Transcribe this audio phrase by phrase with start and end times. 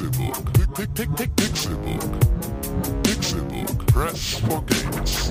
[0.00, 0.54] Pixelbook.
[0.54, 2.00] Pick, pick, pick, pick, Pixelbook.
[3.02, 3.86] Pixelbook.
[3.88, 5.30] Press for games.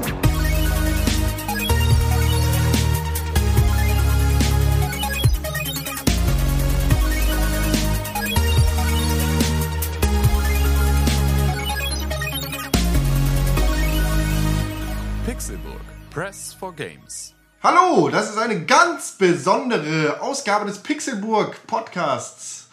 [15.25, 15.81] Pixelburg.
[16.11, 17.33] Press for Games.
[17.63, 22.67] Hallo, das ist eine ganz besondere Ausgabe des Pixelburg Podcasts.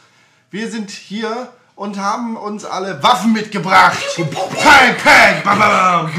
[0.51, 3.99] Wir sind hier und haben uns alle Waffen mitgebracht.
[4.17, 6.11] Pang, pang, bam, bam.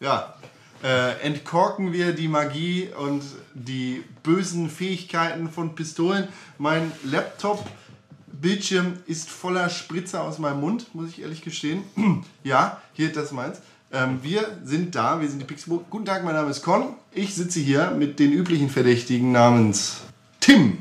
[0.00, 0.34] Ja,
[0.82, 6.26] äh, entkorken wir die Magie und die bösen Fähigkeiten von Pistolen.
[6.56, 11.84] Mein Laptop-Bildschirm ist voller Spritzer aus meinem Mund, muss ich ehrlich gestehen.
[12.44, 13.60] ja, hier, das meins.
[13.92, 15.90] Ähm, wir sind da, wir sind die Pixelburg.
[15.90, 16.94] Guten Tag, mein Name ist Con.
[17.10, 20.02] Ich sitze hier mit den üblichen Verdächtigen namens
[20.38, 20.78] Tim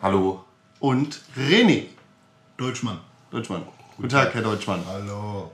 [0.00, 0.42] Hallo.
[0.80, 1.84] und René.
[2.56, 3.00] Deutschmann.
[3.30, 3.64] Deutschmann.
[3.98, 4.80] Guten Tag, Herr Deutschmann.
[4.86, 5.52] Hallo.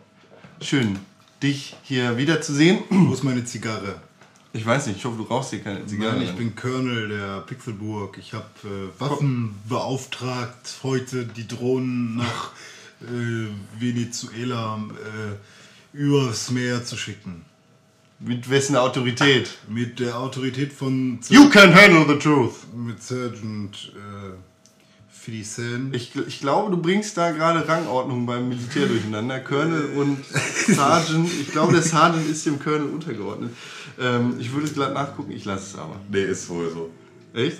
[0.60, 1.00] Schön,
[1.42, 2.84] dich hier wiederzusehen.
[2.90, 4.00] Wo ist meine Zigarre?
[4.52, 6.14] Ich weiß nicht, ich hoffe, du rauchst hier keine Zigarre.
[6.14, 8.18] Nein, ich bin Colonel der Pixelburg.
[8.18, 12.52] Ich habe äh, Waffen beauftragt, heute die Drohnen nach
[13.02, 13.48] äh,
[13.80, 15.34] Venezuela äh,
[15.92, 17.44] übers Meer zu schicken.
[18.20, 19.50] Mit wessen Autorität?
[19.68, 22.66] Mit der Autorität von You can handle the truth.
[22.74, 24.34] mit Sergeant äh,
[25.08, 25.94] Filicen.
[25.94, 29.38] Ich, ich glaube, du bringst da gerade Rangordnung beim Militär durcheinander.
[29.40, 31.30] Colonel und Sergeant.
[31.40, 33.52] Ich glaube, der Sergeant ist dem Colonel untergeordnet.
[34.00, 36.00] Ähm, ich würde es glatt nachgucken, ich lasse es aber.
[36.10, 36.90] Nee, ist wohl so.
[37.34, 37.58] Echt?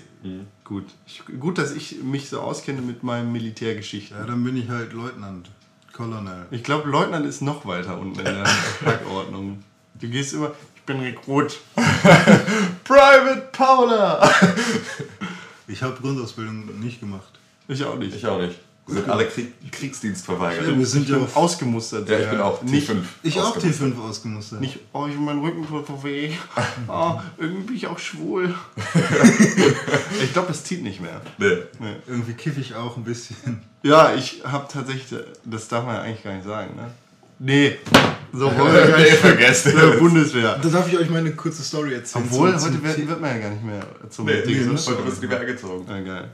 [0.64, 0.86] Gut.
[1.06, 4.16] Ich, gut, dass ich mich so auskenne mit meinen Militärgeschichten.
[4.18, 5.50] Ja, dann bin ich halt Leutnant.
[5.98, 6.46] Colonel.
[6.52, 8.44] Ich glaube, Leutnant ist noch weiter unten in der
[8.84, 9.64] Packordnung.
[10.00, 11.58] Du gehst immer, ich bin Rekrut.
[12.84, 14.30] Private Paula.
[15.70, 17.28] Ich habe Grundausbildung nicht gemacht.
[17.68, 18.17] Ich auch nicht.
[18.17, 18.58] Ich auch nicht.
[18.88, 20.66] Wir sind alle Krieg Kriegsdienst verweigert.
[20.76, 22.08] Wir sind Ich ja bin ausgemustert.
[22.08, 22.96] Ja, ich bin auch Nicht, T5.
[23.22, 23.92] ich auch ausgemustert.
[23.94, 24.60] T5 ausgemustert.
[24.62, 26.30] nicht, oh, ich mein Rücken tut so weh.
[26.88, 28.54] Oh, irgendwie bin ich auch schwul.
[30.22, 31.20] ich glaube, es zieht nicht mehr.
[31.38, 31.58] Nee.
[32.06, 33.36] Irgendwie kiffe ich auch ein bisschen.
[33.82, 36.90] Ja, ich habe tatsächlich, das darf man ja eigentlich gar nicht sagen, ne?
[37.40, 37.76] Nee,
[38.32, 39.14] so wollen wir gar Nee, nicht.
[39.18, 39.98] vergesst Der es.
[40.00, 40.58] Bundeswehr.
[40.60, 42.24] Da darf ich euch mal eine kurze Story erzählen.
[42.24, 44.70] Obwohl, Zum- heute zum wird, wird man ja gar nicht mehr zum Nee, Ding, nee,
[44.70, 44.70] oder?
[44.86, 45.86] heute wirst du nicht mehr angezogen.
[45.88, 46.28] Ja, geil.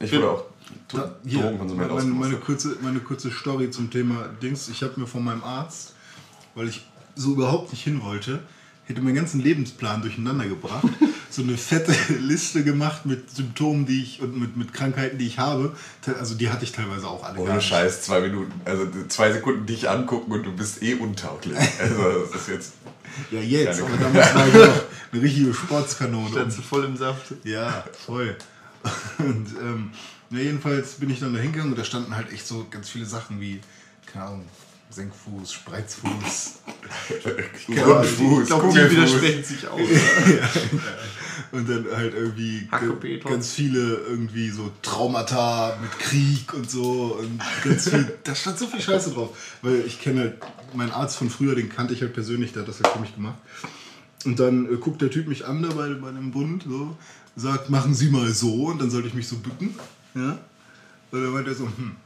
[0.00, 0.51] Ich wurde auch to-
[0.92, 4.68] Da, hier, Drogenkonsument meine, meine, kurze, meine kurze Story zum Thema Dings.
[4.68, 5.94] Ich habe mir von meinem Arzt,
[6.54, 8.40] weil ich so überhaupt nicht hin wollte,
[8.84, 10.88] hätte meinen ganzen Lebensplan durcheinander gebracht,
[11.30, 15.38] so eine fette Liste gemacht mit Symptomen, die ich und mit, mit Krankheiten, die ich
[15.38, 15.74] habe.
[16.18, 17.60] Also die hatte ich teilweise auch alle Ohne.
[17.60, 18.52] Scheiß, zwei Minuten.
[18.64, 21.56] Also zwei Sekunden dich angucken und du bist eh untauglich.
[21.80, 22.72] Also das ist jetzt.
[23.30, 24.82] Ja, jetzt, aber damals war ich noch
[25.12, 26.30] eine richtige Sportskanone.
[26.30, 27.34] Standst du voll im Saft?
[27.44, 28.36] Ja, voll.
[29.18, 29.90] Und ähm,
[30.32, 33.06] ja, jedenfalls bin ich dann da hingegangen und da standen halt echt so ganz viele
[33.06, 33.60] Sachen wie,
[34.06, 34.46] keine Ahnung,
[34.90, 36.52] Senkfuß, Spreizfuß.
[37.24, 39.78] Rundfuß, Ich glaube, die widersprechen sich auch.
[41.52, 42.68] Und dann halt irgendwie
[43.24, 48.10] ganz viele irgendwie so Traumata mit Krieg und so und ganz viel.
[48.24, 49.36] Da stand so viel Scheiße drauf.
[49.60, 50.34] Weil ich kenne halt,
[50.72, 53.14] meinen Arzt von früher, den kannte ich halt persönlich, der hat das halt für mich
[53.14, 53.36] gemacht.
[54.24, 56.96] Und dann äh, guckt der Typ mich an da bei, bei dem Bund, so,
[57.36, 59.74] sagt, machen Sie mal so und dann sollte ich mich so bücken.
[60.14, 60.38] Ja?
[61.10, 61.96] Und dann meint er so, hm,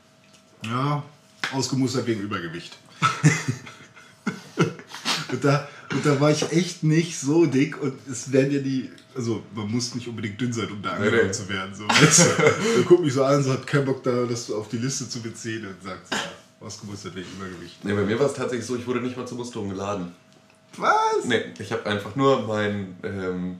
[0.64, 1.02] ja,
[1.52, 2.76] ausgemustert wegen Übergewicht.
[5.32, 8.90] Und da, und da war ich echt nicht so dick und es werden ja die,
[9.14, 11.32] also man muss nicht unbedingt dünn sein, um da Nee, angenommen nee.
[11.32, 11.74] zu werden.
[11.74, 11.84] So?
[11.88, 15.20] Der guckt mich so an, so hat keinen Bock da, das auf die Liste zu
[15.20, 16.22] beziehen und sagt, so, ja,
[16.64, 17.84] ausgemustert wegen Übergewicht.
[17.84, 20.12] Nee, bei mir war es tatsächlich so, ich wurde nicht mal zur Musterung geladen.
[20.76, 21.24] Was?
[21.24, 23.58] Nee, ich habe einfach nur mein, ähm,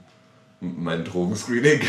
[0.59, 1.81] mein Drogenscreening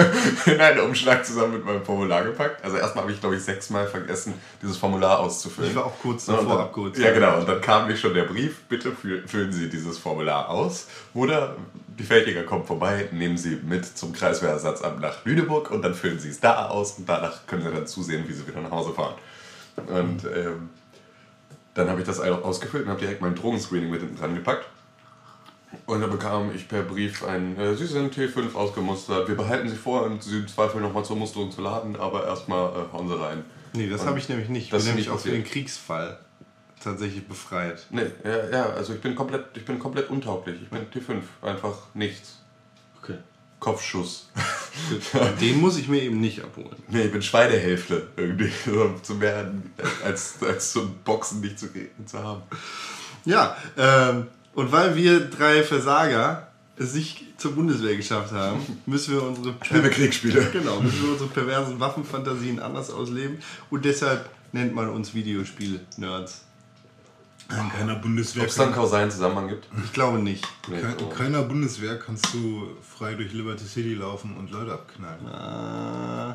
[0.46, 2.64] in einen Umschlag zusammen mit meinem Formular gepackt.
[2.64, 5.70] Also erstmal habe ich, glaube ich, sechsmal vergessen, dieses Formular auszufüllen.
[5.70, 6.96] Ich war auch kurz und davor dann- abgeholt.
[6.98, 7.38] Ja, genau.
[7.40, 10.86] Und dann kam mir schon der Brief, bitte fü- füllen Sie dieses Formular aus.
[11.12, 11.56] Oder
[11.86, 16.30] die Feldjäger kommt vorbei, nehmen Sie mit zum Kreiswehrersatzamt nach Lüneburg und dann füllen Sie
[16.30, 19.14] es da aus und danach können Sie dann zusehen, wie Sie wieder nach Hause fahren.
[19.76, 20.70] Und ähm,
[21.74, 24.64] dann habe ich das ausgefüllt und habe direkt mein Drogenscreening mit hinten dran gepackt.
[25.86, 29.76] Und dann bekam ich per Brief ein, äh, Sie sind T5 ausgemustert, wir behalten Sie
[29.76, 33.44] vor, im Zweifel nochmal zur Musterung zu laden, aber erstmal äh, hauen Sie rein.
[33.72, 34.64] Nee, das habe ich nämlich nicht.
[34.64, 35.44] Ich das bin ist nämlich auch für den.
[35.44, 36.18] Kriegsfall
[36.82, 37.86] tatsächlich befreit.
[37.90, 40.60] Nee, ja, ja, also ich bin komplett, ich bin komplett untauglich.
[40.62, 42.40] Ich bin T5, einfach nichts.
[43.02, 43.18] Okay.
[43.58, 44.28] Kopfschuss.
[45.40, 46.76] Den muss ich mir eben nicht abholen.
[46.88, 49.72] nee, ich bin Schweinehälfte irgendwie, so zu werden,
[50.04, 51.68] als, als so ein Boxen nicht zu,
[52.04, 52.42] zu haben.
[53.24, 59.22] Ja, ähm, Und weil wir drei Versager es nicht zur Bundeswehr geschafft haben, müssen wir
[59.22, 60.50] unsere Kriegsspiele.
[60.52, 63.38] Genau, müssen wir unsere perversen Waffenfantasien anders ausleben.
[63.70, 66.42] Und deshalb nennt man uns Videospiel-Nerds.
[67.50, 69.68] In keiner Bundeswehr, Ob es dann einen kausalen Zusammenhang gibt?
[69.84, 70.48] Ich glaube nicht.
[70.66, 75.26] Nee, kein, in keiner Bundeswehr kannst du frei durch Liberty City laufen und Leute abknallen.
[75.26, 76.34] Äh,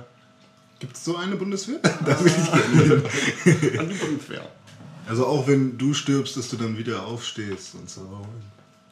[0.80, 1.80] Gibt es so eine Bundeswehr?
[2.06, 3.02] da will ich gerne
[3.68, 3.80] hin.
[3.80, 4.48] an die Bundeswehr.
[5.10, 8.26] Also auch wenn du stirbst, dass du dann wieder aufstehst und so.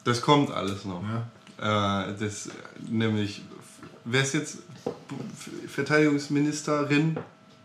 [0.02, 1.02] Das kommt alles noch.
[1.60, 2.08] Ja.
[2.10, 2.50] Äh, das,
[2.88, 3.42] nämlich,
[4.04, 4.58] wer ist jetzt
[5.68, 7.16] Verteidigungsministerin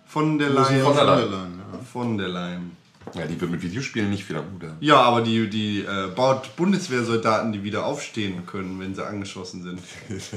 [0.06, 0.84] von der Leyen?
[0.84, 1.32] Von der Leyen.
[1.32, 1.80] Ja.
[1.92, 2.78] Von der Leyen.
[3.16, 4.78] Ja, die wird mit Videospielen nicht Hut haben.
[4.80, 9.80] Ja, aber die, die äh, baut Bundeswehrsoldaten, die wieder aufstehen können, wenn sie angeschossen sind.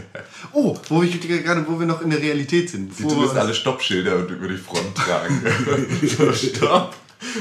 [0.53, 2.99] Oh, wo, ich, gerade, wo wir noch in der Realität sind.
[2.99, 5.43] Die uns- alle Stoppschilder und über die Front tragen.
[6.03, 6.95] so, stopp!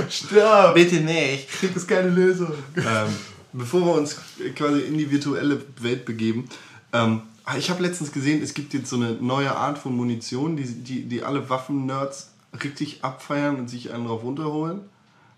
[0.09, 0.73] Stopp!
[0.73, 1.49] Bitte nicht.
[1.49, 2.53] Krieg ist keine Lösung.
[2.77, 3.13] ähm,
[3.53, 4.17] bevor wir uns
[4.55, 6.47] quasi in die virtuelle Welt begeben,
[6.93, 7.21] ähm,
[7.57, 11.03] ich habe letztens gesehen, es gibt jetzt so eine neue Art von Munition, die, die,
[11.03, 12.31] die alle Waffen-Nerds
[12.63, 14.81] richtig abfeiern und sich einen drauf runterholen.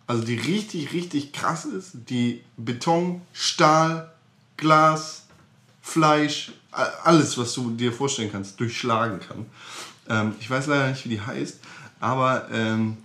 [0.06, 4.14] Also die richtig, richtig krass ist, die Beton, Stahl,
[4.56, 5.26] Glas,
[5.82, 6.54] Fleisch,
[7.04, 9.46] alles, was du dir vorstellen kannst, durchschlagen kann.
[10.10, 11.60] Ähm, ich weiß leider nicht, wie die heißt,
[12.00, 12.98] aber ähm,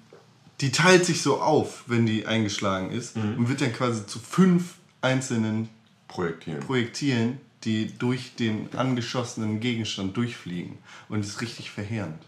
[0.63, 4.77] die teilt sich so auf, wenn die eingeschlagen ist und wird dann quasi zu fünf
[5.01, 5.69] einzelnen
[6.07, 6.61] Projektieren.
[6.61, 10.79] Projektilen, die durch den angeschossenen Gegenstand durchfliegen.
[11.09, 12.23] Und ist richtig verheerend.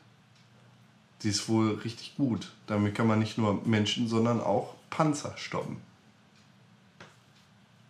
[1.23, 2.51] Die ist wohl richtig gut.
[2.67, 5.77] Damit kann man nicht nur Menschen, sondern auch Panzer stoppen.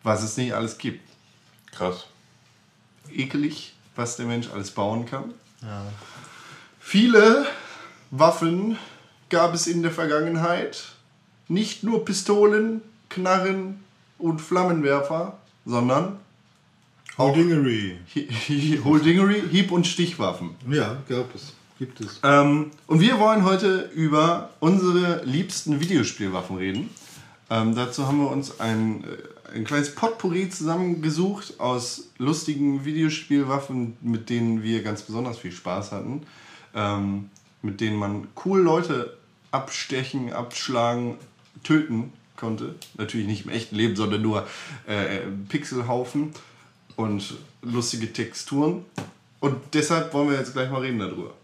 [0.02, 1.08] Was es nicht alles gibt.
[1.73, 2.06] Krass.
[3.11, 5.32] Ekelig, was der Mensch alles bauen kann.
[6.81, 7.46] Viele
[8.11, 8.79] Waffen
[9.35, 10.85] gab es in der Vergangenheit.
[11.49, 13.83] Nicht nur Pistolen, Knarren
[14.17, 16.19] und Flammenwerfer, sondern
[17.19, 17.99] Holdingery.
[18.85, 20.51] Holdingery, Hieb- und Stichwaffen.
[20.71, 21.53] Ja, gab es.
[21.81, 22.21] Gibt es.
[22.23, 26.91] Ähm, und wir wollen heute über unsere liebsten Videospielwaffen reden.
[27.51, 34.31] Ähm, dazu haben wir uns ein, äh, ein kleines Potpourri zusammengesucht aus lustigen Videospielwaffen, mit
[34.31, 36.23] denen wir ganz besonders viel Spaß hatten.
[36.73, 37.31] Ähm,
[37.63, 39.17] mit denen man cool Leute
[39.55, 41.17] abstechen, abschlagen,
[41.62, 42.75] töten konnte.
[42.97, 44.47] Natürlich nicht im echten Leben, sondern nur
[44.87, 46.35] äh, Pixelhaufen
[46.97, 48.85] und lustige Texturen.
[49.41, 51.35] Und deshalb wollen wir jetzt gleich mal reden darüber.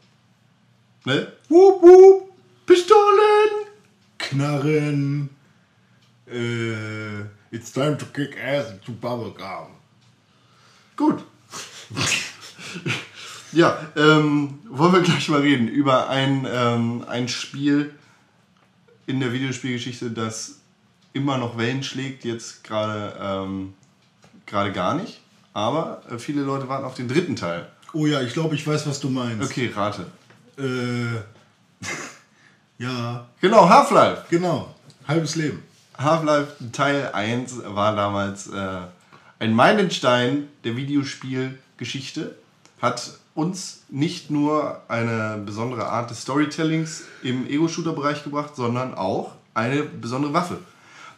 [1.05, 1.33] Ne?
[1.49, 2.33] Wup, wup,
[2.67, 3.67] Pistolen!
[4.19, 5.31] Knarren.
[6.27, 7.21] Äh,
[7.51, 9.69] it's time to kick ass into bubblegum.
[10.97, 11.25] Gut.
[13.53, 17.95] ja, ähm, wollen wir gleich mal reden über ein, ähm, ein Spiel
[19.11, 20.61] in der Videospielgeschichte, das
[21.13, 23.75] immer noch Wellen schlägt, jetzt gerade ähm,
[24.47, 25.21] gerade gar nicht.
[25.53, 27.69] Aber äh, viele Leute warten auf den dritten Teil.
[27.93, 29.51] Oh ja, ich glaube, ich weiß, was du meinst.
[29.51, 30.07] Okay, rate.
[30.57, 31.17] Äh,
[32.79, 34.27] ja, Genau, Half-Life.
[34.31, 34.75] genau.
[35.09, 35.63] Halbes Leben.
[35.99, 38.79] Half-Life Teil 1 war damals äh,
[39.41, 42.37] ein Meilenstein der Videospielgeschichte.
[42.81, 49.83] Hat uns nicht nur eine besondere Art des Storytellings im Ego-Shooter-Bereich gebracht, sondern auch eine
[49.83, 50.59] besondere Waffe,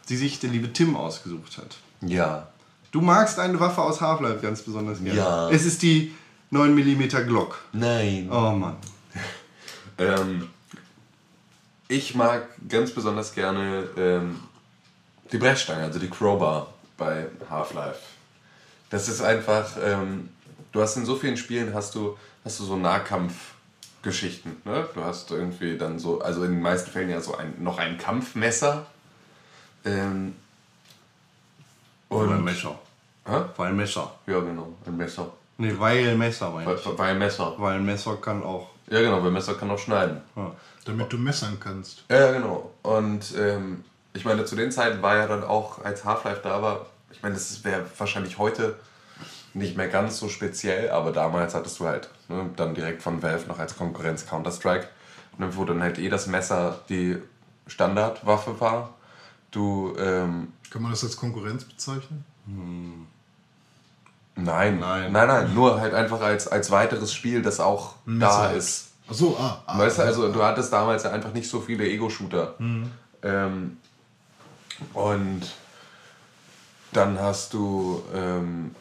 [0.07, 1.77] die sich der liebe Tim ausgesucht hat.
[2.01, 2.47] Ja.
[2.91, 5.19] Du magst eine Waffe aus Half-Life ganz besonders gerne.
[5.19, 5.49] Ja.
[5.49, 6.13] Es ist die
[6.53, 7.59] 9mm Glock.
[7.73, 8.29] Nein.
[8.31, 8.77] Oh Mann.
[9.99, 10.47] Ähm,
[11.87, 14.39] ich mag ganz besonders gerne ähm,
[15.31, 17.99] die Brechstange, also die Crowbar bei Half-Life.
[18.89, 20.29] Das ist einfach, ähm,
[20.73, 24.57] du hast in so vielen Spielen hast du, hast du so Nahkampfgeschichten.
[24.65, 24.87] Ne?
[24.93, 27.97] Du hast irgendwie dann so, also in den meisten Fällen ja so ein, noch ein
[27.97, 28.85] Kampfmesser.
[29.85, 30.35] Ähm,
[32.09, 32.77] Oder ein und, Messer.
[33.25, 33.41] Hä?
[33.55, 34.11] Weil Messer.
[34.27, 35.31] ja, genau, ein Messer.
[35.57, 36.97] Nee, weil Messer meine Weil, ich.
[36.97, 37.53] weil ein Messer.
[37.57, 38.69] Weil ein Messer kann auch.
[38.89, 40.21] Ja, genau, weil ein Messer kann auch schneiden.
[40.35, 40.51] Ja.
[40.85, 42.03] Damit du messern kannst.
[42.09, 42.71] Ja, genau.
[42.81, 46.87] Und ähm, ich meine, zu den Zeiten war ja dann auch, als Half-Life da war,
[47.11, 48.75] ich meine, das wäre wahrscheinlich heute
[49.53, 53.47] nicht mehr ganz so speziell, aber damals hattest du halt ne, dann direkt von Valve
[53.47, 54.87] noch als Konkurrenz Counter-Strike,
[55.37, 57.17] ne, wo dann halt eh das Messer die
[57.67, 58.95] Standardwaffe war.
[59.51, 62.25] Du, ähm, Kann man das als Konkurrenz bezeichnen?
[64.35, 65.11] nein, Nein.
[65.11, 68.53] nein, nein, nur halt einfach als, als weiteres Spiel, das auch da Messer.
[68.53, 68.89] ist.
[69.09, 69.61] Ach so, ah.
[69.65, 72.55] ah Weißt du, also du hattest damals ja einfach nicht so viele Ego-Shooter.
[73.21, 73.77] Ähm,
[74.93, 75.41] und
[76.91, 78.75] dann hast du, ähm,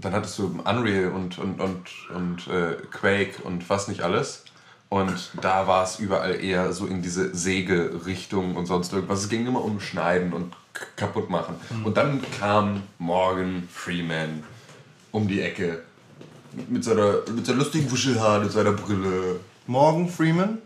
[0.00, 4.44] dann hattest du Unreal und, und, und, und äh, Quake und was nicht alles.
[4.88, 9.20] Und da war es überall eher so in diese Säge-Richtung und sonst irgendwas.
[9.20, 10.52] Es ging immer um Schneiden und
[10.96, 11.54] kaputt machen.
[11.84, 14.42] Und dann kam Morgan Freeman
[15.12, 15.82] um die Ecke
[16.68, 19.38] mit seiner, mit seiner lustigen Wuschelhaar, mit seiner Brille.
[19.66, 20.58] Morgan Freeman?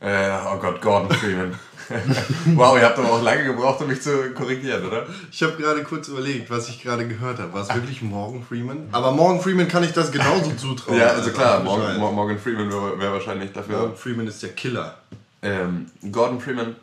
[0.00, 1.58] Äh, oh Gott, Gordon Freeman.
[2.54, 5.06] wow, ihr habt aber auch lange gebraucht, um mich zu korrigieren, oder?
[5.30, 7.52] Ich habe gerade kurz überlegt, was ich gerade gehört habe.
[7.52, 8.88] War es wirklich Morgan Freeman?
[8.92, 10.98] Aber Morgan Freeman kann ich das genauso zutrauen.
[10.98, 13.78] Ja, also klar, Ach, Morgan, Morgan Freeman wäre wär wahrscheinlich dafür.
[13.78, 14.98] Morgan Freeman ist der Killer.
[15.42, 16.76] Ähm, Gordon Freeman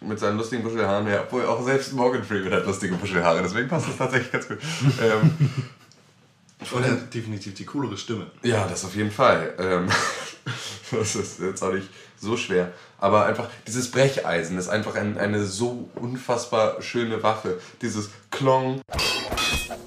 [0.00, 3.88] mit seinen lustigen Buschelhaaren, ja, obwohl auch selbst Morgan Freeman hat lustige Buschelhaare, deswegen passt
[3.88, 4.58] das tatsächlich ganz gut.
[5.02, 5.50] ähm,
[6.72, 8.26] Und er hat definitiv die coolere Stimme.
[8.42, 9.54] ja, das auf jeden Fall.
[9.58, 9.88] Ähm,
[10.90, 11.88] das ist jetzt auch nicht
[12.20, 12.72] so schwer.
[12.98, 17.60] Aber einfach, dieses Brecheisen ist einfach ein, eine so unfassbar schöne Waffe.
[17.80, 18.80] Dieses Klong.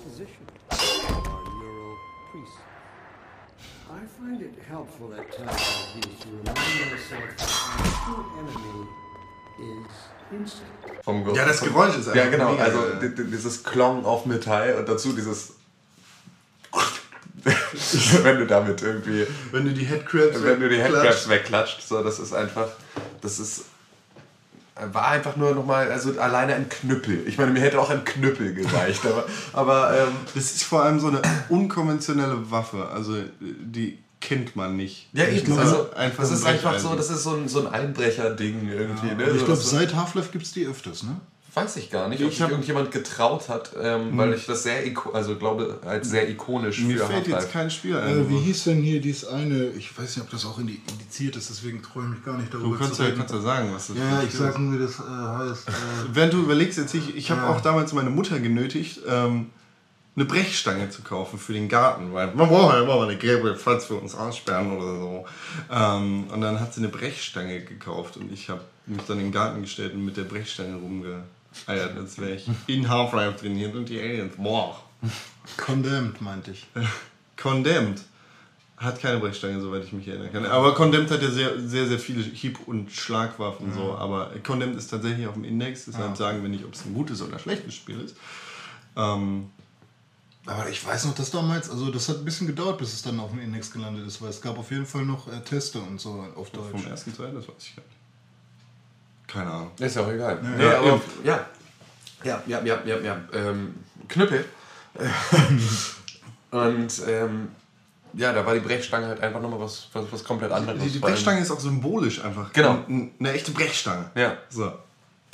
[0.03, 1.97] position of our neural
[2.31, 2.57] priests.
[3.89, 8.87] I find it helpful at times like these to remind myself that my true enemy
[9.59, 9.91] is
[10.31, 11.03] instinct.
[11.03, 12.51] Vom Ja, das Geräusch ist Ja, einfach genau.
[12.51, 15.53] mega Also dieses Klong auf Metall und dazu dieses.
[18.23, 19.25] wenn du damit irgendwie.
[19.51, 21.03] Wenn du die Headcrabs wenn du die wegklatscht.
[21.03, 22.67] Headcrabs wegklatscht, so, das ist einfach,
[23.21, 23.65] das ist,
[24.75, 27.27] war einfach nur nochmal, also alleine ein Knüppel.
[27.27, 30.99] Ich meine, mir hätte auch ein Knüppel gereicht, aber, aber ähm, Das ist vor allem
[30.99, 32.87] so eine unkonventionelle Waffe.
[32.89, 35.09] Also die kennt man nicht.
[35.13, 37.73] ja, Ich eben, glaube, also, das ist einfach so, das ist so ein, so ein
[37.73, 39.31] Einbrecher-Ding irgendwie, ne?
[39.35, 41.19] Ich glaube, seit Half-Life gibt es die öfters, ne?
[41.53, 44.81] Weiß ich gar nicht, ob Ich sich irgendjemand getraut hat, ähm, weil ich das sehr,
[45.13, 48.21] also glaube, als sehr ikonisch Mir für fällt jetzt kein Spiel ein.
[48.21, 49.65] Äh, wie hieß denn hier dies eine?
[49.71, 52.53] Ich weiß nicht, ob das auch indi- indiziert ist, deswegen traue ich mich gar nicht
[52.53, 53.17] darüber du kannst zu ja, reden.
[53.19, 55.67] kannst ja sagen, was das ja, ich sag nur, wie das äh, heißt.
[55.67, 55.71] Äh,
[56.13, 57.49] Während du überlegst jetzt, ich, ich habe Ja.
[57.49, 59.49] auch damals meine Mutter genötigt, ähm,
[60.15, 63.55] eine Brechstange zu kaufen für den Garten, weil man braucht ja immer mal eine gelbe
[63.55, 65.25] Pflanze für uns aussperren oder so.
[65.71, 69.31] Ähm, und dann hat sie eine Brechstange gekauft und ich habe mich dann in den
[69.31, 70.75] Garten gestellt und mit der Brechstange
[71.67, 74.81] rumgeeiert, als wäre ich in Half-Life trainiert und die Aliens, boah.
[75.57, 76.67] Condemned, meinte ich.
[77.37, 78.01] Condemned
[78.77, 80.45] hat keine Brechstange, soweit ich mich erinnern kann.
[80.45, 83.73] Aber Condemned hat ja sehr, sehr, sehr viele Hieb- und Schlagwaffen.
[83.73, 83.93] So.
[83.95, 85.85] Aber Condemned ist tatsächlich auf dem Index.
[85.85, 88.15] Deshalb sagen wir nicht, ob es ein gutes oder schlechtes Spiel ist.
[88.95, 89.49] Ähm,
[90.47, 93.19] Aber ich weiß noch, dass damals, also das hat ein bisschen gedauert, bis es dann
[93.19, 96.01] auf dem Index gelandet ist, weil es gab auf jeden Fall noch äh, Teste und
[96.01, 96.71] so auf Deutsch.
[96.71, 97.95] vom ersten Teil, das weiß ich gar nicht.
[99.31, 99.71] Keine Ahnung.
[99.79, 100.39] Ist ja auch egal.
[100.43, 101.45] Ja, nee, ja, aber, ja.
[102.23, 103.17] Ja, ja, ja, ja, ja.
[103.33, 103.75] Ähm,
[104.07, 104.45] Knüppel.
[106.51, 107.49] Und ähm,
[108.13, 110.83] ja, da war die Brechstange halt einfach nochmal was, was, was komplett anderes.
[110.83, 112.51] Die, die Brechstange ist auch symbolisch einfach.
[112.51, 112.83] Genau.
[112.87, 114.11] N- Eine echte Brechstange.
[114.15, 114.35] Ja.
[114.49, 114.71] So.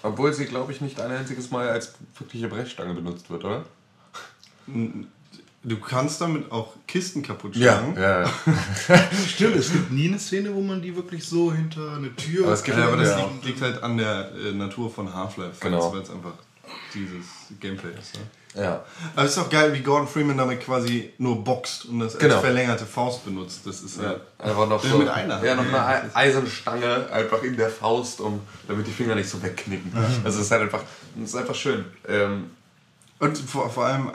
[0.04, 3.66] Obwohl sie, glaube ich, nicht ein einziges Mal als wirkliche Brechstange benutzt wird, oder?
[5.70, 7.94] Du kannst damit auch Kisten kaputt schlagen.
[8.00, 8.22] ja.
[8.24, 8.30] ja.
[9.28, 12.46] Stimmt, es gibt nie eine Szene, wo man die wirklich so hinter eine Tür.
[12.46, 13.18] Aber es gibt Ja, aber das Ja.
[13.26, 15.92] liegt, liegt halt an der äh, Natur von Half-Life, Genau.
[15.92, 16.32] weil es einfach
[16.94, 17.26] dieses
[17.60, 18.16] Gameplay ist.
[18.16, 18.64] Ne?
[18.64, 18.84] ja.
[19.16, 22.36] Aber es ist auch geil, wie Gordon Freeman damit quasi nur boxt und das Genau.
[22.36, 23.62] als verlängerte Faust benutzt.
[23.66, 24.22] Das ist Ja, halt.
[24.40, 25.44] einfach noch so, mit einer.
[25.44, 29.42] ja, noch eine Ei- Eisenstange einfach in der Faust, um, damit die Finger nicht so
[29.44, 29.92] wegknicken.
[30.24, 30.84] Also es ist halt einfach,
[31.22, 31.84] es ist einfach schön.
[32.08, 32.52] Ähm,
[33.20, 34.12] Und vor, vor allem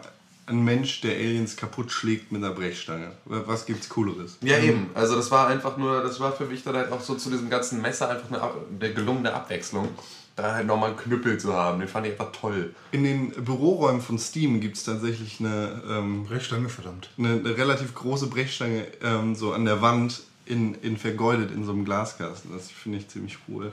[0.53, 3.13] ein Mensch, der Aliens kaputt schlägt mit einer Brechstange.
[3.25, 4.39] Was gibt's Cooleres?
[4.43, 7.15] ja eben, also das war einfach nur, das war für mich dann halt auch so
[7.15, 8.43] zu diesem ganzen Messer einfach eine,
[8.81, 9.89] eine gelungene Abwechslung.
[10.35, 12.75] Da halt nochmal einen Knüppel zu haben, den fand ich einfach toll.
[12.91, 17.11] In den Büroräumen von Steam gibt es tatsächlich eine, ähm, Brechstange, verdammt.
[17.19, 21.73] eine, eine relativ große Brechstange ähm, so an der Wand in, in vergoldet in so
[21.73, 22.51] einem Glaskasten.
[22.53, 23.73] Das finde ich ziemlich cool.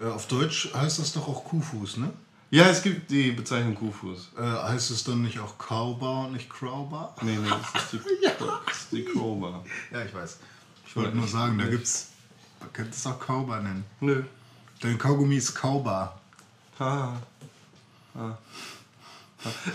[0.00, 2.10] Auf Deutsch heißt das doch auch Kuhfuß, ne?
[2.50, 4.30] Ja, es gibt die Bezeichnung Kuhfuß.
[4.38, 7.14] Äh, heißt es dann nicht auch Cowbar und nicht Crowbar?
[7.20, 7.98] Nee, nee, das ist die,
[8.38, 9.64] das ist die Crowbar.
[9.92, 10.38] Ja, ich weiß.
[10.86, 12.08] Ich wollte nur sagen, da gibt's.
[12.60, 13.84] Man könnte es auch Cowbar nennen.
[14.00, 14.22] Nö.
[14.80, 16.18] Dein Kaugummi ist Cowbar.
[16.78, 17.20] Ha.
[18.14, 18.20] Ha.
[18.24, 18.38] Ha.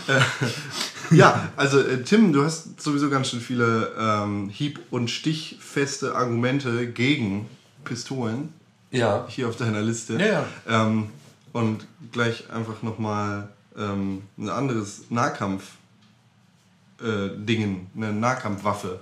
[0.08, 0.20] Äh,
[1.14, 6.88] ja, also äh, Tim, du hast sowieso ganz schön viele ähm, hieb- und stichfeste Argumente
[6.90, 7.48] gegen
[7.84, 8.52] Pistolen
[8.90, 9.26] Ja.
[9.28, 10.14] hier auf deiner Liste.
[10.14, 10.46] Ja, ja.
[10.66, 11.10] Ähm,
[11.54, 15.70] und gleich einfach nochmal ähm, ein anderes Nahkampf
[17.00, 19.00] äh, Dingen, eine Nahkampfwaffe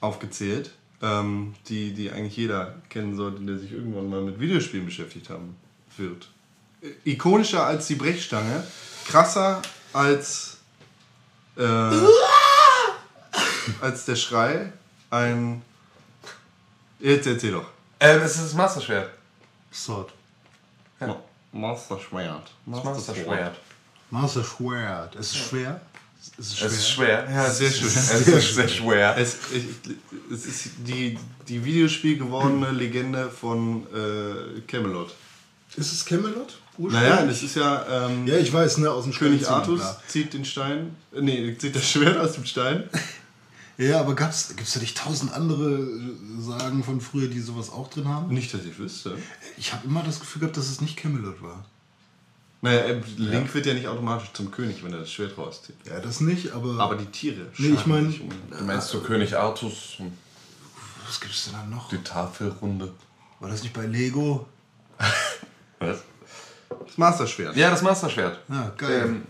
[0.00, 5.30] aufgezählt, ähm, die, die eigentlich jeder kennen sollte, der sich irgendwann mal mit Videospielen beschäftigt
[5.30, 5.56] haben
[5.96, 6.28] wird.
[6.82, 8.64] Äh, Ikonischer als die Brechstange,
[9.06, 10.58] krasser als
[11.56, 11.62] äh,
[13.80, 14.72] als der Schrei,
[15.10, 15.62] ein
[16.98, 17.68] Jetzt erzähl doch.
[17.98, 19.10] Ähm, es ist das Masterschwert.
[19.72, 20.12] Sword.
[21.00, 21.20] Ma-
[21.52, 22.50] Master Schwert.
[22.66, 23.56] Das Masterschwert.
[24.10, 25.16] Master Schwert.
[25.16, 25.80] Es ist schwer.
[26.38, 27.28] Es ist Es ist schwer.
[27.30, 27.88] Ja, Sehr schön.
[27.88, 29.16] Es ist sehr schwer.
[29.18, 29.36] Es,
[30.32, 31.18] es ist die,
[31.48, 35.14] die Videospiel gewordene Legende von äh, Camelot.
[35.76, 36.58] Ist es Camelot?
[36.78, 40.44] Naja, das ist ja, ähm, Ja, ich weiß, ne, aus dem König Artus zieht den
[40.44, 42.88] Stein, äh, nee, zieht das Schwert aus dem Stein.
[43.82, 47.88] Ja, aber gab's, gibt's da nicht tausend andere äh, Sagen von früher, die sowas auch
[47.88, 48.32] drin haben?
[48.32, 49.16] Nicht, dass ich wüsste.
[49.56, 51.64] Ich habe immer das Gefühl gehabt, dass es nicht Camelot war.
[52.60, 55.74] Naja, äh, Link wird ja nicht automatisch zum König, wenn er das Schwert rauszieht.
[55.84, 56.78] Ja, das nicht, aber.
[56.78, 57.46] Aber die Tiere.
[57.58, 58.28] Nee, ich scharen mein- sich um.
[58.56, 59.96] Du meinst so König Artus,
[61.06, 61.88] was gibt's denn da noch?
[61.88, 62.92] die Tafelrunde.
[63.40, 64.46] War das nicht bei Lego?
[65.80, 66.02] Was?
[66.86, 67.56] Das Masterschwert.
[67.56, 68.38] Ja, das Masterschwert.
[68.48, 69.02] Ja, geil.
[69.06, 69.22] Ähm,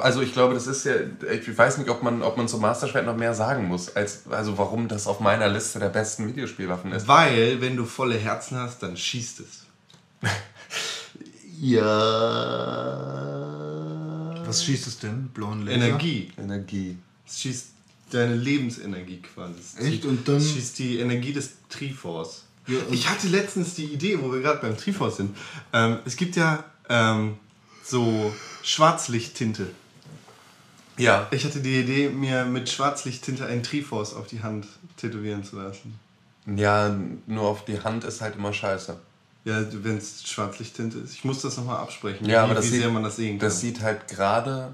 [0.00, 0.94] also ich glaube, das ist ja,
[1.30, 4.56] ich weiß nicht, ob man, ob man zum Masterschwert noch mehr sagen muss, als, also
[4.56, 7.06] warum das auf meiner Liste der besten Videospielwaffen ist.
[7.08, 9.66] Weil, wenn du volle Herzen hast, dann schießt es.
[13.12, 14.46] ja.
[14.46, 15.28] Was schießt es denn?
[15.28, 15.76] Blauen Laser?
[15.86, 16.30] Energie.
[16.38, 16.96] Energie.
[17.26, 17.66] Es schießt
[18.10, 19.54] deine Lebensenergie quasi.
[19.58, 20.04] Es Echt?
[20.04, 22.44] Und dann- es schießt die Energie des Triforce.
[22.66, 25.36] Ja, ich hatte letztens die Idee, wo wir gerade beim Triforce sind.
[25.72, 27.36] Ähm, es gibt ja ähm,
[27.82, 28.32] so
[28.62, 29.68] Schwarzlichttinte.
[30.96, 31.26] Ja.
[31.30, 34.66] Ich hatte die Idee, mir mit Schwarzlichttinte einen Triforce auf die Hand
[34.96, 35.98] tätowieren zu lassen.
[36.46, 36.94] Ja,
[37.26, 38.98] nur auf die Hand ist halt immer scheiße.
[39.44, 41.14] Ja, wenn es Schwarzlichttinte ist.
[41.14, 43.38] Ich muss das nochmal absprechen, Ja, wie, aber das wie sieht, sehr man das sehen
[43.38, 43.48] kann.
[43.48, 44.72] das sieht halt gerade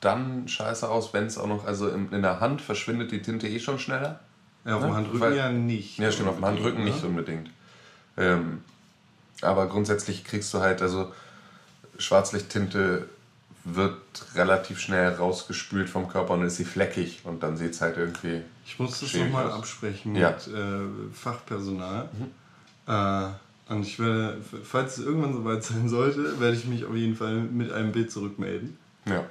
[0.00, 3.48] dann scheiße aus, wenn es auch noch, also in, in der Hand verschwindet die Tinte
[3.48, 4.20] eh schon schneller.
[4.64, 4.96] ja, auf dem ne?
[4.96, 5.98] Handrücken Weil- ja nicht.
[5.98, 7.08] Ja, stimmt, auf dem Handrücken nicht ne?
[7.08, 7.50] unbedingt.
[8.16, 8.62] Ähm,
[9.42, 11.12] aber grundsätzlich kriegst du halt, also
[11.98, 13.08] Schwarzlichttinte
[13.64, 13.94] wird
[14.34, 18.40] relativ schnell rausgespült vom Körper und ist sie fleckig und dann sieht es halt irgendwie.
[18.66, 20.30] Ich muss das nochmal absprechen Ja.
[20.30, 20.80] mit äh,
[21.12, 22.08] Fachpersonal.
[22.86, 27.14] Äh, und ich werde, falls es irgendwann soweit sein sollte, werde ich mich auf jeden
[27.16, 28.76] Fall mit einem Bild zurückmelden.
[29.06, 29.24] Ja.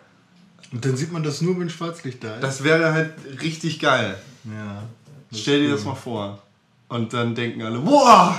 [0.71, 2.43] Und dann sieht man das nur, wenn Schwarzlicht da ist.
[2.43, 4.15] Das wäre halt richtig geil.
[4.45, 4.83] ja.
[5.31, 6.41] Stell dir das mal vor.
[6.87, 8.33] Und dann denken alle, wow!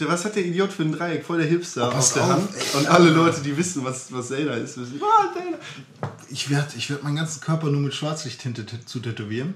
[0.00, 1.24] Was hat der Idiot für ein Dreieck?
[1.24, 2.48] Voll der Hipster pass auf der auf, Hand.
[2.56, 2.78] ey.
[2.80, 5.58] Und alle Leute, die wissen, was, was Zelda ist, wissen, wow, Zelda.
[6.30, 9.54] Ich werde ich werd meinen ganzen Körper nur mit Schwarzlichttinte zu tätowieren.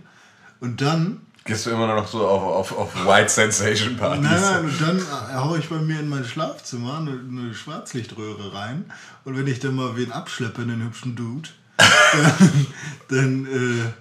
[0.60, 4.22] Und dann, Gehst du immer noch so auf, auf, auf White Sensation Partys?
[4.22, 8.52] nein, nein, und dann äh, haue ich bei mir in mein Schlafzimmer eine, eine Schwarzlichtröhre
[8.52, 8.84] rein.
[9.24, 12.66] Und wenn ich dann mal wen abschleppe, einen hübschen Dude, dann,
[13.08, 13.92] dann, äh,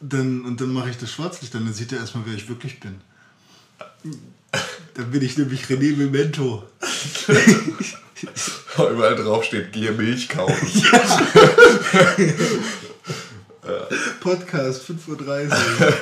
[0.00, 2.80] dann, und dann mache ich das Schwarzlicht an, dann sieht er erstmal, wer ich wirklich
[2.80, 3.00] bin.
[4.94, 6.64] Dann bin ich nämlich René Memento.
[8.76, 10.54] Überall drauf steht, gehe Milch kaufen.
[14.20, 15.50] Podcast 5.30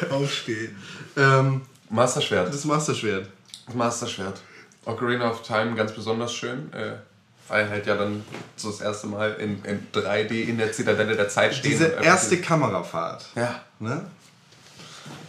[0.08, 0.76] Uhr aufstehen.
[1.16, 2.52] Ähm, Masterschwert.
[2.52, 3.28] das Masterschwert.
[3.66, 4.40] Das Masterschwert.
[4.84, 6.72] Ocarina of Time ganz besonders schön.
[6.72, 6.94] Äh,
[7.48, 8.24] weil halt ja dann
[8.56, 11.70] so das erste Mal in, in 3D in der Zitadelle der Zeit stehen.
[11.72, 13.26] Diese erste Kamerafahrt.
[13.34, 14.06] Ja, Ne?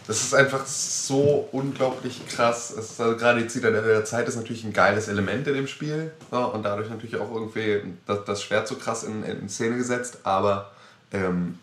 [0.07, 2.73] Das ist einfach so unglaublich krass.
[2.75, 6.13] Also gerade die Zitadelle der Zeit ist natürlich ein geiles Element in dem Spiel.
[6.31, 10.19] Ja, und dadurch natürlich auch irgendwie das, das Schwert so krass in, in Szene gesetzt.
[10.23, 10.71] Aber
[11.11, 11.59] ähm,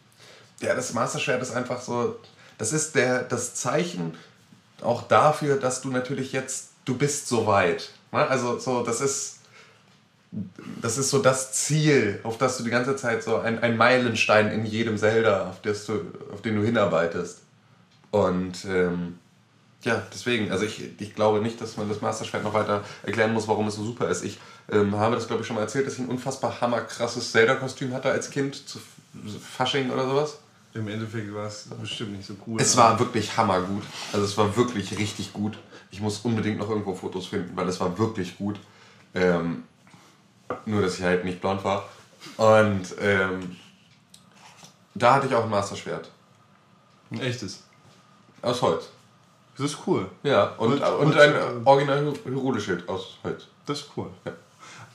[0.60, 2.16] ja, das Masterschwert ist einfach so.
[2.58, 4.14] Das ist der, das Zeichen
[4.82, 7.92] auch dafür, dass du natürlich jetzt, du bist so weit.
[8.12, 8.28] Ne?
[8.28, 9.38] Also so, das ist.
[10.82, 14.50] Das ist so das Ziel, auf das du die ganze Zeit so ein, ein Meilenstein
[14.50, 16.00] in jedem Zelda, auf, das du,
[16.32, 17.43] auf den du hinarbeitest.
[18.14, 19.18] Und ähm,
[19.82, 23.48] ja, deswegen, also ich, ich glaube nicht, dass man das Masterschwert noch weiter erklären muss,
[23.48, 24.24] warum es so super ist.
[24.24, 24.38] Ich
[24.70, 28.12] ähm, habe das, glaube ich, schon mal erzählt, dass ich ein unfassbar hammerkrasses Zelda-Kostüm hatte
[28.12, 28.78] als Kind zu
[29.40, 30.38] Fasching oder sowas.
[30.74, 32.60] Im Endeffekt war es bestimmt nicht so cool.
[32.60, 33.82] Es war wirklich hammergut.
[34.12, 35.58] Also es war wirklich richtig gut.
[35.90, 38.60] Ich muss unbedingt noch irgendwo Fotos finden, weil es war wirklich gut.
[39.12, 39.64] Ähm,
[40.66, 41.88] nur, dass ich halt nicht blond war.
[42.36, 43.56] Und ähm,
[44.94, 46.12] da hatte ich auch ein Masterschwert.
[47.10, 47.63] ein echtes.
[48.44, 48.84] Aus Holz.
[49.56, 50.08] Das ist cool.
[50.22, 53.44] Ja, und, Und- und, und- ein original Hyrule-Schild aus Holz.
[53.66, 54.10] Das ist cool.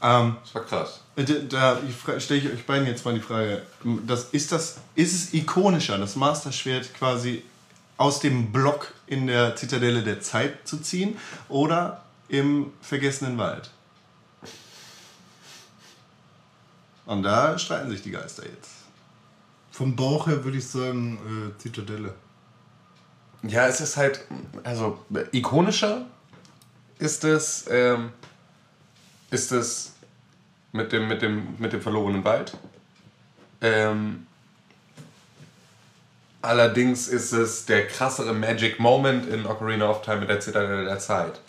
[0.02, 1.02] Ähm, Das war krass.
[1.16, 3.64] da da stelle ich euch beiden jetzt mal die Frage:
[4.08, 7.44] das, ist, das, ist es ikonischer, das Masterschwert quasi
[7.98, 11.18] aus dem Block in der Zitadelle der Zeit zu ziehen
[11.50, 13.72] oder im vergessenen Wald?
[17.06, 18.70] Und da streiten sich die Geister jetzt.
[19.72, 22.14] Vom Bauch her würde ich sagen, äh, Zitadelle.
[23.44, 24.26] Ja, es ist halt,
[24.64, 25.00] also
[25.32, 26.06] ikonischer
[27.00, 28.12] ist es, ähm,
[29.32, 29.94] ist es
[30.72, 32.58] mit dem, mit dem, mit dem verlorenen Wald.
[33.62, 34.28] Ähm,
[36.42, 41.00] allerdings ist es der krassere Magic Moment in Ocarina of Time mit der Zitadelle der
[41.00, 41.40] Zeit.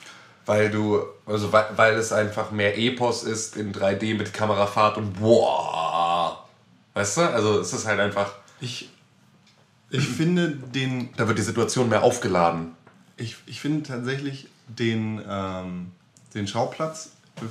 [0.46, 5.20] Weil du, also weil, weil es einfach mehr Epos ist in 3D mit Kamerafahrt und
[5.20, 6.44] boah.
[6.94, 7.20] Weißt du?
[7.22, 8.90] Also es ist halt einfach Ich,
[9.90, 12.72] ich finde den Da wird die Situation mehr aufgeladen.
[13.16, 15.92] Ich, ich finde tatsächlich den, ähm,
[16.34, 17.10] den Schauplatz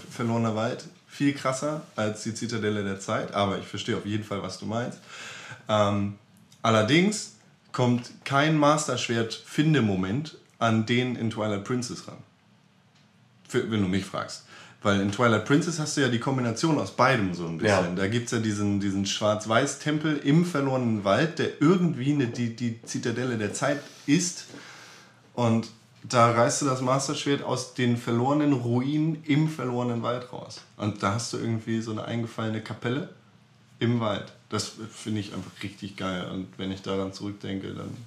[0.09, 4.41] Verlorener Wald viel krasser als die Zitadelle der Zeit, aber ich verstehe auf jeden Fall,
[4.41, 4.99] was du meinst.
[5.67, 6.15] Ähm,
[6.61, 7.33] allerdings
[7.71, 12.17] kommt kein Master-Schwert-Finde-Moment an den in Twilight Princess ran.
[13.47, 14.45] Für, wenn du mich fragst.
[14.81, 17.89] Weil in Twilight Princess hast du ja die Kombination aus beidem so ein bisschen.
[17.89, 17.95] Ja.
[17.95, 22.81] Da gibt es ja diesen, diesen Schwarz-Weiß-Tempel im verlorenen Wald, der irgendwie eine, die, die
[22.83, 24.45] Zitadelle der Zeit ist.
[25.33, 25.67] Und
[26.03, 30.61] da reißt du das Masterschwert aus den verlorenen Ruinen im verlorenen Wald raus.
[30.77, 33.09] Und da hast du irgendwie so eine eingefallene Kapelle
[33.79, 34.31] im Wald.
[34.47, 36.29] Das finde ich einfach richtig geil.
[36.31, 37.97] Und wenn ich daran zurückdenke, dann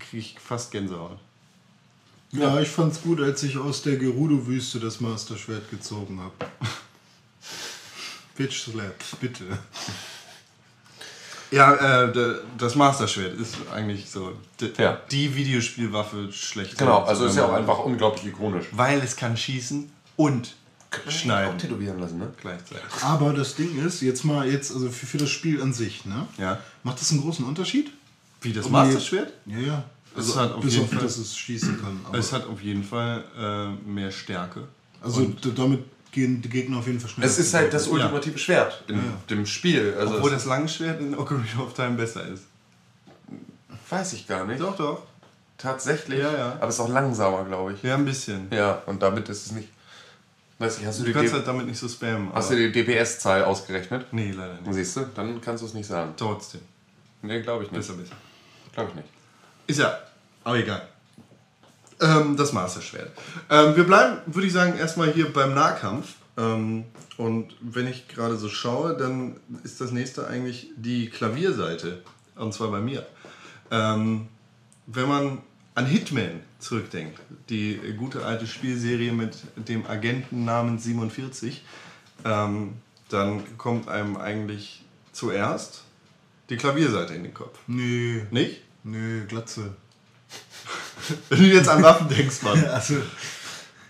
[0.00, 1.18] kriege ich fast Gänsehaut.
[2.32, 6.50] Ja, ich fand's gut, als ich aus der Gerudo-Wüste das Masterschwert gezogen habe.
[8.36, 9.44] Bitch Slap, bitte.
[11.50, 15.00] Ja, äh, das Masterschwert ist eigentlich so die, Ja.
[15.10, 16.78] die Videospielwaffe schlecht.
[16.78, 18.66] Genau, also ist ja auch einfach unglaublich ikonisch.
[18.70, 20.54] Weil es kann schießen und
[20.92, 22.32] Auch schneiden tätowieren lassen, ne?
[22.40, 22.84] gleichzeitig.
[23.02, 26.28] Aber das Ding ist, jetzt mal jetzt, also für, für das Spiel an sich, ne?
[26.38, 26.60] Ja.
[26.84, 27.90] Macht das einen großen Unterschied?
[28.42, 29.32] Wie das Masterschwert?
[29.46, 29.84] Ja, ja.
[30.16, 32.00] Es Also, hat auf bis jeden auf, Fall- dass es schießen kann.
[32.04, 34.66] Aber Es hat auf jeden Fall äh, mehr Stärke.
[35.02, 37.28] also d- damit gehen die Gegner auf jeden Fall schneller.
[37.28, 39.94] Es ist halt das ultimative Schwert in dem Spiel.
[39.98, 42.42] Also Obwohl das Langschwert in Ocarina of Time besser ist.
[43.88, 44.60] weiß ich gar nicht.
[44.60, 45.02] Doch, doch.
[45.58, 46.18] Tatsächlich.
[46.20, 46.52] Ja, ja.
[46.54, 47.82] Aber es ist auch langsamer, glaube ich.
[47.82, 48.48] Ja, ein bisschen.
[48.50, 49.68] Ja, und damit ist es nicht.
[50.58, 52.30] Weiß ich, hast du Du die, kannst D- halt damit nicht so spammen.
[52.34, 54.06] hast du die DPS-Zahl ausgerechnet?
[54.12, 54.74] nee, leider nicht.
[54.74, 55.06] Siehst du?
[55.14, 56.12] Dann kannst du es nicht sagen.
[56.16, 56.60] Trotzdem.
[57.22, 57.78] Nee, glaube ich nicht.
[57.86, 58.14] Besser, besser.
[58.72, 59.08] Glaube ich nicht.
[59.70, 60.00] Ist ja,
[60.42, 60.82] aber egal.
[62.00, 63.12] Ähm, das Masterschwert.
[63.48, 66.14] Ähm, wir bleiben, würde ich sagen, erstmal hier beim Nahkampf.
[66.36, 66.86] Ähm,
[67.18, 72.02] und wenn ich gerade so schaue, dann ist das nächste eigentlich die Klavierseite.
[72.34, 73.06] Und zwar bei mir.
[73.70, 74.26] Ähm,
[74.88, 75.38] wenn man
[75.76, 81.62] an Hitman zurückdenkt, die gute alte Spielserie mit dem Agenten namens 47,
[82.24, 82.72] ähm,
[83.08, 85.84] dann kommt einem eigentlich zuerst
[86.48, 87.56] die Klavierseite in den Kopf.
[87.68, 88.62] Nee, Nicht?
[88.84, 89.74] Nee, Glatze.
[91.28, 92.64] Wenn du jetzt an Waffen denkst, Mann.
[92.66, 92.96] Also,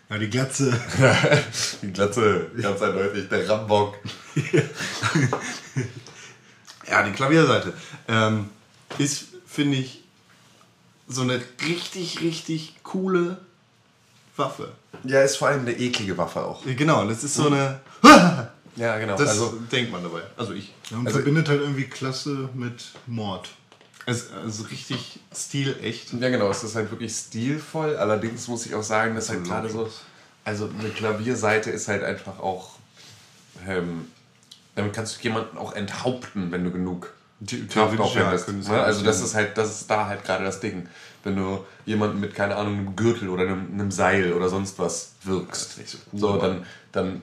[0.09, 0.73] ja, die Glatze.
[1.83, 3.97] Die Glatze, ganz eindeutig, der Rambock.
[6.89, 7.73] Ja, die Klavierseite
[8.09, 8.51] ähm,
[8.99, 10.03] ist, finde ich,
[11.07, 13.39] so eine richtig, richtig coole
[14.37, 14.73] Waffe.
[15.05, 16.65] Ja, ist vor allem eine eklige Waffe auch.
[16.65, 17.81] Genau, das ist so eine.
[18.77, 19.17] Ja, genau.
[19.17, 20.23] Das also, denkt man dabei.
[20.37, 20.73] Also ich.
[20.91, 23.51] Ja, und Also- verbindet halt irgendwie Klasse mit Mord.
[24.07, 26.13] Es also richtig stilecht.
[26.15, 27.97] ja, genau, es ist halt wirklich stilvoll.
[27.97, 29.91] Allerdings muss ich auch sagen, dass halt gerade so.
[30.45, 32.77] Also, eine Klavierseite ist halt einfach auch.
[33.67, 34.09] Ähm,
[34.75, 37.13] damit kannst du jemanden auch enthaupten, wenn du genug
[37.47, 38.49] The- Kraft ja, aufwendest.
[38.49, 38.83] es ne?
[38.83, 40.89] Also, das ist halt, das ist da halt gerade das Ding.
[41.23, 45.13] Wenn du jemanden mit, keine Ahnung, einem Gürtel oder einem, einem Seil oder sonst was
[45.25, 45.79] wirkst,
[46.15, 47.23] so, dann, dann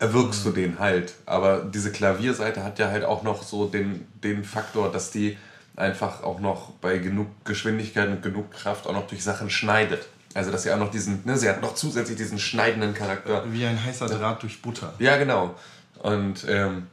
[0.00, 1.14] erwirkst du den halt.
[1.26, 5.36] Aber diese Klavierseite hat ja halt auch noch so den, den Faktor, dass die
[5.78, 10.06] einfach auch noch bei genug Geschwindigkeit und genug Kraft auch noch durch Sachen schneidet.
[10.34, 13.44] Also dass sie auch noch diesen, ne, sie hat noch zusätzlich diesen schneidenden Charakter.
[13.50, 14.92] Wie ein heißer Draht durch Butter.
[14.98, 15.54] Ja, genau.
[16.00, 16.88] Und ähm,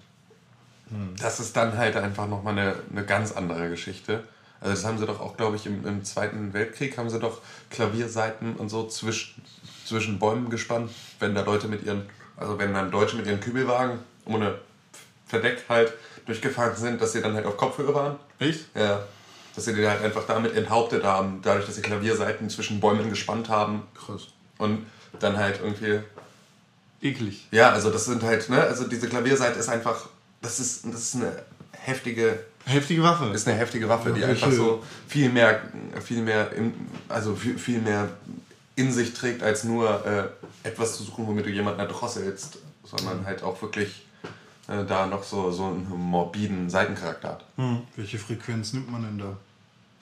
[1.20, 4.24] das ist dann halt einfach nochmal eine, eine ganz andere Geschichte.
[4.62, 7.42] Also das haben sie doch auch, glaube ich, im, im Zweiten Weltkrieg haben sie doch
[7.70, 9.42] Klavierseiten und so zwischen,
[9.86, 12.04] zwischen Bäumen gespannt, wenn da Leute mit ihren,
[12.38, 14.60] also wenn dann Deutsche mit ihren Kübelwagen ohne
[15.28, 15.94] Verdeck halt
[16.26, 18.16] durchgefahren sind, dass sie dann halt auf Kopfhöhe waren.
[18.40, 18.66] Echt?
[18.76, 19.04] Ja.
[19.56, 23.48] Dass sie die halt einfach damit enthauptet haben, dadurch, dass sie Klavierseiten zwischen Bäumen gespannt
[23.50, 23.84] haben.
[23.96, 24.28] Krass.
[24.58, 24.86] Und
[25.20, 26.00] dann halt irgendwie
[27.02, 27.48] Eklig.
[27.52, 30.08] ja, also das sind halt, ne, also diese Klavierseite ist einfach,
[30.42, 31.32] das ist, das ist eine
[31.72, 33.26] heftige, Heftige Waffe.
[33.26, 35.62] ist eine heftige Waffe, die Ja, einfach welche- so viel mehr,
[36.04, 36.74] viel mehr, in,
[37.08, 38.10] also viel, viel mehr
[38.76, 43.44] in sich trägt, als nur äh, etwas zu suchen, womit du jemanden erdrosselst, sondern halt
[43.44, 44.06] auch wirklich
[44.68, 47.46] äh, da noch so, so einen morbiden Seitencharakter hat.
[47.96, 49.38] Welche Frequenz nimmt man denn da?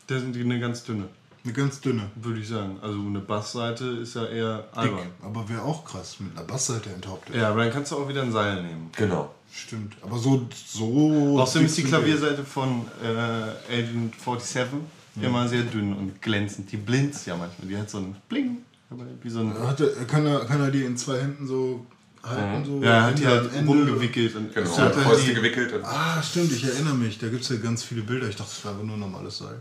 [0.08, 1.06] Das sind die eine ganz dünne,
[1.44, 2.10] Eine ganz dünne.
[2.16, 2.78] würde ich sagen.
[2.82, 4.78] Also eine Bassseite ist ja eher Dick.
[4.78, 5.08] albern.
[5.22, 7.36] Aber wäre auch krass, mit einer Bassseite enthauptet.
[7.36, 8.90] Ja, aber dann kannst du auch wieder ein Seil nehmen.
[8.98, 9.34] Genau.
[9.52, 9.96] Stimmt.
[10.02, 10.48] Aber so.
[10.66, 14.80] so Außerdem ist die dick Klavierseite von äh, Agent 47
[15.22, 16.72] immer sehr dünn und glänzend.
[16.72, 17.68] Die blinzt ja manchmal.
[17.68, 18.58] Die hat so ein Bling.
[18.90, 19.68] aber Wie so ein, die.
[19.68, 21.86] Hat er, kann, er, kann er die in zwei Händen so
[22.24, 22.66] halten?
[22.66, 24.36] So ja, er hat die halt rumgewickelt.
[24.36, 24.70] Und Genau.
[24.70, 25.74] es hat halt Fäuste die, gewickelt.
[25.74, 27.18] Und, Ah, stimmt, ich erinnere mich.
[27.20, 28.28] Da gibt es ja ganz viele Bilder.
[28.28, 29.60] Ich dachte, das wäre aber nur ein normales Seil.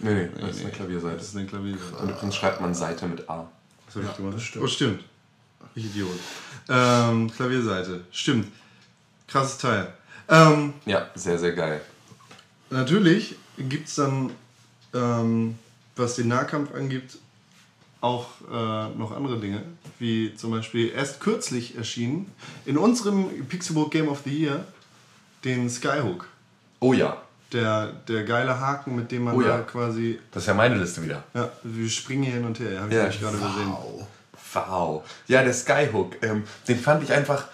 [0.00, 1.16] nee, nee, das ist eine Klavierseite.
[1.16, 1.96] Das ist eine Klavierseite.
[1.96, 3.48] Und übrigens schreibt man Seite mit A.
[3.86, 4.34] Das hab ich Ja, gemacht.
[4.36, 4.64] das stimmt.
[4.64, 5.00] Oh, stimmt.
[5.74, 6.10] Ich Idiot.
[6.68, 8.00] Ähm, Klavierseite.
[8.10, 8.48] Stimmt.
[9.28, 9.92] Krasses Teil.
[10.28, 11.80] Ähm, Ja, sehr, sehr geil.
[12.70, 14.30] natürlich gibt es dann,
[14.94, 15.56] ähm,
[15.96, 17.18] was den Nahkampf angibt,
[18.00, 19.62] auch äh, noch andere Dinge,
[19.98, 22.30] wie zum Beispiel erst kürzlich erschienen
[22.66, 24.64] in unserem Pixelbook Game of the Year
[25.44, 26.28] den Skyhook.
[26.80, 27.16] Oh ja,
[27.52, 29.62] Der, der geile Haken, mit dem man Oh da ja.
[29.62, 30.18] quasi.
[30.32, 31.22] das ist ja meine Liste wieder.
[31.34, 33.08] Ja, wir springen hier hin und her, habe ich Ja.
[33.08, 33.72] gerade gesehen.
[34.54, 35.02] Wow.
[35.26, 37.46] Ja, der Skyhook, ähm, den fand ich einfach.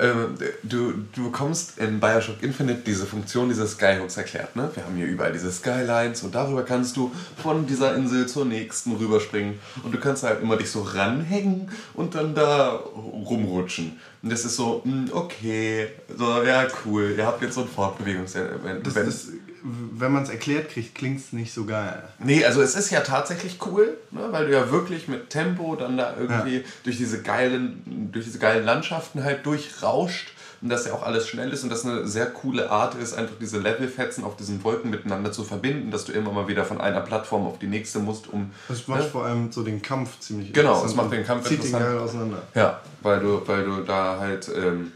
[0.00, 4.56] Ähm, du, du bekommst in Bioshock Infinite diese Funktion dieses Skyhooks erklärt.
[4.56, 4.70] Ne?
[4.74, 8.96] Wir haben hier überall diese Skylines und darüber kannst du von dieser Insel zur nächsten
[8.96, 9.58] rüberspringen.
[9.82, 14.00] Und du kannst halt immer dich so ranhängen und dann da rumrutschen.
[14.22, 17.14] Und das ist so, mh, okay, so, ja, cool.
[17.16, 18.86] Ihr habt jetzt so ein Fortbewegungselement.
[18.86, 19.28] Das ist,
[19.62, 22.02] wenn man es erklärt kriegt, klingt es nicht so geil.
[22.18, 25.96] Nee, also es ist ja tatsächlich cool, ne, weil du ja wirklich mit Tempo dann
[25.96, 26.62] da irgendwie Ja.
[26.84, 31.50] durch diese geilen, durch diese geilen Landschaften halt durchrauscht und dass ja auch alles schnell
[31.52, 35.32] ist und das eine sehr coole Art ist, einfach diese Levelfetzen auf diesen Wolken miteinander
[35.32, 38.50] zu verbinden, dass du immer mal wieder von einer Plattform auf die nächste musst, um
[38.68, 39.06] Das macht ne?
[39.06, 41.84] vor allem so den Kampf ziemlich Genau, es macht den Kampf Zieht den interessant.
[41.90, 42.42] geil auseinander.
[42.54, 44.92] Ja, weil du, weil du da halt ähm,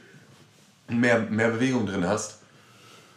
[0.88, 2.38] mehr, mehr Bewegung drin hast.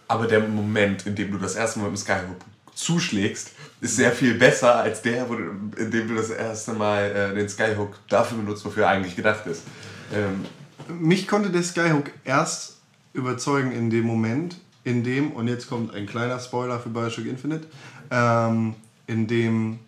[0.07, 2.37] Aber der Moment, in dem du das erste Mal dem Skyhook
[2.73, 5.43] zuschlägst, ist sehr viel besser als der, wo du,
[5.77, 9.45] in dem du das erste Mal äh, den Skyhook dafür benutzt, wofür er eigentlich gedacht
[9.47, 9.63] ist.
[10.13, 10.45] Ähm,
[10.99, 12.77] Mich konnte der Skyhook erst
[13.13, 17.67] überzeugen in dem Moment, in dem, und jetzt kommt ein kleiner Spoiler für Bioshock Infinite,
[18.11, 18.75] ähm,
[19.07, 19.79] in dem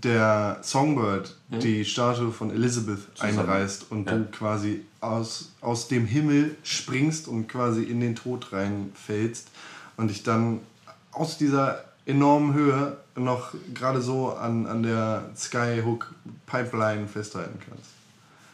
[0.00, 4.16] der Songbird die Statue von Elizabeth einreißt und Ja.
[4.16, 9.48] du quasi aus, aus dem Himmel springst und quasi in den Tod reinfällst
[9.98, 10.60] und dich dann
[11.12, 16.14] aus dieser enormen Höhe noch gerade so an, an der Skyhook
[16.46, 17.90] Pipeline festhalten kannst.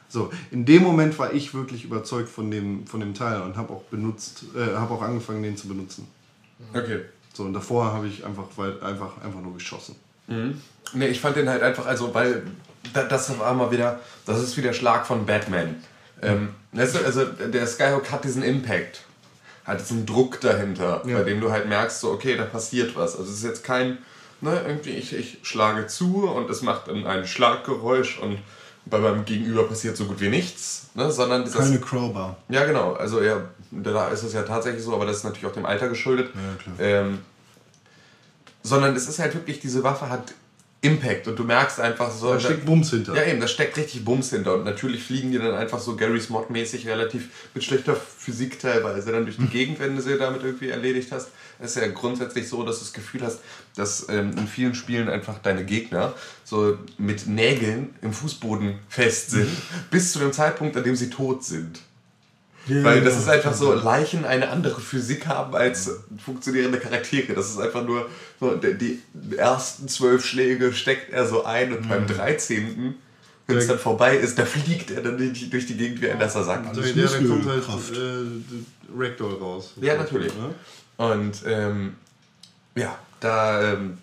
[0.08, 3.72] So, in dem Moment war ich wirklich überzeugt von dem, von dem Teil und habe
[3.72, 6.08] auch benutzt, äh, habe auch angefangen, den zu benutzen.
[6.74, 7.02] okay.
[7.32, 9.94] So, und davor habe ich einfach, weil, einfach, einfach nur geschossen.
[10.94, 12.42] Nee, ich fand den halt einfach, also, weil
[12.92, 15.76] da, das war mal wieder, das ist wie der Schlag von Batman.
[16.22, 19.02] Ähm, also der Skyhook hat diesen Impact,
[19.64, 21.18] hat diesen Druck dahinter, Ja.
[21.18, 23.16] bei dem du halt merkst, so, okay, da passiert was.
[23.16, 23.98] Also es ist jetzt kein,
[24.40, 28.38] ne, irgendwie ich, ich schlage zu und es macht dann ein Schlaggeräusch und
[28.86, 31.58] bei meinem Gegenüber passiert so gut wie nichts, ne, sondern dieses...
[31.60, 32.36] Keine Crowbar.
[32.48, 32.94] Ja, genau.
[32.94, 35.88] Also ja, da ist es ja tatsächlich so, aber das ist natürlich auch dem Alter
[35.88, 36.30] geschuldet.
[36.34, 36.74] Ja, klar.
[36.78, 37.18] Ähm,
[38.62, 40.32] sondern es ist halt wirklich, diese Waffe hat
[40.80, 42.32] Impact und du merkst einfach so.
[42.32, 43.16] Da steckt Bums hinter.
[43.16, 44.54] Ja, eben, da steckt richtig Bums hinter.
[44.54, 49.24] Und natürlich fliegen die dann einfach so Garry's Mod-mäßig relativ mit schlechter Physik teilweise dann
[49.24, 51.30] durch die Gegend, wenn du sie damit irgendwie erledigt hast.
[51.58, 53.40] Es ist ja grundsätzlich so, dass du das Gefühl hast,
[53.74, 56.14] dass ähm, in vielen Spielen einfach deine Gegner
[56.44, 59.50] so mit Nägeln im Fußboden fest sind,
[59.90, 61.80] bis zu dem Zeitpunkt, an dem sie tot sind.
[62.68, 65.90] Weil das ist einfach so, Leichen eine andere Physik haben als
[66.24, 67.34] funktionierende Charaktere.
[67.34, 68.08] Das ist einfach nur,
[68.40, 72.94] so, die, die ersten zwölf Schläge steckt er so ein und beim 13.,
[73.46, 76.18] wenn es dann vorbei ist, da fliegt er dann durch durch die Gegend wie ein
[76.18, 76.66] nasser Sack.
[76.66, 79.72] Also Das der, kommt halt äh, Ragdoll raus.
[79.80, 80.32] Ja, natürlich.
[80.34, 80.54] Ne?
[80.98, 81.94] Und ähm,
[82.74, 83.98] ja, da, ähm,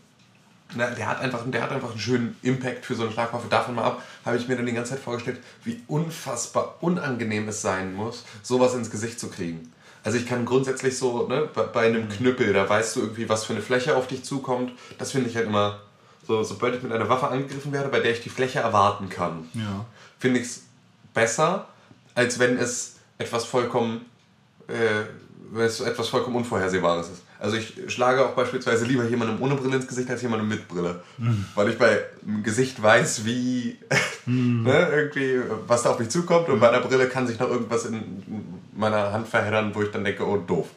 [0.76, 3.48] na, der, hat einfach, der hat einfach einen schönen Impact für so eine Schlagwaffe.
[3.50, 7.62] Davon mal ab, habe ich mir dann die ganze Zeit vorgestellt, wie unfassbar unangenehm es
[7.62, 9.72] sein muss, sowas ins Gesicht zu kriegen.
[10.04, 13.46] Also ich kann grundsätzlich so, ne, bei, bei einem Knüppel, da weißt du irgendwie, was
[13.46, 14.72] für eine Fläche auf dich zukommt.
[15.00, 15.80] Das finde ich halt immer,
[16.28, 19.50] so, sobald ich mit einer Waffe angegriffen werde, bei der ich die Fläche erwarten kann
[19.54, 19.86] Ja.
[20.20, 20.62] finde ich es
[21.14, 21.68] besser,
[22.14, 24.06] als wenn es etwas vollkommen,
[24.68, 25.06] äh,
[25.52, 27.22] wenn es etwas vollkommen Unvorhersehbares ist.
[27.40, 31.02] Also ich schlage auch beispielsweise lieber jemandem ohne Brille ins Gesicht als jemandem mit Brille.
[31.56, 33.78] Weil ich bei dem Gesicht weiß, wie,
[34.26, 37.86] ne, irgendwie, was da auf mich zukommt und bei der Brille kann sich noch irgendwas
[37.86, 38.24] in
[38.74, 40.68] meiner Hand verheddern, wo ich dann denke, oh doof.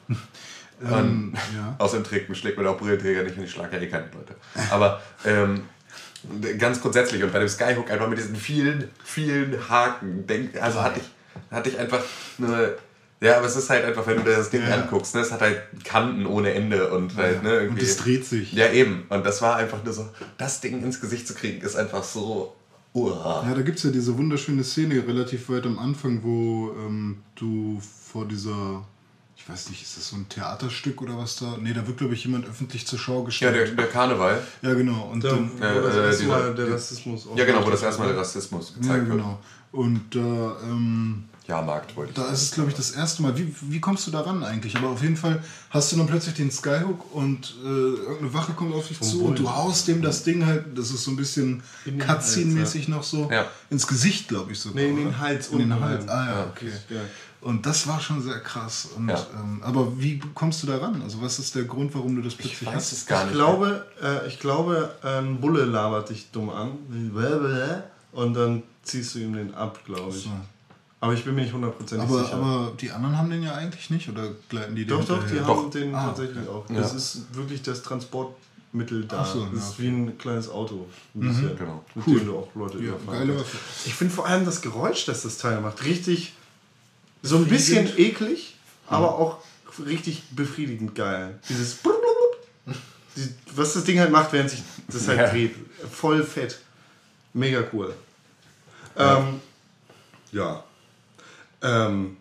[0.82, 1.74] Ähm, ja.
[1.78, 4.34] Außerdem trägt, schlägt mir auch Brillenträger nicht und ich schlage ja eh keine Leute.
[4.70, 5.64] Aber ähm,
[6.58, 11.00] ganz grundsätzlich und bei dem Skyhook einfach mit diesen vielen, vielen Haken, denk, also hatte
[11.00, 12.02] ich, hatte ich einfach
[12.38, 12.74] eine.
[13.20, 14.74] Ja, aber es ist halt einfach, wenn du dir das Ding Ja.
[14.76, 17.80] anguckst, ne, es hat halt Kanten ohne Ende und halt, ne, irgendwie.
[17.80, 18.52] Und es dreht sich.
[18.52, 19.06] Ja, eben.
[19.08, 22.54] Und das war einfach nur so, das Ding ins Gesicht zu kriegen, ist einfach so.
[22.94, 23.44] Uah.
[23.46, 27.80] Ja, da gibt es ja diese wunderschöne Szene relativ weit am Anfang, wo ähm, du
[28.10, 28.84] vor dieser,
[29.36, 31.56] ich weiß nicht, ist das so ein Theaterstück oder was da?
[31.60, 33.56] Nee, da wird, glaube ich, jemand öffentlich zur Schau Ja, gestellt.
[33.56, 34.40] der, der Karneval.
[34.62, 35.10] Ja, genau.
[35.12, 37.74] Und Da, dann, wo das äh, erste dieser- Mal der Rassismus Ja, genau, wo das
[37.74, 37.84] aufgeht.
[37.88, 39.16] erste Mal der Rassismus ja, gezeigt wird.
[39.18, 39.38] genau.
[39.72, 43.36] Und da, ähm, Jahrmarkt wollte ich da ist es, glaube ich, das erste Mal.
[43.38, 44.76] Wie, wie kommst du da ran eigentlich?
[44.76, 48.74] Aber auf jeden Fall hast du dann plötzlich den Skyhook und äh, irgendeine Wache kommt
[48.74, 51.62] auf dich zu und du haust dem das Ding halt, das ist so ein bisschen
[51.86, 53.46] In den Cutscene-mäßig noch so, Ja.
[53.70, 54.82] ins Gesicht, glaube ich sogar.
[54.82, 55.18] Nee, in den?
[55.18, 56.06] Hals In den unten Hals.
[56.06, 56.10] rein.
[56.10, 56.70] Ah ja, okay.
[56.90, 57.00] Ja.
[57.40, 58.88] Und das war schon sehr krass.
[58.96, 59.26] Und, Ja.
[59.40, 61.00] ähm, aber wie kommst du da ran?
[61.02, 62.92] Also was ist der Grund, warum du das Ich plötzlich weiß hast?
[62.92, 63.36] es gar Ich nicht.
[63.36, 66.72] glaube, äh, ich glaube, ein Bulle labert dich dumm an.
[68.12, 70.24] Und dann ziehst du ihm den ab, glaube ich.
[70.24, 70.30] So.
[71.00, 72.34] Aber ich bin mir nicht hundertprozentig Aber, sicher.
[72.36, 75.40] aber die anderen haben den ja eigentlich nicht oder gleiten die den doch, doch, die
[75.40, 76.68] haben den Ah, tatsächlich auch.
[76.70, 76.80] Ja.
[76.80, 79.24] Das ist wirklich das Transportmittel da.
[79.24, 79.82] So, das ja, ist okay.
[79.82, 80.86] wie ein kleines Auto.
[81.14, 81.84] Ein bisschen, genau.
[81.94, 82.18] Mit Cool.
[82.18, 83.38] dem du auch Leute Ja, geile.
[83.38, 83.58] Waffe.
[83.86, 86.32] Ich finde vor allem das Geräusch, das das Teil macht, richtig
[87.22, 88.56] so ein bisschen eklig,
[88.88, 89.38] aber auch
[89.86, 91.38] richtig befriedigend geil.
[91.48, 92.76] Dieses blub-blub-blub.
[93.16, 95.28] Die- was das Ding halt macht, während sich das halt Ja.
[95.30, 95.54] dreht.
[95.92, 96.58] Voll fett.
[97.34, 97.94] Mega cool.
[98.96, 99.40] Ähm,
[100.32, 100.64] ja.
[101.62, 102.16] Ähm,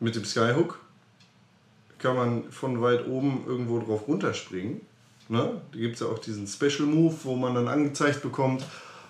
[0.00, 0.78] mit dem Skyhook
[1.98, 4.80] kann man von weit oben irgendwo drauf runterspringen.
[5.28, 5.60] Ne?
[5.72, 8.64] Da gibt es ja auch diesen Special Move, wo man dann angezeigt bekommt,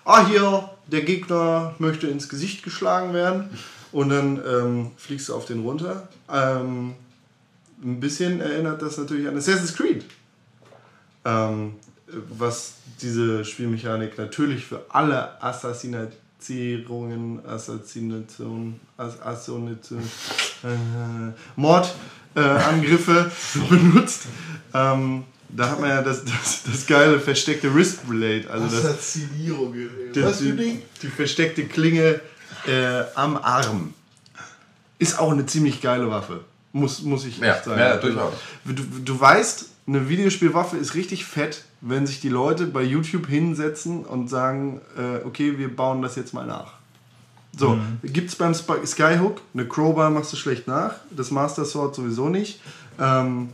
[0.05, 3.49] ah hier, der Gegner möchte ins Gesicht geschlagen werden.
[3.91, 6.07] Und dann ähm, fliegst du auf den runter.
[6.31, 6.95] Ähm,
[7.81, 10.03] ein bisschen erinnert das natürlich an Assassin's Creed.
[11.25, 11.75] Ähm,
[12.07, 16.13] was diese Spielmechanik natürlich für alle Assassinierungen,
[17.47, 20.01] Assassination, Ass Assassination,
[20.63, 23.31] äh, Mordangriffe
[23.69, 24.23] benutzt.
[24.73, 29.73] Ähm, da hat man ja das, das, das geile versteckte Wrist Relate, also das, Assassinierung.
[30.13, 30.81] die, Was für ein die, Ding?
[31.01, 32.19] die versteckte Klinge
[32.67, 33.93] äh, am Arm.
[34.99, 36.41] Ist auch eine ziemlich geile Waffe.
[36.73, 37.79] Muss, muss ich Ja, echt sagen.
[37.79, 38.33] ja, durchaus.
[38.65, 44.03] Du, du weißt, eine Videospielwaffe ist richtig fett, wenn sich die Leute bei YouTube hinsetzen
[44.03, 46.73] und sagen, äh, okay, wir bauen das jetzt mal nach.
[47.57, 47.99] So, Mhm.
[48.03, 52.27] gibt es beim Sp- Skyhook, eine Crowbar machst du schlecht nach, das Master Sword sowieso
[52.29, 52.59] nicht.
[52.99, 53.49] Ähm,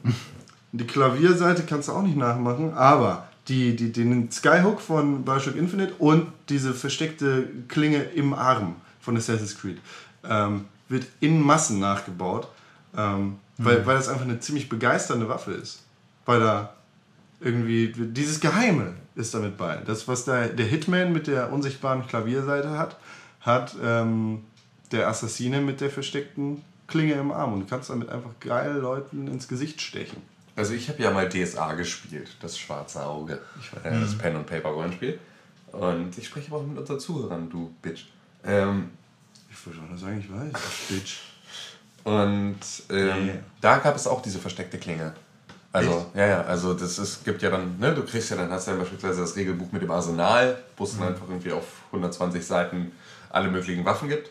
[0.72, 5.94] die Klavierseite kannst du auch nicht nachmachen, aber die, die, den Skyhook von Bioshock Infinite
[6.00, 9.78] und diese versteckte Klinge im Arm von Assassin's Creed
[10.28, 12.48] ähm, wird in Massen nachgebaut,
[12.98, 15.83] ähm, weil, weil das einfach eine ziemlich begeisternde Waffe ist.
[16.26, 16.74] Weil da
[17.40, 19.78] irgendwie dieses Geheime ist damit bei.
[19.86, 22.98] Das, was da der Hitman mit der unsichtbaren Klavierseite hat,
[23.42, 24.44] hat ähm,
[24.92, 27.54] der Assassine mit der versteckten Klinge im Arm.
[27.54, 30.18] Und du kannst damit einfach geil Leuten ins Gesicht stechen.
[30.56, 33.42] Also ich habe ja mal DSA gespielt, das schwarze Auge.
[33.60, 35.20] Ich war ja das Pen und Paper Rollenspiel.
[35.72, 38.06] Und ich spreche aber auch mit unseren Zuhörern, du Bitch.
[38.46, 38.92] Ähm,
[39.52, 40.54] Ich würde schon sagen, ich weiß.
[40.90, 41.18] Bitch.
[42.04, 42.60] und
[42.90, 43.36] ähm, Yeah.
[43.62, 45.14] da gab es auch diese versteckte Klinge.
[45.74, 48.68] Also, ja, ja, also das ist, gibt ja dann, ne, du kriegst ja dann, hast
[48.68, 52.46] du ja beispielsweise das Regelbuch mit dem Arsenal, wo es dann einfach irgendwie auf 120
[52.46, 52.92] Seiten
[53.32, 54.30] alle möglichen Waffen gibt.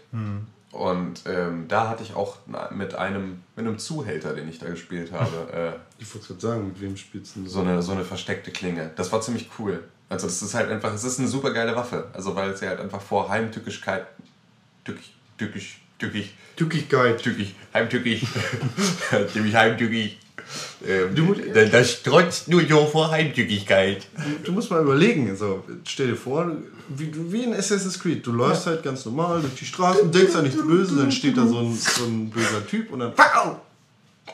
[0.71, 2.37] Und ähm, da hatte ich auch
[2.71, 6.69] mit einem, mit einem Zuhälter, den ich da gespielt habe, äh, Ich wollte gerade sagen,
[6.69, 8.91] mit wem spielst du so eine, so eine versteckte Klinge.
[8.97, 9.83] Das war ziemlich cool.
[10.09, 12.07] Also das ist halt einfach, es ist eine super geile Waffe.
[12.13, 14.07] Also weil sie halt einfach vor Heimtückischkeit,
[14.85, 17.23] tückisch, tückisch, tückisch, Tückigkeit.
[17.23, 18.23] tückisch, heimtückisch,
[19.33, 20.19] ziemlich heimtückig.
[20.87, 24.07] Ähm, Du das, das trotzt nur so vor Heimtückigkeit.
[24.45, 26.51] Du musst mal überlegen, so, stell dir vor,
[26.89, 30.43] wie, wie in Assassin's Creed, du läufst halt ganz normal durch die Straßen, denkst an
[30.45, 33.13] nichts Böses, dann steht da so ein, so ein böser Typ und dann!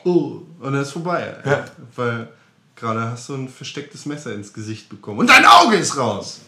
[0.03, 1.35] Oh, und dann ist vorbei.
[1.45, 1.65] Ja.
[1.95, 2.29] Weil
[2.75, 6.41] gerade hast du ein verstecktes Messer ins Gesicht bekommen und dein Auge ist raus.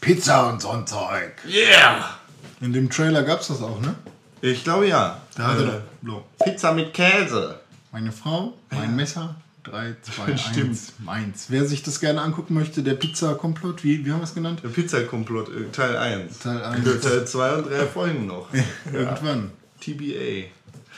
[0.00, 1.32] Pizza und so ein Zeug.
[1.46, 2.18] Yeah!
[2.60, 3.94] In dem Trailer gab es das auch, ne?
[4.42, 5.20] Ich glaube ja.
[5.36, 6.24] Da hat er Äh, doch.
[6.38, 6.44] So.
[6.44, 7.58] Pizza mit Käse.
[7.92, 9.36] Meine Frau, mein Messer.
[9.64, 10.70] 3, 2, Stimmt.
[10.70, 11.46] 1, meins.
[11.48, 14.60] Wer sich das gerne angucken möchte, der Pizza-Komplott, wie, wie haben wir es genannt?
[14.64, 16.40] Der Pizzakomplott, äh, Teil 1.
[16.40, 16.82] Teil 1.
[16.82, 18.48] Für Teil 2 und 3 Folgen noch.
[18.92, 19.52] Irgendwann.
[19.80, 20.48] TBA.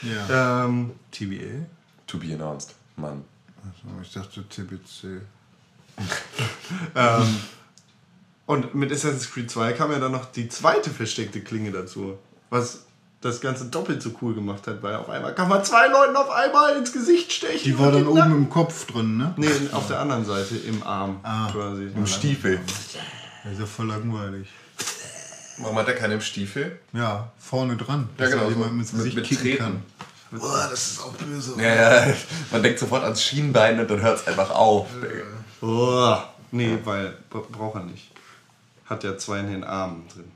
[0.01, 0.65] Ja.
[0.65, 1.65] Ähm, TBA?
[2.07, 3.23] To be announced, Mann.
[3.61, 5.21] Achso, ich dachte TBC.
[6.95, 7.37] Ähm,
[8.47, 12.17] und mit Assassin's Creed 2 kam ja dann noch die zweite versteckte Klinge dazu.
[12.49, 12.84] Was
[13.25, 16.29] das Ganze doppelt so cool gemacht hat, weil auf einmal kann man zwei Leuten auf
[16.29, 17.63] einmal ins Gesicht stechen.
[17.63, 19.33] Die war dann oben im Kopf drin, ne?
[19.37, 21.49] Nee, auf der anderen Seite, im Arm Ah.
[21.51, 21.85] quasi.
[21.95, 22.59] Im Stiefel.
[23.43, 24.47] Das ist ja voll langweilig.
[25.57, 26.79] Warum hat er keinen im Stiefel?
[26.93, 28.09] Ja, vorne dran.
[28.17, 29.83] Ja, dass genau, so jemand ins mit- Gesicht mit kicken kann.
[30.31, 31.53] Boah, das ist auch böse.
[31.57, 31.75] Ja,
[32.07, 32.13] ja,
[32.51, 34.87] man denkt sofort ans Schienbein und dann hört es einfach auf.
[35.61, 36.17] Oh,
[36.51, 38.11] nee, weil bra- braucht er nicht.
[38.85, 40.31] Hat ja zwei in den Armen drin.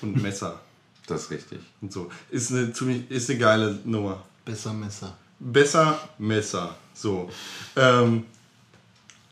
[0.00, 0.60] Und ein Messer
[1.06, 1.60] Das ist richtig.
[1.80, 2.10] und so.
[2.30, 4.22] Ist eine, ziemlich, ist eine geile Nummer.
[4.44, 5.16] Besser Messer.
[5.38, 6.76] Besser Messer.
[6.94, 7.30] So.
[7.76, 8.24] Ähm,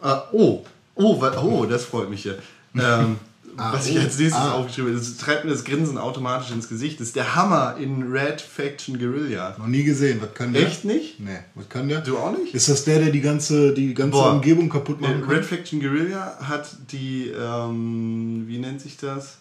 [0.01, 0.65] ah, oh,
[0.95, 2.39] oh, oh, das freut mich hier.
[2.75, 3.19] Ähm,
[3.57, 4.53] Ah, was ich oh, als nächstes ah.
[4.53, 7.01] aufgeschrieben habe, das treibt mir das Grinsen automatisch ins Gesicht.
[7.01, 9.55] Das ist der Hammer in Red Faction Guerilla.
[9.59, 10.21] Noch nie gesehen.
[10.21, 10.67] Was kann der?
[10.67, 11.21] Echt nicht?
[11.21, 12.01] Nee, was kann der?
[12.01, 12.55] Du auch nicht?
[12.55, 14.33] Ist das der, der die ganze, die ganze Boah.
[14.33, 15.23] Umgebung kaputt kann?
[15.25, 19.39] Red Faction Guerilla hat die, ähm, wie nennt sich das?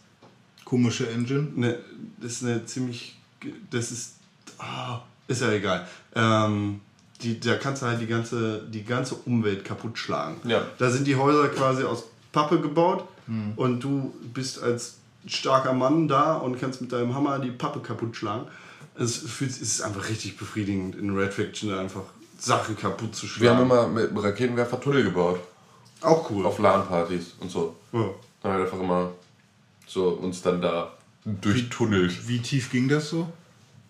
[0.69, 1.47] Komische Engine.
[1.55, 1.79] Ne,
[2.21, 3.17] das ist eine ziemlich,
[3.71, 4.15] das ist,
[4.59, 5.87] ah, ist ja egal.
[6.15, 6.79] Ähm,
[7.21, 10.37] die, da kannst du halt die ganze, die ganze Umwelt kaputt schlagen.
[10.43, 10.61] Ja.
[10.77, 13.05] Da sind die Häuser quasi aus Pappe gebaut
[13.57, 14.95] und du bist als
[15.27, 18.47] starker Mann da und kannst mit deinem Hammer die Pappe kaputt schlagen.
[18.95, 22.01] Es, fühlt, es ist einfach richtig befriedigend in Red Faction einfach
[22.39, 23.95] Sachen kaputt zu Wir haben schlagen.
[23.95, 25.39] immer mit Raketenwerfer Tunnel gebaut.
[26.01, 26.45] Auch cool.
[26.45, 27.75] Auf LAN-Partys und so.
[27.91, 28.05] Ja.
[28.41, 29.11] Dann halt einfach immer
[29.89, 30.93] so uns dann da
[31.25, 32.27] durchtunnelt.
[32.27, 33.27] Wie tief ging das so?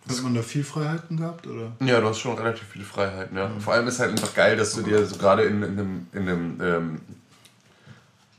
[0.07, 1.45] Hat man da viel Freiheiten gehabt?
[1.45, 1.73] Oder?
[1.85, 3.51] Ja, du hast schon relativ viele Freiheiten, ja.
[3.59, 6.21] Vor allem ist halt einfach geil, dass du dir so gerade in, in einem, in
[6.21, 7.01] einem ähm,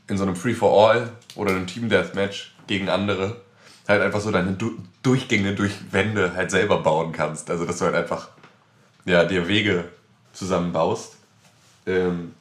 [0.07, 3.37] in so einem Free-for-All oder einem Team-Deathmatch gegen andere
[3.87, 7.49] halt einfach so deine du Durchgänge durch Wände halt selber bauen kannst.
[7.49, 8.29] Also dass du halt einfach
[9.05, 9.85] ja, dir Wege
[10.33, 11.17] zusammenbaust,
[11.85, 12.33] ähm,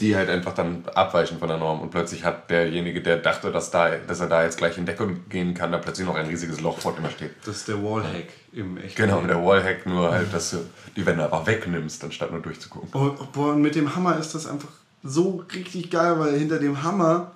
[0.00, 3.70] die halt einfach dann abweichen von der Norm und plötzlich hat derjenige, der dachte, dass,
[3.70, 6.60] da, dass er da jetzt gleich in Deckung gehen kann, da plötzlich noch ein riesiges
[6.60, 7.32] Loch vor dem er steht.
[7.44, 10.58] Das ist der Wallhack im echten Genau, der Wallhack nur halt, dass du
[10.96, 12.88] die Wände aber wegnimmst, anstatt nur durchzugucken.
[12.92, 14.70] Oh, boah, und mit dem Hammer ist das einfach
[15.02, 17.32] so richtig geil, weil hinter dem Hammer,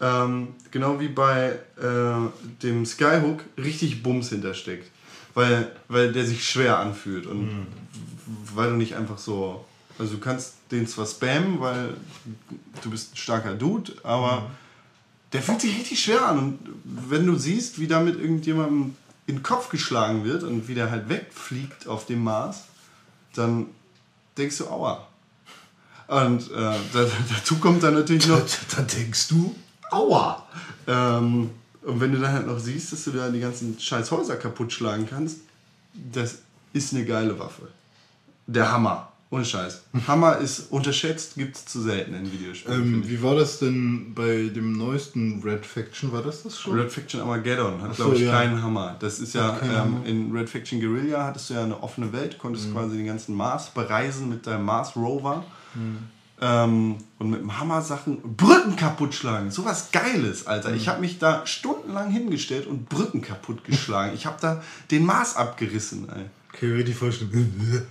[0.00, 4.90] ähm, genau wie bei äh, dem Skyhook, richtig Bums hintersteckt.
[5.34, 7.66] Weil, weil der sich schwer anfühlt und
[8.54, 9.64] weil du nicht einfach so.
[9.98, 11.94] Also du kannst den zwar spammen, weil
[12.82, 14.50] du bist ein starker Dude, aber
[15.32, 16.38] der fühlt sich richtig schwer an.
[16.38, 20.90] Und wenn du siehst, wie damit irgendjemandem in den Kopf geschlagen wird und wie der
[20.90, 22.64] halt wegfliegt auf dem Mars,
[23.34, 23.66] dann
[24.36, 25.06] denkst du, aua.
[26.08, 28.42] Und äh, da, dazu kommt dann natürlich noch,
[28.76, 29.54] Da denkst du,
[29.90, 30.46] aua!
[30.86, 31.50] ähm,
[31.82, 34.72] und wenn du dann halt noch siehst, dass du da die ganzen scheiß Häuser kaputt
[34.72, 35.38] schlagen kannst,
[35.94, 36.38] das
[36.72, 37.68] ist eine geile Waffe.
[38.46, 39.11] Der Hammer.
[39.32, 39.84] Ohne Scheiß.
[40.06, 42.82] Hammer ist unterschätzt, gibt es zu selten in Videospielen.
[42.82, 46.12] Ähm, wie war das denn bei dem neuesten Red Faction?
[46.12, 46.78] War das das schon?
[46.78, 48.30] Red Faction Armageddon hat, so, glaube ich, ja.
[48.32, 48.94] keinen Hammer.
[49.00, 52.68] Das ist ja, ähm, in Red Faction Guerilla hattest du ja eine offene Welt, konntest
[52.68, 52.72] Mhm.
[52.74, 55.44] quasi den ganzen Mars bereisen mit deinem Mars Rover.
[55.74, 55.98] Mhm.
[56.42, 59.50] Ähm, und mit dem Hammer Sachen, Brücken kaputt schlagen.
[59.50, 60.68] Sowas Geiles, Alter.
[60.70, 60.76] Mhm.
[60.76, 64.12] Ich habe mich da stundenlang hingestellt und Brücken kaputt geschlagen.
[64.14, 66.26] ich habe da den Mars abgerissen, ey.
[66.54, 67.82] Okay, richtig vorstellen.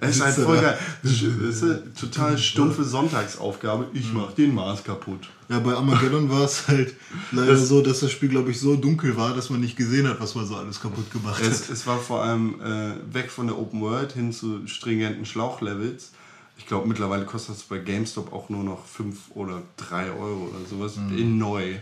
[0.00, 0.78] Es ist halt voll geil.
[1.02, 3.84] Das ist eine total stumpfe Sonntagsaufgabe.
[3.84, 3.90] Mhm.
[3.98, 5.28] Ich mach den Mars kaputt.
[5.48, 6.94] Ja, bei Armageddon war es halt
[7.32, 10.08] leider Das- so, dass das Spiel, glaube ich, so dunkel war, dass man nicht gesehen
[10.08, 11.50] hat, was man so alles kaputt gemacht hat.
[11.50, 16.12] Es, es war vor allem äh, weg von der Open World hin zu stringenten Schlauchlevels.
[16.56, 20.66] Ich glaube, mittlerweile kostet das bei GameStop auch nur noch 5 oder 3 Euro oder
[20.68, 21.74] sowas in neu,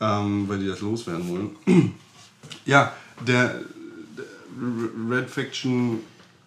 [0.00, 1.50] ähm, weil die das loswerden wollen.
[2.66, 2.92] ja,
[3.26, 3.60] der
[5.10, 6.00] Red Faction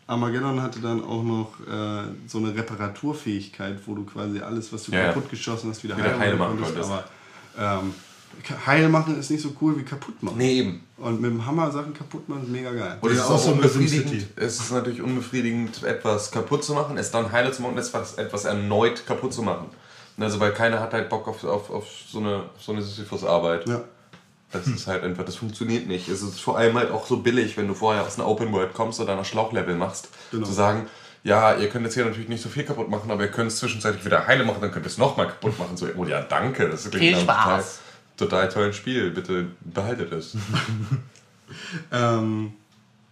[0.07, 4.91] Armageddon hatte dann auch noch äh, so eine Reparaturfähigkeit, wo du quasi alles, was du
[4.91, 6.89] Ja, kaputt geschossen hast, wieder, Wieder heile machen konntest.
[6.89, 7.07] konntest.
[7.57, 7.93] Aber ähm,
[8.66, 10.38] heil machen ist nicht so cool wie kaputt machen.
[10.38, 10.84] Nee, eben.
[10.97, 12.97] Und mit dem Hammer Sachen kaputt machen ist mega geil.
[13.01, 14.26] Und es ist auch auch so unbefriedigend.
[14.36, 18.16] Es ist natürlich unbefriedigend, etwas kaputt zu machen, es dann heile zu machen und etwas,
[18.16, 19.68] etwas erneut kaputt zu machen.
[20.18, 23.70] Also weil keiner hat halt Bock auf, auf, auf so eine, so eine Sisyphus-Arbeit.
[23.70, 23.84] Ja.
[24.52, 26.08] Das ist halt einfach, das funktioniert nicht.
[26.10, 28.74] Es ist vor allem halt auch so billig, wenn du vorher aus einer Open World
[28.74, 30.45] kommst oder einer Schlauchlevel machst, Genau.
[30.47, 30.88] zu sagen,
[31.24, 33.58] ja, ihr könnt jetzt hier natürlich nicht so viel kaputt machen, aber ihr könnt es
[33.58, 35.78] zwischenzeitlich wieder heile machen, dann könnt ihr es nochmal kaputt machen.
[35.78, 37.80] So, oh ja, danke, das klingt Viel einem total, Spaß.
[38.18, 39.12] total tollen Spiel.
[39.12, 40.36] Bitte behaltet es.
[41.91, 42.54] Ähm,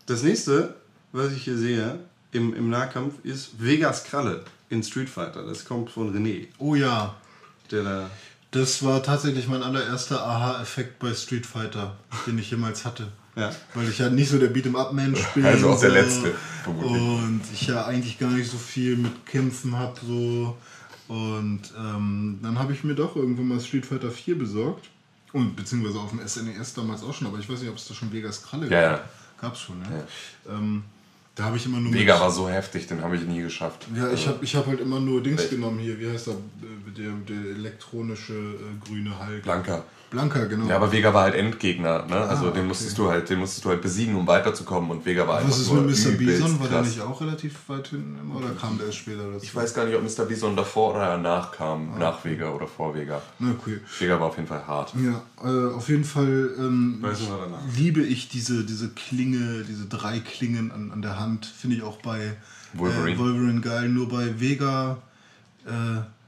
[0.05, 0.75] das nächste,
[1.11, 1.99] was ich hier sehe
[2.31, 5.43] im, im Nahkampf, ist Vegas Kralle in Street Fighter.
[5.43, 7.15] Das kommt von René, Oh ja,
[7.71, 8.09] der da.
[8.57, 11.95] Das war tatsächlich mein allererster Aha-Effekt bei Street Fighter,
[12.25, 13.07] den ich jemals hatte.
[13.35, 13.51] Ja.
[13.75, 15.45] Weil ich ja nicht so der Beat'em-up-Mensch bin.
[15.45, 15.89] Also auch der.
[15.91, 16.33] Letzte,
[16.63, 17.01] vermutlich.
[17.01, 19.99] Und ich ja eigentlich gar nicht so viel mit Kämpfen habe.
[20.05, 20.57] So.
[21.07, 24.89] Und ähm, dann habe ich mir doch irgendwann mal Street Fighter 4 besorgt.
[25.33, 27.93] Und beziehungsweise auf dem SNES damals auch schon, aber ich weiß nicht, ob es da
[27.93, 28.89] schon Vegas Kralle Ja, ja.
[28.91, 29.09] gab.
[29.39, 30.51] Gab's schon, ja.
[30.51, 30.83] Ähm,
[31.37, 33.87] da habe ich immer nur mit- war so heftig, den habe ich nie geschafft.
[33.95, 35.51] Ja, ich habe ich hab halt immer nur Dings Welch?
[35.51, 35.99] genommen hier.
[35.99, 39.43] Wie heißt der, äh, der, der elektronische äh, grüne Hulk?
[39.43, 39.83] Blanka.
[40.09, 40.67] Blanka, genau.
[40.67, 42.15] Ja, aber Vega war halt Endgegner, ne?
[42.15, 42.67] Also Ah, den okay.
[42.67, 45.59] musstest du halt, den musstest du halt besiegen, um weiterzukommen und Vega war einfach Was
[45.59, 46.11] ist nur mit Mr.
[46.11, 46.59] Bison?
[46.61, 49.43] War der nicht auch relativ weit hinten immer, oder kam der erst später dazu?
[49.43, 50.23] Ich weiß gar nicht, ob Mr.
[50.25, 53.21] Bison davor oder danach kam, nach Vega oder vor Vega.
[53.39, 53.79] Na, okay.
[53.99, 54.93] Vega war auf jeden Fall hart.
[54.95, 57.59] Ja, äh, auf jeden Fall ähm, danach.
[57.75, 61.45] liebe ich diese, diese Klinge, diese drei Klingen an, an der Hand.
[61.45, 62.37] Finde ich auch bei
[62.73, 63.11] Wolverine.
[63.11, 63.89] Äh, Wolverine geil.
[63.89, 64.97] Nur bei Vega
[65.65, 65.69] äh,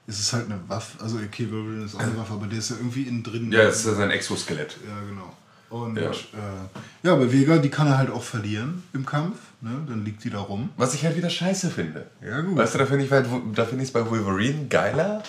[0.09, 1.01] ist es halt eine Waffe.
[1.01, 3.51] Also, okay, Wolverine ist auch eine Waffe, aber der ist ja irgendwie innen drin.
[3.51, 4.75] Ja, es ist sein Exoskelett.
[4.85, 5.33] Ja, genau.
[5.69, 6.05] Und Ja.
[6.05, 6.09] ja.
[6.09, 9.37] Äh, ja, bei Vega, die kann er halt auch verlieren im Kampf.
[9.61, 9.71] Ne?
[9.87, 10.69] Dann liegt die da rum.
[10.77, 12.07] Was ich halt wieder scheiße finde.
[12.25, 12.57] Ja, gut.
[12.57, 15.21] Weißt du, da finde ich halt, da finde ich es bei Wolverine geiler.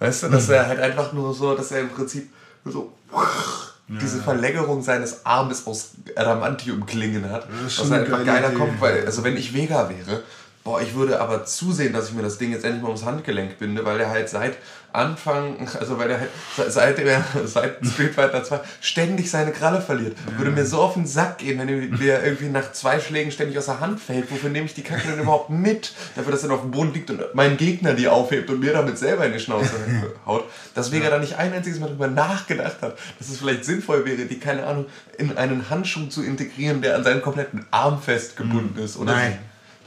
[0.00, 2.28] Weißt du, dass er halt einfach nur so, dass er im Prinzip
[2.64, 2.92] so
[3.88, 7.48] diese Verlängerung seines Armes aus Adamantium-Klingen hat.
[7.50, 8.58] Das ist schon was halt einfach geile geiler Idee.
[8.58, 10.22] kommt, weil, also wenn ich Vega wäre,
[10.68, 13.58] boah, ich würde aber zusehen, dass ich mir das Ding jetzt endlich mal ums Handgelenk
[13.58, 14.58] binde, weil der halt seit
[14.92, 19.80] Anfang, also weil der halt se- seit, der, seit Street Fighter 2 ständig seine Kralle
[19.80, 20.16] verliert.
[20.36, 23.66] Würde mir so auf den Sack gehen, wenn der- irgendwie nach zwei Schlägen ständig aus
[23.66, 24.30] der Hand fällt.
[24.30, 25.92] Wofür nehme ich die Kacke denn überhaupt mit?
[26.16, 28.98] Dafür, dass er auf dem Boden liegt und mein Gegner die aufhebt und mir damit
[28.98, 29.70] selber in die Schnauze
[30.26, 30.44] haut.
[30.74, 34.24] Dass Vega da nicht ein einziges Mal drüber nachgedacht hat, dass es vielleicht sinnvoll wäre,
[34.26, 34.86] die, keine Ahnung,
[35.18, 38.96] in einen Handschuh zu integrieren, der an seinen kompletten Arm festgebunden ist.
[38.96, 39.38] Oder Nein.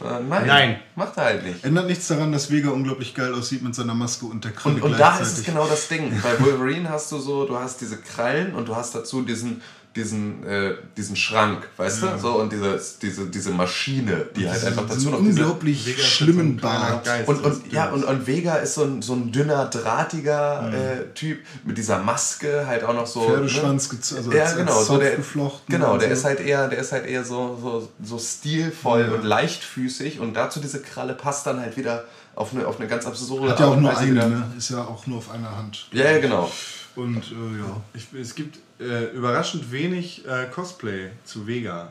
[0.04, 0.48] Äh, nein.
[0.48, 0.80] Nein.
[0.96, 1.64] Macht er halt nicht.
[1.64, 4.84] Ändert nichts daran, dass Vega unglaublich geil aussieht mit seiner Maske und der Kralle Und,
[4.84, 6.20] und da ist es genau das Ding.
[6.22, 9.62] Bei Wolverine hast du so, du hast diese Krallen und du hast dazu diesen,
[9.96, 12.08] diesen, äh, diesen Schrank, weißt du?
[12.18, 15.42] So, und diese, diese, diese Maschine, die halt einfach dazu noch diese.
[15.42, 17.06] unglaublich Vega ist schlimmen so Bart.
[17.06, 17.28] Geist.
[17.28, 21.40] Und, und, ja, und, und Vega ist so ein, so ein dünner, drahtiger äh, Typ
[21.66, 23.22] mit dieser Maske, halt auch noch so.
[23.22, 26.14] Pferdeschwanz gez- also ja, genau, so der, geflochten genau, der so.
[26.14, 30.62] ist halt eher, der ist halt eher so, so, so stilvoll und leichtfüßig und dazu
[30.62, 33.70] diese Kralle passt dann halt wieder auf eine, auf eine ganz absurde Hat ja auch
[33.72, 34.54] Art und nur Weise eine, ne?
[34.58, 35.88] Ist ja auch nur auf einer Hand.
[35.92, 36.50] Ja, ja, genau.
[36.96, 37.82] Und äh, ja.
[37.94, 41.90] Ich, es gibt äh, überraschend wenig äh, Cosplay zu Vega.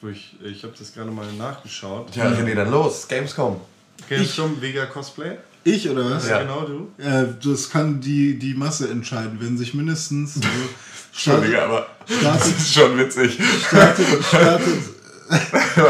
[0.00, 2.14] Wo ich ich habe das gerade mal nachgeschaut.
[2.16, 3.60] Ja, René, dann los, Gamescom.
[4.08, 5.36] Du schon Vega Cosplay?
[5.62, 6.28] Ich oder was?
[6.28, 6.40] Ja.
[6.40, 6.90] Genau du?
[7.02, 10.40] Äh, das kann die, die Masse entscheiden, wenn sich mindestens so
[11.12, 13.38] Entschuldige, startet, aber startet, das ist schon witzig.
[13.68, 14.78] startet, startet,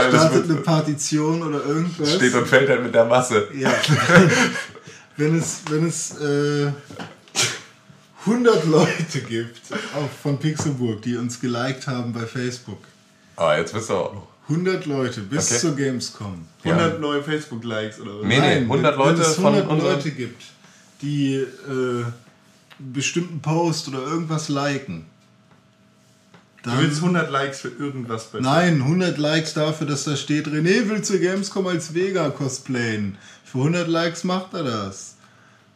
[0.08, 2.14] startet eine Partition oder irgendwas.
[2.14, 3.48] steht und fällt halt mit der Masse.
[3.54, 3.72] Ja.
[5.16, 6.72] wenn es, wenn es äh,
[8.26, 9.60] 100 Leute gibt
[9.96, 12.78] auch von Pixelburg, die uns geliked haben bei Facebook.
[13.36, 14.26] Ah, jetzt bist du auch.
[14.48, 15.60] 100 Leute bis Okay.
[15.60, 16.46] zur Gamescom.
[16.64, 18.26] 100 neue Facebook-Likes oder was?
[18.26, 20.42] Nee, nee, 100 wenn, Leute wenn es von 100 unseren- Leute gibt,
[21.02, 22.12] die äh, einen
[22.78, 25.06] bestimmten Post oder irgendwas liken.
[26.62, 30.86] Du willst 100 Likes für irgendwas bei Nein, 100 Likes dafür, dass da steht, René
[30.90, 33.16] will zur Gamescom als Vega cosplayen.
[33.44, 35.14] Für 100 Likes macht er das.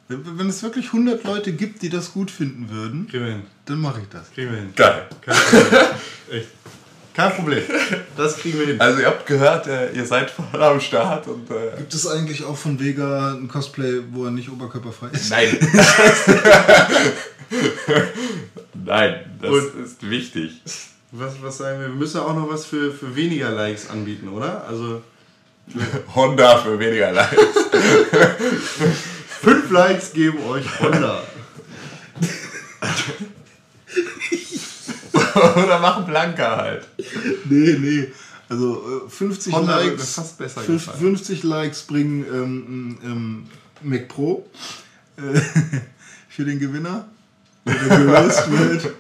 [0.09, 4.31] Wenn, es wirklich 100 Leute gibt, die das gut finden würden, dann mache ich das.
[4.33, 4.73] Kriegen wir hin.
[4.77, 5.07] Geil.
[5.23, 5.81] Kein Problem.
[6.31, 6.49] Echt.
[7.15, 7.63] Kein Problem.
[8.17, 8.81] Das kriegen wir hin.
[8.81, 12.45] Also ihr habt gehört, äh, ihr seid voll am Start und äh, Gibt es eigentlich
[12.45, 15.31] auch von Vega ein Cosplay, wo er nicht oberkörperfrei ist?
[15.31, 15.57] Nein.
[18.85, 20.61] Nein, das Und- ist wichtig.
[21.13, 21.87] Was, was sagen wir?
[21.87, 24.67] Wir müssen auch noch was für, für weniger Likes anbieten, oder?
[24.69, 25.01] Also
[26.15, 27.39] Honda für weniger Likes.
[29.45, 31.23] 5 Likes geben euch 100.
[35.57, 36.89] Oder machen Blanka halt.
[37.45, 38.13] Nee, nee.
[38.49, 40.15] Also äh, 50 Honda wird mir Likes.
[40.15, 41.01] fast besser fünf- gefallen.
[41.01, 43.47] 50 Likes bringen ähm, ähm,
[43.83, 44.49] Mac Pro
[45.17, 45.41] äh,
[46.29, 47.09] für den Gewinner.
[47.67, 48.95] Oder gelost wird.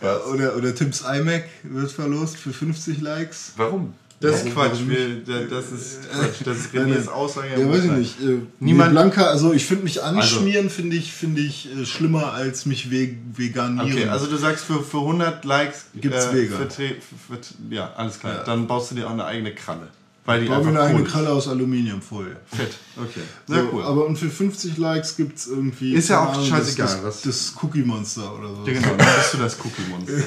[0.32, 3.52] oder, oder Tims iMac wird verlost für 50 Likes.
[3.56, 3.92] Warum?
[4.22, 4.78] Das ist Quatsch.
[4.86, 6.46] Wir, da- das ist Quatsch.
[6.46, 7.48] Das ist Renés Aussage.
[7.60, 8.20] Ja, weiß ich nicht.
[8.22, 12.64] Äh, Niemand- Blanca, also ich finde mich anschmieren, finde ich, finde ich äh, schlimmer als
[12.66, 13.92] mich ve veganieren.
[13.92, 16.56] Okay, also du sagst für, für 100 Likes Gibt's Vega.
[16.56, 16.94] vertre-
[17.28, 18.42] für, für, ja, alles klar.
[18.44, 19.88] Dann baust du dir auch eine eigene Kralle.
[20.24, 21.04] Weil die ich baue mir einfach eine.
[21.04, 22.36] Kralle aus Aluminiumfolie.
[22.46, 22.76] Fett.
[22.96, 23.22] Okay.
[23.46, 23.82] So, Sehr cool.
[23.82, 25.94] Aber und für 50 Likes gibt es irgendwie.
[25.94, 28.64] Ist ja auch Ahnung, scheißegal, Das, das, das Cookie Monster oder so.
[28.64, 30.24] Ja, genau, dann bist du das Cookie-Monster.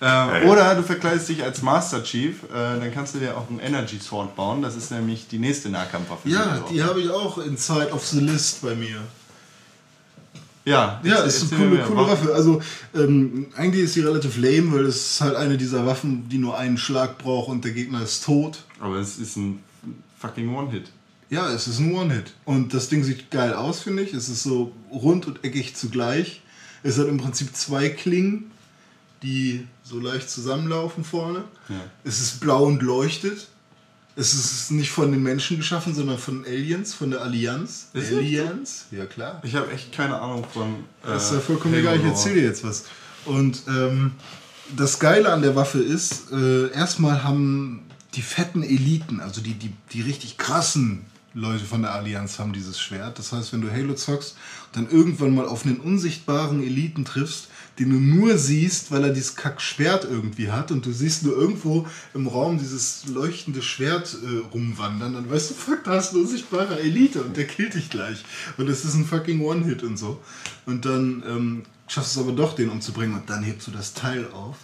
[0.00, 3.60] ähm, oder du verkleidest dich als Master Chief, äh, dann kannst du dir auch ein
[3.60, 4.60] Energy Sword bauen.
[4.60, 6.28] Das ist nämlich die nächste Nahkampfwaffe.
[6.28, 9.02] Ja, die habe ich auch in Side of the List bei mir.
[10.68, 12.34] Ja, Ja, jetzt ist eine coole, coole Waffe.
[12.34, 12.60] Also
[12.94, 16.56] ähm, eigentlich ist sie relativ lame, weil es ist halt eine dieser Waffen, die nur
[16.58, 18.64] einen Schlag braucht und der Gegner ist tot.
[18.80, 19.62] Aber es ist ein
[20.18, 20.90] fucking One-Hit.
[21.30, 22.32] Ja, es ist ein One-Hit.
[22.44, 24.14] Und das Ding sieht geil aus, finde ich.
[24.14, 26.42] Es ist so rund und eckig zugleich.
[26.82, 28.50] Es hat im Prinzip zwei Klingen,
[29.22, 31.44] die so leicht zusammenlaufen vorne.
[32.04, 33.48] Es ist blau und leuchtet.
[34.18, 37.86] Es ist nicht von den Menschen geschaffen, sondern von Aliens, von der Allianz.
[37.92, 38.86] Ist Aliens?
[38.90, 39.40] Ja, klar.
[39.44, 40.74] Ich habe echt keine Ahnung von.
[41.04, 42.86] Äh, Das ist ja vollkommen egal, ich Halo erzähle dir jetzt was.
[43.24, 44.12] Und ähm,
[44.76, 49.72] das Geile an der Waffe ist, äh, erstmal haben die fetten Eliten, also die, die,
[49.92, 51.04] die richtig krassen
[51.34, 53.18] Leute von der Allianz haben dieses Schwert.
[53.20, 57.47] Das heißt, wenn du Halo zockst und dann irgendwann mal auf einen unsichtbaren Eliten triffst,
[57.78, 61.86] den du nur siehst, weil er dieses Kack-Schwert irgendwie hat und du siehst nur irgendwo
[62.14, 66.80] im Raum dieses leuchtende Schwert äh, rumwandern, dann weißt du, fuck, da ist eine unsichtbare
[66.80, 68.24] Elite und der killt dich gleich.
[68.56, 70.20] Und das ist ein fucking One-Hit und so.
[70.66, 73.94] Und dann ähm, schaffst du es aber doch, den umzubringen und dann hebst du das
[73.94, 74.56] Teil auf.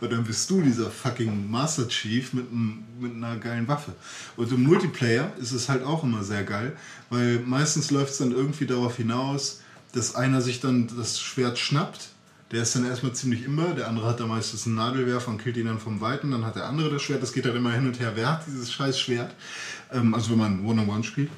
[0.00, 3.92] Und dann bist du dieser fucking Master Chief mit, mit einer geilen Waffe.
[4.36, 6.74] Und im Multiplayer ist es halt auch immer sehr geil,
[7.10, 9.60] weil meistens läuft es dann irgendwie darauf hinaus,
[9.92, 12.10] dass einer sich dann das Schwert schnappt,
[12.50, 13.74] Der ist dann erstmal ziemlich immer.
[13.74, 16.32] Der andere hat da meistens einen Nadelwerfer und killt ihn dann vom Weiten.
[16.32, 17.22] Dann hat der andere das Schwert.
[17.22, 18.12] Das geht dann immer hin und her.
[18.16, 19.34] Wer hat dieses scheiß Schwert?
[19.92, 21.30] Ähm, also wenn man One-on-One spielt.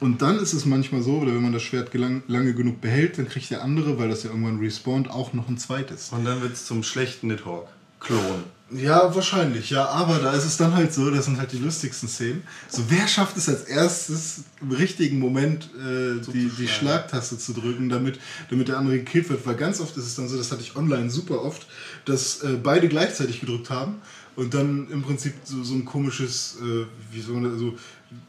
[0.00, 3.18] Und dann ist es manchmal so, oder wenn man das Schwert gelang, lange genug behält,
[3.18, 6.10] dann kriegt der andere, weil das ja irgendwann respawnt, auch noch ein zweites.
[6.10, 7.68] Und dann wird es zum schlechten Nidhogg.
[8.00, 8.44] Klon.
[8.70, 12.08] Ja, wahrscheinlich, ja, aber da ist es dann halt so, das sind halt die lustigsten
[12.08, 12.42] Szenen.
[12.68, 17.90] So, wer schafft es als erstes im richtigen Moment äh, die, die Schlagtaste zu drücken,
[17.90, 19.46] damit, damit der andere gekillt wird?
[19.46, 21.66] Weil ganz oft ist es dann so, das hatte ich online super oft,
[22.06, 23.96] dass äh, beide gleichzeitig gedrückt haben
[24.34, 27.76] und dann im Prinzip so, so ein komisches, äh, wie soll man also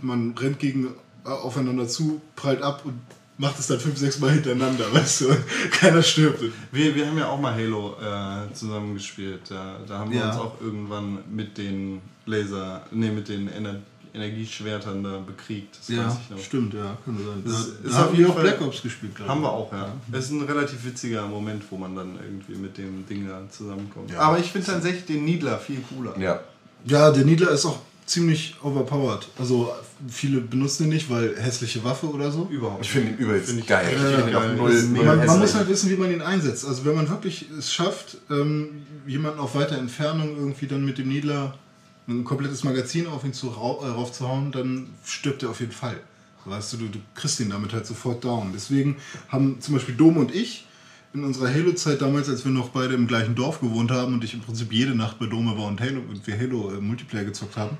[0.01, 0.87] man rennt gegen
[1.25, 2.99] äh, aufeinander zu, prallt ab und
[3.37, 5.35] macht es dann fünf, sechs Mal hintereinander, weißt du?
[5.71, 6.41] Keiner stirbt.
[6.71, 9.41] Wir, wir haben ja auch mal Halo äh, zusammen gespielt.
[9.49, 10.29] Da, da haben wir Ja.
[10.31, 13.75] uns auch irgendwann mit den Laser, nee, mit den Ener
[14.13, 15.77] Energieschwertern da bekriegt.
[15.77, 16.39] Das weiß ich noch.
[16.41, 17.43] stimmt, ja, kann sein.
[17.45, 19.35] Das Da, ist- da haben wir auch Black Ops gespielt, glaube ich.
[19.35, 19.93] Haben wir auch, ja.
[20.13, 24.09] Es ist ein relativ witziger Moment, wo man dann irgendwie mit dem Ding da zusammenkommt.
[24.11, 24.19] Ja.
[24.19, 26.17] Aber ich finde tatsächlich den Needler viel cooler.
[26.17, 26.39] Ja.
[26.85, 29.27] Ja, der Niedler ist auch ziemlich overpowered.
[29.37, 29.73] Also
[30.07, 32.47] viele benutzen ihn nicht, weil hässliche Waffe oder so.
[32.49, 32.85] Überhaupt.
[32.85, 33.87] Ich finde ihn übelst Find geil.
[33.93, 34.55] Ich auch geil.
[34.55, 36.65] null, null Man, man muss halt wissen, wie man ihn einsetzt.
[36.65, 41.07] Also wenn man wirklich es schafft, ähm, jemanden auf weiter Entfernung irgendwie dann mit dem
[41.07, 41.57] Niedler
[42.07, 45.99] ein komplettes Magazin auf ihn zu, äh, raufzuhauen, dann stirbt er auf jeden Fall.
[46.45, 48.51] Weißt du, du, du kriegst ihn damit halt sofort down.
[48.53, 48.97] Deswegen
[49.29, 50.64] haben zum Beispiel Dom und ich
[51.15, 54.33] in unserer Halo-Zeit damals, als wir noch beide im gleichen Dorf gewohnt haben und ich
[54.33, 57.55] im Prinzip jede Nacht bei Dome war und Halo und wir Halo äh, Multiplayer gezockt
[57.55, 57.77] haben,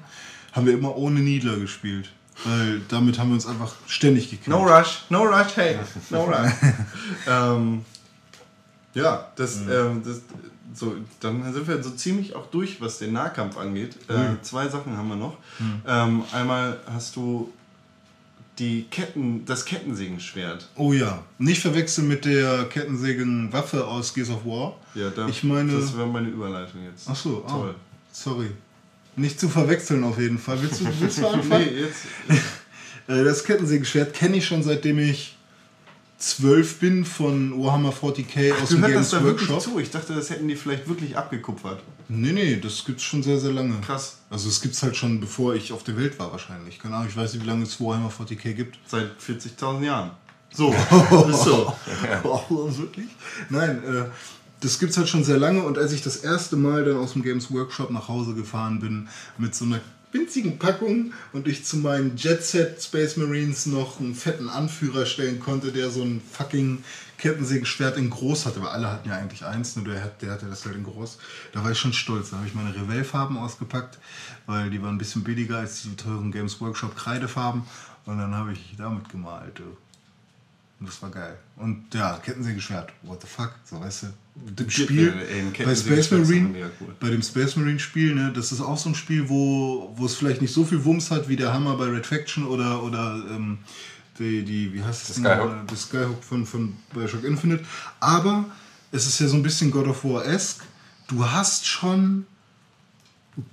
[0.53, 2.09] haben wir immer ohne Niedler gespielt.
[2.43, 4.49] Weil damit haben wir uns einfach ständig gekillt.
[4.49, 5.77] No rush, no rush, hey,
[6.09, 6.51] no rush.
[7.27, 7.85] ähm,
[8.93, 10.21] ja, das, ähm, das,
[10.73, 13.95] so, dann sind wir so ziemlich auch durch, was den Nahkampf angeht.
[14.09, 15.37] Äh, zwei Sachen haben wir noch.
[15.87, 17.51] Ähm, einmal hast du
[18.59, 20.69] die Ketten, das Kettensägenschwert.
[20.75, 24.77] Oh ja, nicht verwechseln mit der Kettensägenwaffe aus Gears of War.
[24.93, 27.07] Ja, da, Ich meine- das wäre meine Überleitung jetzt.
[27.09, 27.75] Ach so, toll.
[27.77, 27.79] Ah,
[28.11, 28.47] sorry.
[29.17, 30.61] Nicht zu verwechseln auf jeden Fall.
[30.61, 31.65] Willst du, willst du anfangen?
[31.73, 31.99] Nee, jetzt.
[33.07, 35.34] Äh, Das Kettensägenschwert kenne ich schon seitdem ich
[36.17, 39.73] zwölf bin von Warhammer 40k aus Du dem Games da wirklich Workshop.
[39.73, 39.79] zu.
[39.79, 41.81] Ich dachte, das hätten die vielleicht wirklich abgekupfert.
[42.07, 43.79] Nee, nee, das gibt's schon sehr, sehr lange.
[43.81, 44.17] Krass.
[44.29, 46.79] Also es gibt's halt schon, bevor ich auf der Welt war wahrscheinlich.
[46.79, 48.77] Keine Ahnung, ich weiß nicht, wie lange es Warhammer 40k gibt.
[48.87, 50.11] Seit 40.000 Jahren.
[50.53, 50.73] So.
[51.31, 51.73] so.
[52.23, 53.07] Oh, wirklich?
[53.49, 54.05] Nein, äh,
[54.61, 57.23] das gibt's halt schon sehr lange und als ich das erste Mal dann aus dem
[57.23, 59.07] Games Workshop nach Hause gefahren bin
[59.37, 59.79] mit so einer
[60.15, 65.39] winzigen Packung und ich zu meinen Jet Set Space Marines noch einen fetten Anführer stellen
[65.39, 66.83] konnte, der so ein fucking
[67.17, 70.65] Kettensägenschwert in groß hatte, weil alle hatten ja eigentlich eins, nur der, der hatte das
[70.65, 71.17] halt in groß.
[71.53, 72.29] Da war ich schon stolz.
[72.29, 73.99] Da habe ich meine Revell-Farben ausgepackt,
[74.45, 77.63] weil die waren ein bisschen billiger als die teuren Games Workshop Kreidefarben
[78.05, 79.61] und dann habe ich damit gemalt.
[80.79, 81.37] Und das war geil.
[81.57, 84.24] Und ja, Kettensägenschwert, what the fuck, so weißt du.
[84.57, 86.93] Im Spiel, ey, ein bei Space Marine, cool.
[86.99, 90.15] bei dem Space Marine Spiel, ne, das ist auch so ein Spiel, wo, wo es
[90.15, 93.59] vielleicht nicht so viel Wumms hat wie der Hammer bei Red Faction oder, oder ähm,
[94.19, 95.15] die, die, wie heißt es?
[95.17, 95.67] Skyhook.
[95.67, 97.63] Das Skyhook von, von Bioshock Infinite.
[98.01, 98.45] Aber
[98.91, 100.63] es ist ja so ein bisschen God of War-esque.
[101.07, 102.25] Du hast schon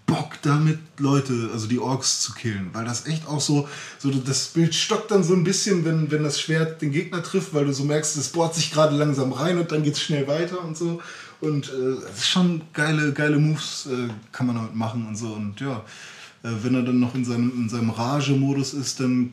[0.07, 3.68] Bock damit, Leute, also die Orks zu killen, weil das echt auch so,
[3.99, 7.53] so das Bild stockt dann so ein bisschen, wenn, wenn das Schwert den Gegner trifft,
[7.53, 10.28] weil du so merkst, es bohrt sich gerade langsam rein und dann geht es schnell
[10.28, 11.01] weiter und so.
[11.41, 15.33] Und äh, ist schon geile, geile Moves äh, kann man damit machen und so.
[15.33, 15.78] Und ja,
[16.45, 19.33] äh, wenn er dann noch in seinem, in seinem Rage-Modus ist, dann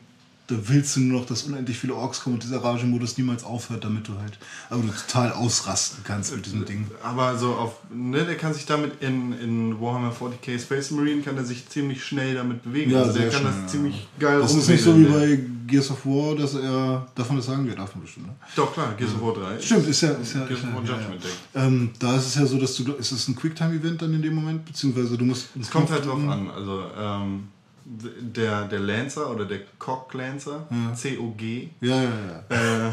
[0.50, 3.84] da willst du nur noch, dass unendlich viele Orks kommen und dieser Rage-Modus niemals aufhört,
[3.84, 4.38] damit du halt,
[4.70, 6.88] aber du total ausrasten kannst mit diesem Ding.
[7.04, 11.38] Aber so auf, ne, der kann sich damit in, in Warhammer 40k Space Marine kann
[11.38, 12.92] er sich ziemlich schnell damit bewegen.
[12.92, 13.68] Ja, also der kann schnell, das ja.
[13.68, 17.38] ziemlich geil Das ist nicht so wie rumwedeln, bei Gears of War, dass er, man
[17.38, 17.68] das sagen?
[17.68, 18.36] Ja, darf man bestimmt, ne?
[18.56, 19.62] Doch klar, Gears of War 3.
[19.62, 21.30] Stimmt, ist ja, ist ja, Gears of ja, War ja, Judgment Day.
[21.54, 21.64] ja.
[21.66, 24.34] Ähm, da ist es ja so, dass du, ist es ein Quicktime-Event dann in dem
[24.34, 25.50] Moment, beziehungsweise du musst...
[25.60, 26.50] Es kommt halt drauf an.
[26.50, 27.49] Also ähm,
[27.92, 32.10] der, der Lancer oder der Cock Lancer, C-O-G, Ja, ja,
[32.50, 32.88] ja.
[32.88, 32.92] Äh,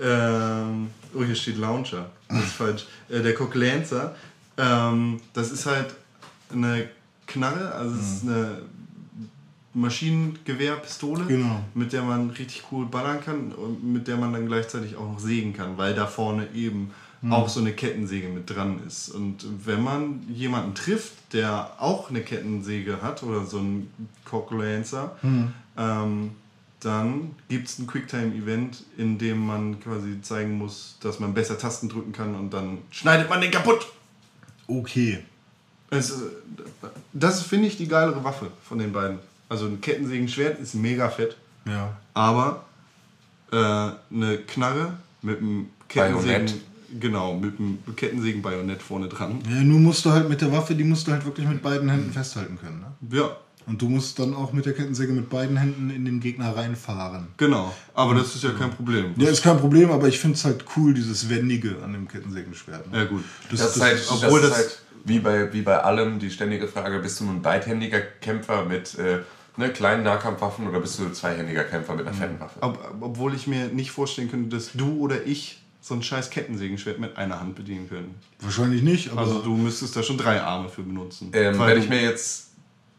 [0.00, 2.10] ähm, oh, hier steht Launcher.
[2.28, 2.86] Das ist falsch.
[3.10, 4.14] Äh, der Cook Lancer,
[4.56, 5.94] ähm, das ist halt
[6.50, 6.88] eine
[7.26, 8.62] Knarre, also es ist eine
[9.74, 11.60] Maschinengewehrpistole, Genau.
[11.74, 15.18] mit der man richtig cool ballern kann und mit der man dann gleichzeitig auch noch
[15.20, 16.90] sägen kann, weil da vorne eben
[17.30, 19.08] auch so eine Kettensäge mit dran ist.
[19.10, 23.92] Und wenn man jemanden trifft, der auch eine Kettensäge hat oder so einen
[24.24, 25.16] Cock Lancer,
[25.78, 26.30] ähm,
[26.80, 31.88] dann gibt es ein Quicktime-Event, in dem man quasi zeigen muss, dass man besser Tasten
[31.88, 33.86] drücken kann und dann schneidet man den kaputt.
[34.66, 35.20] Okay.
[35.90, 36.22] Es, ist-
[37.12, 39.18] das finde ich, die geilere Waffe von den beiden.
[39.48, 41.96] Also ein Kettensägenschwert ist mega fett, Ja.
[42.14, 42.64] aber
[43.52, 46.46] äh, eine Knarre mit einem Kettensägen...
[46.46, 46.54] Bajonett.
[47.00, 49.38] Genau, mit einem Kettensägen-Bajonett vorne dran.
[49.48, 51.88] Ja, nur musst du halt mit der Waffe, die musst du halt wirklich mit beiden
[51.88, 52.80] Händen festhalten können.
[52.80, 53.16] Ne?
[53.18, 53.36] Ja,
[53.66, 57.28] Und du musst dann auch mit der Kettensäge mit beiden Händen in den Gegner reinfahren.
[57.36, 57.72] genau.
[57.94, 59.14] Aber das ist ja kein Problem.
[59.16, 62.90] Ja, ist kein Problem, aber ich finde es halt cool, dieses Wendige an dem Kettensägenschwert.
[62.90, 62.98] Ne?
[62.98, 63.24] Ja, gut.
[63.50, 66.30] Das, Das, ist halt, obwohl das, das- ist halt wie, bei, wie bei allem die
[66.30, 69.18] ständige Frage, bist du ein beidhändiger Kämpfer mit äh,
[69.56, 72.58] ne, kleinen Nahkampfwaffen oder bist du ein zweihändiger Kämpfer mit einer fetten Waffe?
[72.62, 77.00] Ob, obwohl ich mir nicht vorstellen könnte, dass du oder ich so ein scheiß Kettensägenschwert
[77.00, 78.14] mit einer Hand bedienen können.
[78.40, 81.30] wahrscheinlich nicht, aber Also du müsstest da schon drei Arme für benutzen.
[81.32, 82.50] Ähm, wenn ich mir jetzt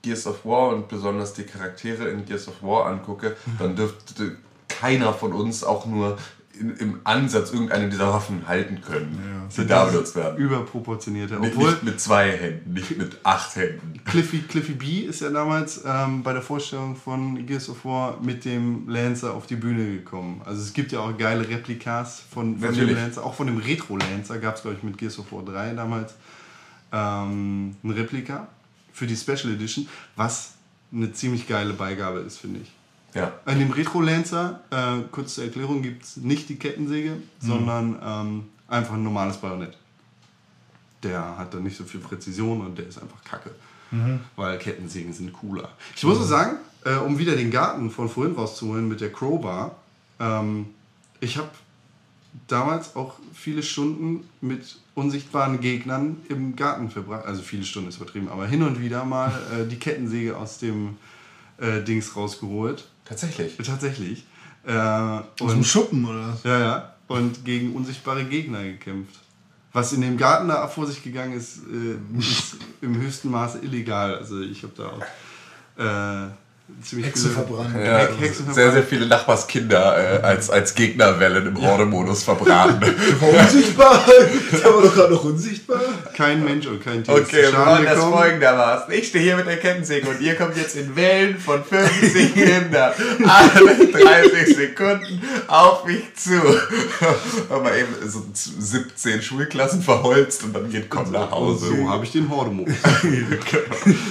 [0.01, 4.35] Gears of War und besonders die Charaktere in Gears of War angucke, dann dürfte
[4.67, 6.17] keiner von uns auch nur
[6.63, 10.37] in, im Ansatz irgendeine dieser Waffen halten können, die da benutzt werden.
[10.37, 11.39] überproportionierte.
[11.39, 14.01] Obwohl nicht mit zwei Händen, nicht mit acht Händen.
[14.05, 18.45] Cliffy, Cliffy B ist ja damals ähm, bei der Vorstellung von Gears of War mit
[18.45, 20.41] dem Lancer auf die Bühne gekommen.
[20.45, 22.95] Also es gibt ja auch geile Replikas von, von dem.
[22.95, 23.23] Lancer.
[23.23, 26.15] Auch von dem Retro-Lancer gab es, glaube ich, mit Gears of War 3 damals
[26.91, 28.47] ähm, ein Replika
[28.93, 30.53] für die Special Edition, was
[30.93, 32.71] eine ziemlich geile Beigabe ist, finde ich.
[33.13, 33.31] Ja.
[33.45, 38.95] An dem Retro-Lancer, äh, kurz zur Erklärung, gibt es nicht die Kettensäge, sondern ähm, einfach
[38.95, 39.77] ein normales Bajonett.
[41.03, 43.51] Der hat dann nicht so viel Präzision und der ist einfach kacke.
[44.35, 45.69] Weil Kettensägen sind cooler.
[45.95, 49.75] Ich muss auch sagen, äh, um wieder den Garten von vorhin rauszuholen mit der Crowbar,
[50.19, 50.67] ähm,
[51.19, 51.49] ich habe
[52.47, 57.25] damals auch viele Stunden mit unsichtbaren Gegnern im Garten verbracht.
[57.25, 60.97] Also viele Stunden ist übertrieben, aber hin und wieder mal äh, die Kettensäge aus dem
[61.57, 62.87] äh, Dings rausgeholt.
[63.05, 63.57] Tatsächlich.
[63.57, 64.25] Tatsächlich.
[64.65, 66.43] Äh, aus dem Schuppen oder was?
[66.43, 66.93] ja, ja.
[67.07, 69.19] Und gegen unsichtbare Gegner gekämpft.
[69.73, 74.15] Was in dem Garten da vor sich gegangen ist, äh, ist im höchsten Maße illegal.
[74.15, 76.31] Also ich habe da auch äh,
[76.81, 77.75] ziemlich Hexe viele verbrannt.
[77.75, 78.73] Ja, Hex- Hexen sehr, verbrannt.
[78.73, 82.81] sehr viele Nachbarskinder äh, als, als Gegnerwellen im Horde-Modus verbraten.
[83.21, 84.03] Unsichtbar!
[84.51, 85.79] Der war doch gerade noch unsichtbar.
[86.15, 88.93] Kein Mensch und kein Tier Okay, ist zu wir Schaden machen das folgendermaßen.
[88.93, 92.93] Ich stehe hier mit der Kettensäge und ihr kommt jetzt in Wellen von 50 Kindern
[93.27, 96.31] alle 30 Sekunden auf mich zu.
[97.49, 101.67] Haben wir eben so 17 Schulklassen verholzt und dann geht komm nach Hause.
[101.67, 102.75] So habe ich den Horde-Modus.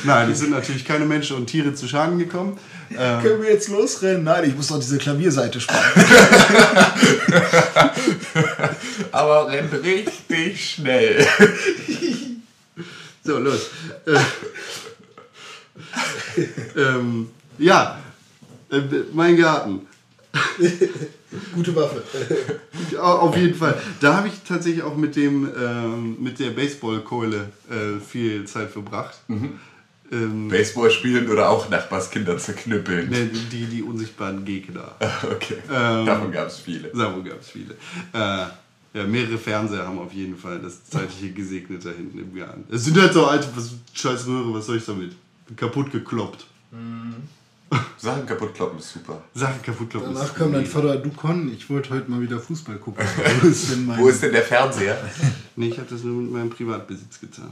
[0.04, 2.41] Nein, es sind natürlich keine Menschen und Tiere zu Schaden gekommen.
[2.50, 2.90] Ähm,
[3.22, 4.24] Können wir jetzt losrennen?
[4.24, 5.80] Nein, ich muss noch diese Klavierseite spielen.
[9.12, 11.26] Aber rennt richtig schnell.
[13.24, 13.70] so, los.
[14.06, 14.18] Äh,
[16.76, 17.28] ähm,
[17.58, 17.98] ja,
[18.70, 18.80] äh,
[19.12, 19.86] mein Garten.
[21.54, 22.02] Gute Waffe.
[22.98, 23.78] Au- Auf jeden Fall.
[24.00, 29.14] Da habe ich tatsächlich auch mit dem ähm, mit der Baseballkeule äh, viel Zeit verbracht.
[30.12, 33.08] Ähm, Baseball spielen oder auch Nachbarskinder zerknüppeln.
[33.10, 34.94] ne, die, die unsichtbaren Gegner.
[35.30, 36.88] Okay, Ähm, davon gab es viele.
[36.88, 37.74] Davon gab es viele.
[38.12, 38.46] Äh,
[38.94, 42.64] ja, mehrere Fernseher haben auf jeden Fall das zeitliche Gesegnet da hinten im Garten.
[42.70, 45.12] Es sind halt so alte, was, scheiß Röhre, was soll ich damit?
[45.56, 46.44] Kaputt gekloppt.
[47.96, 49.22] Sachen kaputt kloppen ist super.
[49.34, 50.12] Sachen kaputt kloppen.
[50.14, 50.66] Danach ist kam dein.
[50.66, 53.04] Vater, du Con, ich wollte heute mal wieder Fußball gucken.
[53.40, 54.98] Wo ist denn mein Wo ist denn der Fernseher?
[55.54, 57.50] Nee, ich habe das nur mit meinem Privatbesitz getan.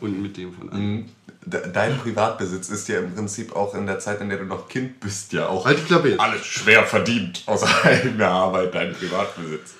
[0.00, 0.96] Und mit dem von anderen.
[0.96, 1.04] Mhm.
[1.46, 4.68] De- Dein Privatbesitz ist ja im Prinzip auch in der Zeit, in der du noch
[4.68, 6.20] Kind bist, ja auch Halt die Klappe jetzt.
[6.20, 9.72] alles schwer verdient aus eigener Arbeit, dein Privatbesitz.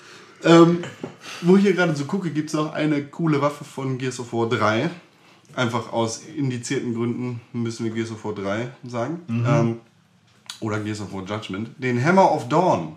[0.43, 0.79] Ähm,
[1.41, 4.33] wo ich hier gerade so gucke, gibt es noch eine coole Waffe von Gears of
[4.33, 4.89] War 3.
[5.55, 9.21] Einfach aus indizierten Gründen müssen wir Gears of War 3 sagen.
[9.29, 9.79] Ähm,
[10.59, 11.69] oder Gears of War Judgment.
[11.77, 12.95] Den Hammer of Dawn.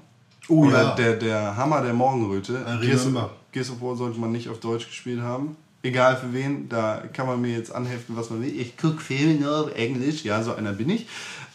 [0.48, 0.94] Oh oder ja.
[0.94, 2.64] der, der Hammer der Morgenröte.
[2.80, 3.06] Gears.
[3.52, 5.56] Gears of War sollte man nicht auf Deutsch gespielt haben.
[5.84, 8.60] Egal für wen, da kann man mir jetzt anheften, was man will.
[8.60, 11.06] Ich gucke Filme nur auf Englisch, ja, so einer bin ich.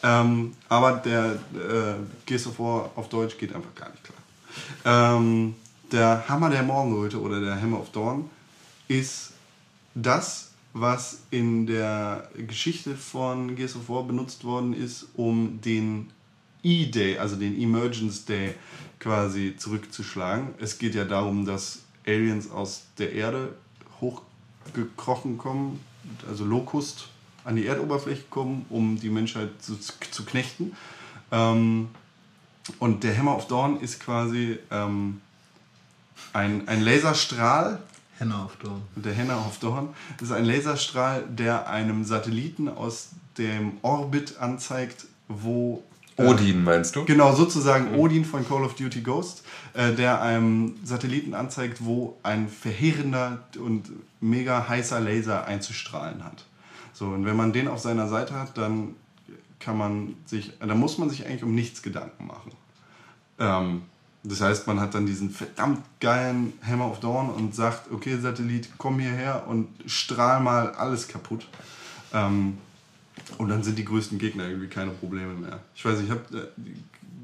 [0.03, 1.93] Ähm, aber der äh,
[2.25, 5.17] Gears of War auf Deutsch geht einfach gar nicht klar.
[5.17, 5.55] Ähm,
[5.91, 8.29] der Hammer der Morgenröte oder der Hammer of Dawn
[8.87, 9.31] ist
[9.95, 10.46] das,
[10.79, 16.11] was in der Geschichte von Gears of War benutzt worden ist, um den
[16.63, 18.55] E-Day, also den Emergence Day
[18.99, 20.49] quasi zurückzuschlagen.
[20.59, 23.55] Es geht ja darum, dass Aliens aus der Erde
[24.01, 25.79] hochgekrochen kommen,
[26.27, 27.09] also Locust
[27.43, 30.75] an die Erdoberfläche kommen, um die Menschheit zu, zu knechten.
[31.31, 31.89] Ähm,
[32.79, 35.21] und der Hammer of Dawn ist quasi ähm,
[36.33, 37.81] ein, ein Laserstrahl,
[38.19, 38.81] Henne auf Dorn.
[38.95, 39.89] der Henna of Dawn
[40.21, 45.83] ist ein Laserstrahl, der einem Satelliten aus dem Orbit anzeigt, wo.
[46.17, 47.05] äh, Odin meinst du?
[47.05, 49.43] Genau, sozusagen Odin von Call of Duty Ghost,
[49.73, 56.45] äh, der einem Satelliten anzeigt, wo ein verheerender und mega heißer Laser einzustrahlen hat.
[56.93, 58.95] So, und wenn man den auf seiner Seite hat, dann
[59.59, 62.51] kann man sich, dann muss man sich eigentlich um nichts Gedanken machen.
[63.39, 63.83] Ähm,
[64.29, 68.69] Das heißt, man hat dann diesen verdammt geilen Hammer of Dawn und sagt, okay, Satellit,
[68.77, 71.47] komm hierher und strahl mal alles kaputt.
[72.13, 72.57] Ähm,
[73.37, 75.59] und dann sind die größten Gegner irgendwie keine Probleme mehr.
[75.75, 76.41] Ich weiß nicht, habt, äh,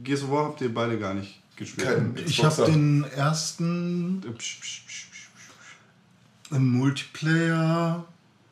[0.03, 1.87] Gears of War habt ihr beide gar nicht gespielt.
[1.87, 6.55] Kein- Ich habe den ersten Äh, psch, psch, psch, psch.
[6.55, 8.05] im Multiplayer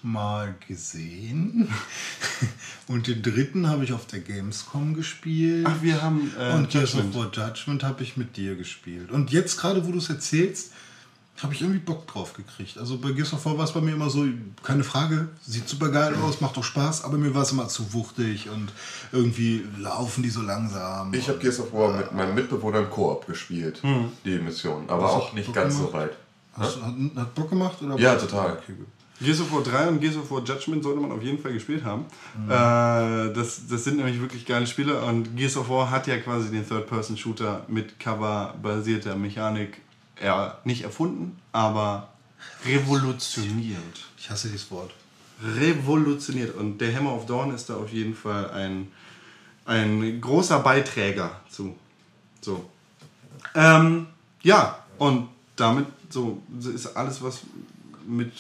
[0.04, 1.68] mal gesehen.
[2.88, 5.66] Und den dritten habe ich auf der Gamescom gespielt.
[5.70, 7.36] Ach, wir haben äh, und Gears of Judgment.
[7.36, 9.12] War Judgment habe ich mit dir gespielt.
[9.12, 10.74] Und jetzt gerade, wo du es erzählst,
[11.42, 12.78] habe ich irgendwie Bock drauf gekriegt.
[12.78, 14.26] Also bei Gears of War war es bei mir immer so,
[14.62, 17.94] keine Frage, sieht super geil aus, macht doch Spaß, aber mir war es immer zu
[17.94, 18.72] wuchtig und
[19.12, 21.14] irgendwie laufen die so langsam.
[21.14, 23.82] Ich habe Gears of War mit meinem Mitbewohner im Koop gespielt,
[24.26, 25.94] die Mission, aber Was auch nicht Bock ganz so gemacht?
[25.94, 26.18] weit.
[26.54, 27.82] Hast, hat, hat Bock gemacht?
[27.82, 28.58] Oder Ja, total.
[28.58, 28.88] Okay, gut.
[29.24, 31.84] Gears of War 3 und Gears of War Judgment sollte man auf jeden Fall gespielt
[31.84, 32.06] haben.
[32.48, 36.50] Äh, das, das sind nämlich wirklich geile Spiele und Gears of War hat ja quasi
[36.50, 39.82] den Third-Person-Shooter mit Cover-basierter Mechanik
[40.16, 42.10] er, nicht erfunden, aber
[42.66, 44.06] revolutioniert.
[44.18, 44.92] Ich hasse dieses Wort.
[45.44, 46.56] Revolutioniert.
[46.56, 48.92] Und der Hammer of Dawn ist da auf jeden Fall ein,
[49.66, 51.76] ein großer Beiträger zu.
[52.42, 52.70] So.
[53.56, 54.08] Ähm,
[54.44, 56.42] ja, und damit so
[56.74, 57.42] ist alles, was
[58.08, 58.32] mit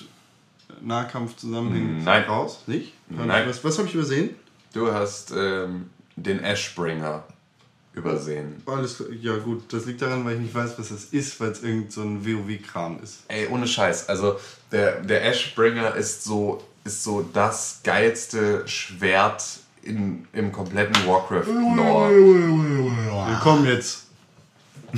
[0.81, 2.23] Nahkampf zusammenhängt, Nein.
[2.23, 2.63] raus.
[2.67, 2.93] Nicht?
[3.09, 3.47] Nein.
[3.47, 4.31] Was, was habe ich übersehen?
[4.73, 7.23] Du hast ähm, den Ashbringer
[7.93, 8.61] übersehen.
[8.65, 11.61] Alles, ja gut, das liegt daran, weil ich nicht weiß, was das ist, weil es
[11.61, 13.23] irgend so ein WoW-Kram ist.
[13.27, 14.07] Ey, ohne Scheiß.
[14.07, 14.37] Also
[14.71, 19.43] der, der Ashbringer ist so, ist so das geilste Schwert
[19.83, 22.09] in, im kompletten Warcraft-Lore.
[23.29, 24.07] Willkommen jetzt.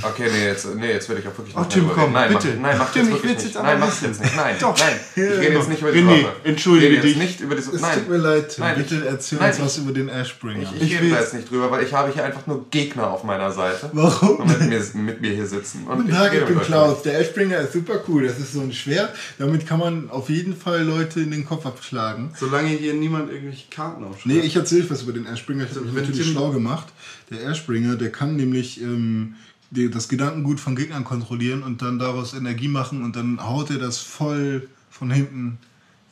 [0.02, 2.28] Okay, nee, jetzt, nee, jetzt werde ich auch wirklich Ach, nicht Tim, mehr komm, nein,
[2.32, 2.48] bitte.
[2.56, 3.54] Mach, nein, mach Tim, das ich wirklich will's nicht.
[3.54, 4.36] jetzt Nein, mach jetzt nicht.
[4.36, 4.78] Nein, Doch.
[4.78, 5.00] nein.
[5.14, 6.32] Ich rede jetzt nicht über die René, Waffe.
[6.44, 7.22] entschuldige ich rede jetzt dich.
[7.28, 7.70] nicht über diese.
[7.74, 7.94] Es nein.
[7.98, 8.64] tut mir leid, Tim.
[8.64, 10.62] Nein, Bitte ich- erzähl nein, uns ich- was über den Ashbringer.
[10.62, 13.10] Ich, ich Ich rede da jetzt nicht drüber, weil ich habe hier einfach nur Gegner
[13.10, 13.90] auf meiner Seite.
[13.92, 14.36] Warum?
[14.40, 15.84] Und mit mir, mit mir hier sitzen.
[15.86, 17.02] Und Guten Tag, rede ich bin Klaus.
[17.02, 18.26] Der Ashbringer ist super cool.
[18.26, 19.14] Das ist so ein Schwert.
[19.38, 22.32] Damit kann man auf jeden Fall Leute in den Kopf abschlagen.
[22.38, 24.26] Solange hier niemand irgendwelche Karten aufschreibt.
[24.26, 25.64] Nee, ich erzähle was über den Ashbringer.
[25.64, 26.88] Ich habe mich wenn natürlich Tim- schlau gemacht.
[27.30, 29.36] Der Ashbringer, der kann nämlich ähm,
[29.74, 33.78] die, das Gedankengut von Gegnern kontrollieren und dann daraus Energie machen und dann haut er
[33.78, 35.58] das voll von hinten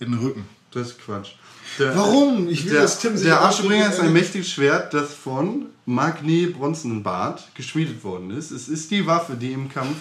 [0.01, 0.45] in den Rücken.
[0.73, 1.33] Das ist Quatsch.
[1.79, 2.49] Der, Warum?
[2.49, 6.47] Ich will, der, dass Tim sich Der Arschbringer ist ein mächtiges Schwert, das von Magni
[6.47, 8.51] Bronzenbart geschmiedet worden ist.
[8.51, 9.97] Es ist die Waffe, die im Kampf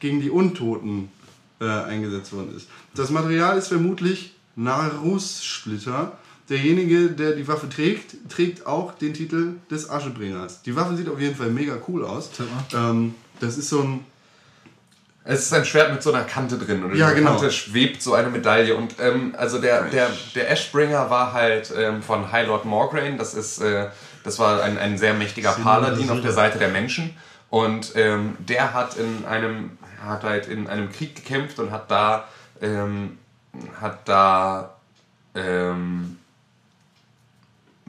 [0.00, 1.08] gegen die Untoten
[1.60, 2.68] äh, eingesetzt worden ist.
[2.94, 6.12] Das Material ist vermutlich Narus-Splitter.
[6.48, 10.62] Derjenige, der die Waffe trägt, trägt auch den Titel des Aschebringers.
[10.62, 12.30] Die Waffe sieht auf jeden Fall mega cool aus.
[12.74, 14.04] Ähm, das ist so ein
[15.24, 17.30] Es ist ein Schwert mit so einer Kante drin und Ja, in der genau.
[17.32, 18.74] Kante schwebt so eine Medaille.
[18.74, 23.18] Und ähm, also der, der, der Ashbringer war halt ähm, von High Lord Morgraine.
[23.18, 23.88] Das ist äh,
[24.24, 27.14] das war ein, ein sehr mächtiger Paladin auf der Seite der Menschen.
[27.50, 32.28] Und ähm, der hat in einem hat halt in einem Krieg gekämpft und hat da
[32.60, 33.18] ähm,
[33.80, 34.76] hat da
[35.34, 36.17] ähm,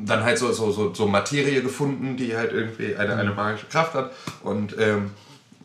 [0.05, 3.93] dann halt so, so, so, so Materie gefunden, die halt irgendwie eine, eine magische Kraft
[3.93, 4.11] hat.
[4.43, 5.11] Und ähm,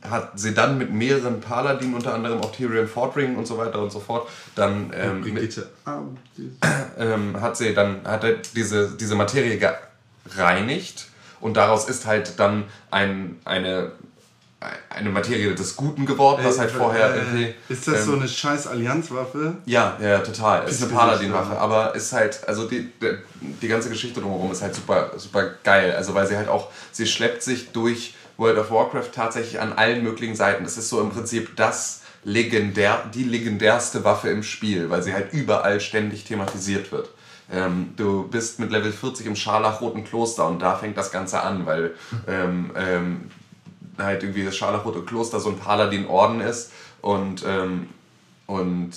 [0.09, 3.91] hat sie dann mit mehreren Paladinen, unter anderem auch Tyrion Fordring und so weiter und
[3.91, 5.67] so fort, dann ähm, mit,
[6.99, 9.59] ähm, hat sie dann hat er diese, diese Materie
[10.27, 11.09] gereinigt.
[11.41, 13.93] Und daraus ist halt dann ein, eine,
[14.91, 18.29] eine Materie des Guten geworden, was halt vorher irgendwie, Äh, ist das ähm, so eine
[18.29, 19.57] scheiß Allianzwaffe?
[19.67, 20.65] ja, ja, total.
[20.65, 23.17] Es ist eine Paladin-Waffe, aber ist halt, also die, die,
[23.63, 25.95] die ganze Geschichte drumherum ist halt super, super geil.
[25.97, 30.03] Also weil sie halt auch, sie schleppt sich durch World of Warcraft tatsächlich an allen
[30.03, 30.65] möglichen Seiten.
[30.65, 35.33] Es ist so im Prinzip das legendär, die legendärste Waffe im Spiel, weil sie halt
[35.33, 37.11] überall ständig thematisiert wird.
[37.53, 41.67] Ähm, du bist mit Level 40 im Scharlachroten Kloster und da fängt das Ganze an,
[41.67, 41.95] weil
[42.27, 43.31] ähm, ähm,
[43.99, 47.89] halt irgendwie das Scharlachrote Kloster so ein Paladin-Orden ist und, ähm,
[48.47, 48.91] und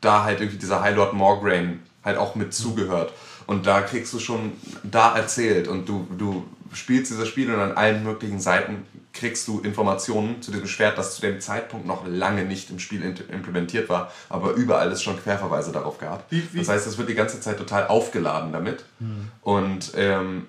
[0.00, 3.12] da halt irgendwie dieser High Lord Morgraine halt auch mit zugehört.
[3.46, 7.72] Und da kriegst du schon da erzählt und du, du spielst dieses Spiel und an
[7.72, 8.84] allen möglichen Seiten
[9.14, 13.02] kriegst du Informationen zu diesem Schwert, das zu dem Zeitpunkt noch lange nicht im Spiel
[13.02, 16.30] implementiert war, aber überall es schon Querverweise darauf gab.
[16.30, 18.84] Wie- wie- Das heißt, es wird die ganze Zeit total aufgeladen damit.
[19.42, 20.46] Und ähm,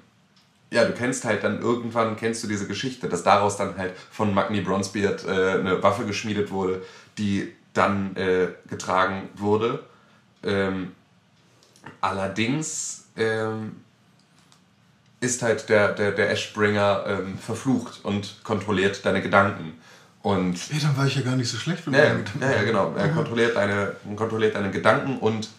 [0.71, 4.33] ja, du kennst halt dann irgendwann, kennst du diese Geschichte, dass daraus dann halt von
[4.33, 6.83] Magni Bronzebeard äh, eine Waffe geschmiedet wurde,
[7.17, 9.83] die dann äh, getragen wurde.
[10.43, 10.91] Ähm,
[12.01, 13.77] allerdings ähm,
[15.19, 19.73] ist halt der, der, der Ashbringer ähm, verflucht und kontrolliert deine Gedanken.
[20.21, 22.03] Und Ey, dann war ich ja gar nicht so schlecht für ja,
[22.41, 22.93] ja, ja, genau.
[22.95, 25.49] Er kontrolliert deine, kontrolliert deine Gedanken und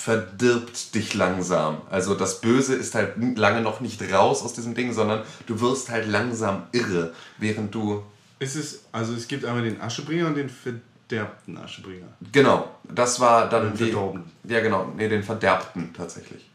[0.00, 1.82] verdirbt dich langsam.
[1.90, 5.90] Also das Böse ist halt lange noch nicht raus aus diesem Ding, sondern du wirst
[5.90, 8.02] halt langsam irre, während du
[8.38, 12.06] Es ist, also es gibt einmal den Aschebringer und den verderbten Aschebringer.
[12.32, 13.76] Genau, das war dann Den.
[13.76, 14.30] Verdorbenen.
[14.44, 16.48] Ja, genau, nee, den Verderbten tatsächlich.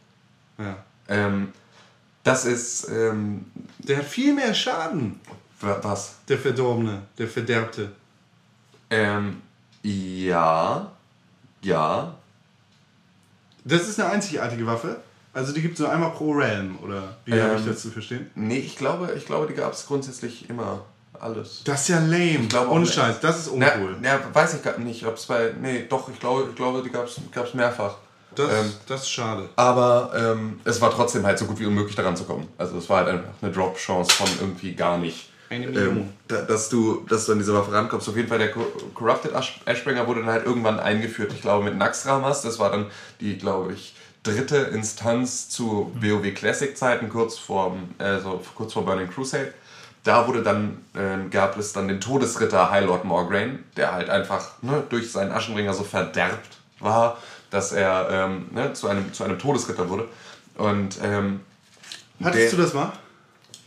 [0.58, 0.78] Ja.
[1.08, 1.52] Ähm,
[2.24, 2.90] das ist.
[2.90, 3.46] Ähm,
[3.80, 5.20] Der hat viel mehr Schaden,
[5.62, 6.16] wa- was?
[6.28, 7.92] der Verdorbene, der Verderbte.
[8.90, 9.42] Ähm,
[9.84, 10.92] ja.
[11.62, 12.16] Ja.
[13.66, 14.98] Das ist eine einzigartige Waffe.
[15.34, 17.92] Also die gibt es nur einmal pro Realm, oder wie habe ich Ähm, das zu
[17.92, 18.32] verstehen?
[18.36, 20.86] Nee, ich glaube, ich glaube, die gab es grundsätzlich immer
[21.20, 21.62] alles.
[21.66, 22.48] Das ist ja lame.
[22.48, 22.86] glaube auch Ohne.
[22.86, 23.98] Scheiß, das ist uncool.
[24.02, 25.54] ja, weiß ich gar nicht, ob es bei.
[25.60, 27.96] Nee, doch, ich glaube, ich glaube die gab es mehrfach.
[28.36, 29.50] Das, ähm, das ist schade.
[29.56, 32.48] Aber ähm, es war trotzdem halt so gut wie unmöglich daran zu kommen.
[32.58, 35.30] Also es war halt einfach eine Drop-Chance von irgendwie gar nicht.
[35.50, 35.98] Eine Million.
[35.98, 38.10] Ähm, da, dass, du, dass du an diese Waffe rankommst.
[38.10, 41.32] Auf jeden Fall der Co- Corrupted Ash- Ashbringer wurde dann halt irgendwann eingeführt.
[41.34, 42.42] Ich glaube mit Naxxramas.
[42.42, 42.88] Das war dann
[43.20, 49.10] die, glaube ich, dritte Instanz zu WoW Classic Zeiten, kurz vor, also kurz vor Burning
[49.10, 49.54] Crusade.
[50.04, 54.52] Da wurde dann, ähm, gab es dann den Todesritter High Lord Morgraine, der halt einfach
[54.62, 57.18] ne, durch seinen Aschenbringer so verderbt war,
[57.50, 60.08] dass er ähm, ne, zu, einem, zu einem Todesritter wurde.
[60.58, 61.42] Und ähm,
[62.24, 62.92] Hattest der- du das mal?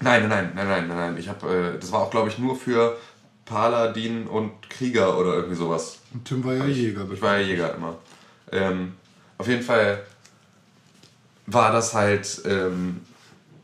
[0.01, 1.16] Nein, nein, nein, nein, nein, nein.
[1.18, 2.96] Ich habe, äh, das war auch, glaube ich, nur für
[3.44, 5.99] Paladin und Krieger oder irgendwie sowas.
[6.12, 7.07] Und Tim war ja Jäger.
[7.12, 7.96] Ich war ja Jäger immer.
[8.53, 8.94] Ähm,
[9.38, 10.05] auf jeden Fall
[11.46, 13.01] war das halt, ähm,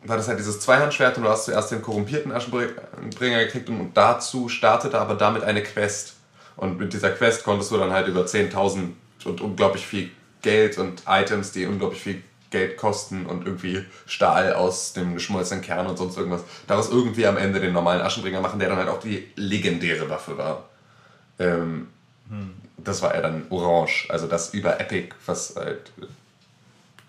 [0.05, 4.49] war das halt dieses Zweihandschwert und du hast zuerst den korrumpierten Aschenbringer gekriegt und dazu
[4.49, 6.15] startete aber damit eine Quest.
[6.57, 8.91] Und mit dieser Quest konntest du dann halt über 10.000
[9.25, 10.11] und unglaublich viel
[10.43, 12.23] Geld und Items, die unglaublich viel
[12.55, 17.37] Geld kosten und irgendwie Stahl aus dem geschmolzenen Kern und sonst irgendwas, daraus irgendwie am
[17.37, 20.69] Ende den normalen Aschenbringer machen, der dann halt auch die legendäre Waffe war.
[21.41, 21.89] Ähm,
[22.77, 25.93] das war ja dann Orange, also das über Epic, was halt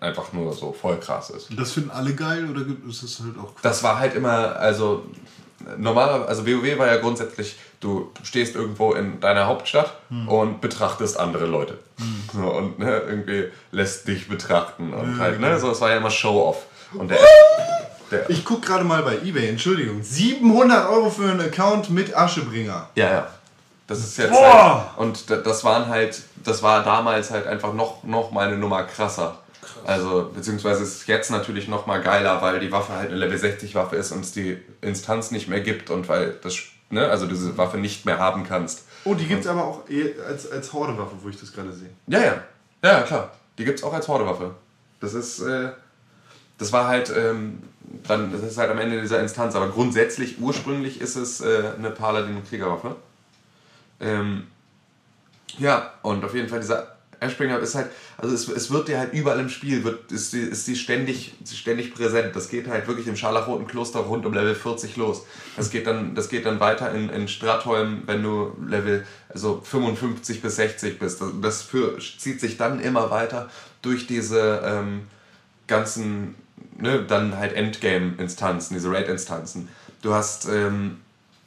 [0.00, 1.50] einfach nur so voll krass ist.
[1.50, 3.64] Und das finden alle geil oder ist es halt auch Quatsch?
[3.64, 5.06] Das war halt immer, also
[5.78, 9.92] normaler, also WoW war ja grundsätzlich, du stehst irgendwo in deiner Hauptstadt
[10.26, 11.78] und betrachtest andere Leute.
[12.32, 16.10] So, und ne, irgendwie lässt dich betrachten und halt, ne, so, es war ja immer
[16.10, 16.64] Show-Off.
[16.94, 17.18] Und der,
[18.10, 20.02] der Ich gucke gerade mal bei eBay, Entschuldigung.
[20.02, 22.88] 700 Euro für einen Account mit Aschebringer.
[22.94, 23.26] Ja, ja.
[23.88, 24.90] Das ist jetzt Boah!
[24.90, 28.56] halt, und da- das waren halt, das war damals halt einfach noch, noch mal eine
[28.58, 29.38] Nummer krasser.
[29.86, 33.38] Also, beziehungsweise ist es jetzt natürlich noch mal geiler, weil die Waffe halt eine Level
[33.38, 36.56] 60 Waffe ist und es die Instanz nicht mehr gibt und weil das,
[36.90, 38.84] ne, also diese Waffe nicht mehr haben kannst.
[39.04, 41.90] Oh, die gibt es aber auch eh als, als Horde-Waffe, wo ich das gerade sehe.
[42.08, 42.42] Ja, ja.
[42.82, 43.30] Ja, klar.
[43.58, 44.56] Die gibt's auch als Hordewaffe.
[45.00, 45.68] Das ist, äh,
[46.58, 47.62] das war halt, ähm,
[48.08, 51.90] dann, das ist halt am Ende dieser Instanz, aber grundsätzlich, ursprünglich ist es äh, eine
[51.90, 52.96] Paladin- und Kriegerwaffe.
[54.00, 54.48] Ähm,
[55.58, 57.88] ja, und auf jeden Fall dieser Ashbringer ist halt,
[58.18, 61.34] also es, es wird dir halt überall im Spiel, wird, ist, die, ist die ständig,
[61.44, 62.34] ständig präsent.
[62.34, 65.26] Das geht halt wirklich im Scharlachroten Kloster rund um Level 40 los.
[65.56, 70.42] Das geht dann, das geht dann weiter in, in Stratholm, wenn du Level also 55
[70.42, 71.20] bis 60 bist.
[71.20, 73.50] Das, das für, zieht sich dann immer weiter
[73.82, 75.02] durch diese ähm,
[75.66, 76.34] ganzen,
[76.78, 79.68] ne, dann halt Endgame-Instanzen, diese Raid-Instanzen.
[80.02, 80.98] Du hast ähm,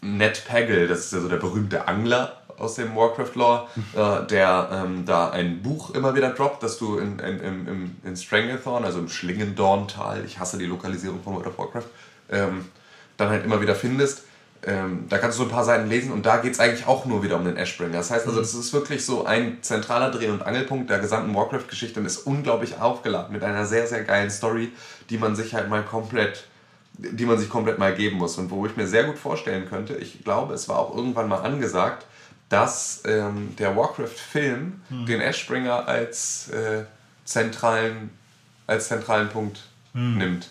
[0.01, 5.05] Ned Pagel, das ist ja so der berühmte Angler aus dem Warcraft-Lore, äh, der ähm,
[5.05, 9.09] da ein Buch immer wieder droppt, das du in, in, in, in, Stranglethorn, also im
[9.09, 11.87] Schlingendorntal, ich hasse die Lokalisierung von World of Warcraft,
[12.31, 12.65] ähm,
[13.17, 14.23] dann halt immer wieder findest.
[14.61, 17.05] Ähm, da kannst du so ein paar Seiten lesen und da geht es eigentlich auch
[17.05, 17.93] nur wieder um den Ashbringer.
[17.93, 22.01] Das heißt also, das ist wirklich so ein zentraler Dreh- und Angelpunkt der gesamten Warcraft-Geschichte
[22.01, 24.73] und ist unglaublich aufgeladen mit einer sehr, sehr geilen Story,
[25.09, 26.43] die man sich halt mal komplett
[26.99, 29.95] die man sich komplett mal geben muss und wo ich mir sehr gut vorstellen könnte,
[29.95, 32.05] ich glaube, es war auch irgendwann mal angesagt,
[32.49, 36.83] dass ähm, der Warcraft-Film den Ashbringer als, äh,
[37.25, 38.09] zentralen,
[38.67, 39.61] als zentralen Punkt
[40.17, 40.49] nimmt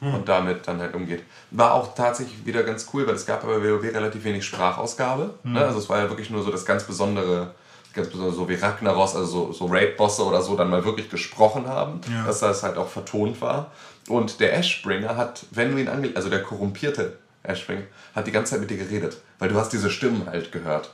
[0.00, 1.22] und damit dann halt umgeht.
[1.52, 5.34] War auch tatsächlich wieder ganz cool, weil es gab bei WoW relativ wenig Sprachausgabe.
[5.44, 5.64] Ne?
[5.64, 7.54] Also es war ja wirklich nur so das ganz besondere,
[7.94, 11.68] ganz besonders so wie Ragnaros, also so, so Raid-Bosse oder so, dann mal wirklich gesprochen
[11.68, 13.70] haben, dass das halt auch vertont war.
[14.08, 16.10] Und der Ashbringer hat, wenn du ihn ange...
[16.16, 17.82] also der korrumpierte Ashbringer,
[18.14, 20.90] hat die ganze Zeit mit dir geredet, weil du hast diese Stimmen halt gehört.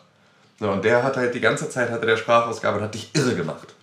[0.61, 3.35] So, und der hat halt die ganze Zeit hatte der Sprachausgabe und hat dich irre
[3.37, 3.75] gemacht.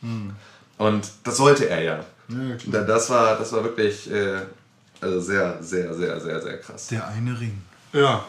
[0.78, 2.00] Und das sollte er ja.
[2.28, 4.40] Ja, Das war, das war wirklich äh,
[5.02, 6.88] also sehr, sehr, sehr, sehr, sehr krass.
[6.88, 7.62] Der eine Ring.
[7.94, 8.26] Ja.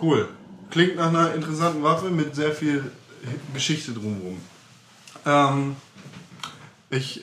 [0.00, 0.28] Cool.
[0.70, 2.90] Klingt nach einer interessanten Waffe mit sehr viel
[3.54, 4.38] Geschichte drumherum.
[5.24, 5.76] Ähm,
[6.90, 7.22] ich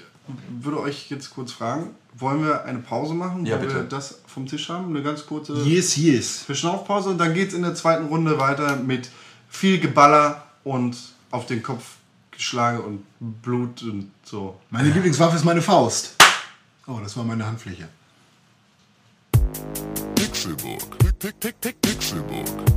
[0.50, 3.86] würde euch jetzt kurz fragen, wollen wir eine Pause machen, Ja, wo wir bitte.
[3.86, 4.90] das vom Tisch haben?
[4.90, 6.40] Eine ganz kurze Yes, yes.
[6.40, 9.10] Verschnaufpause und dann geht es in der zweiten Runde weiter mit
[9.50, 10.96] viel Geballer und
[11.32, 11.84] auf den Kopf
[12.32, 14.60] geschlagen und Blut und so.
[14.70, 16.16] Meine Lieblingswaffe ist meine Faust.
[16.88, 17.88] Oh, das war meine Handfläche.
[20.16, 21.03] Pixelbook.
[21.24, 22.68] Pick, pick, pick, Pixelbook.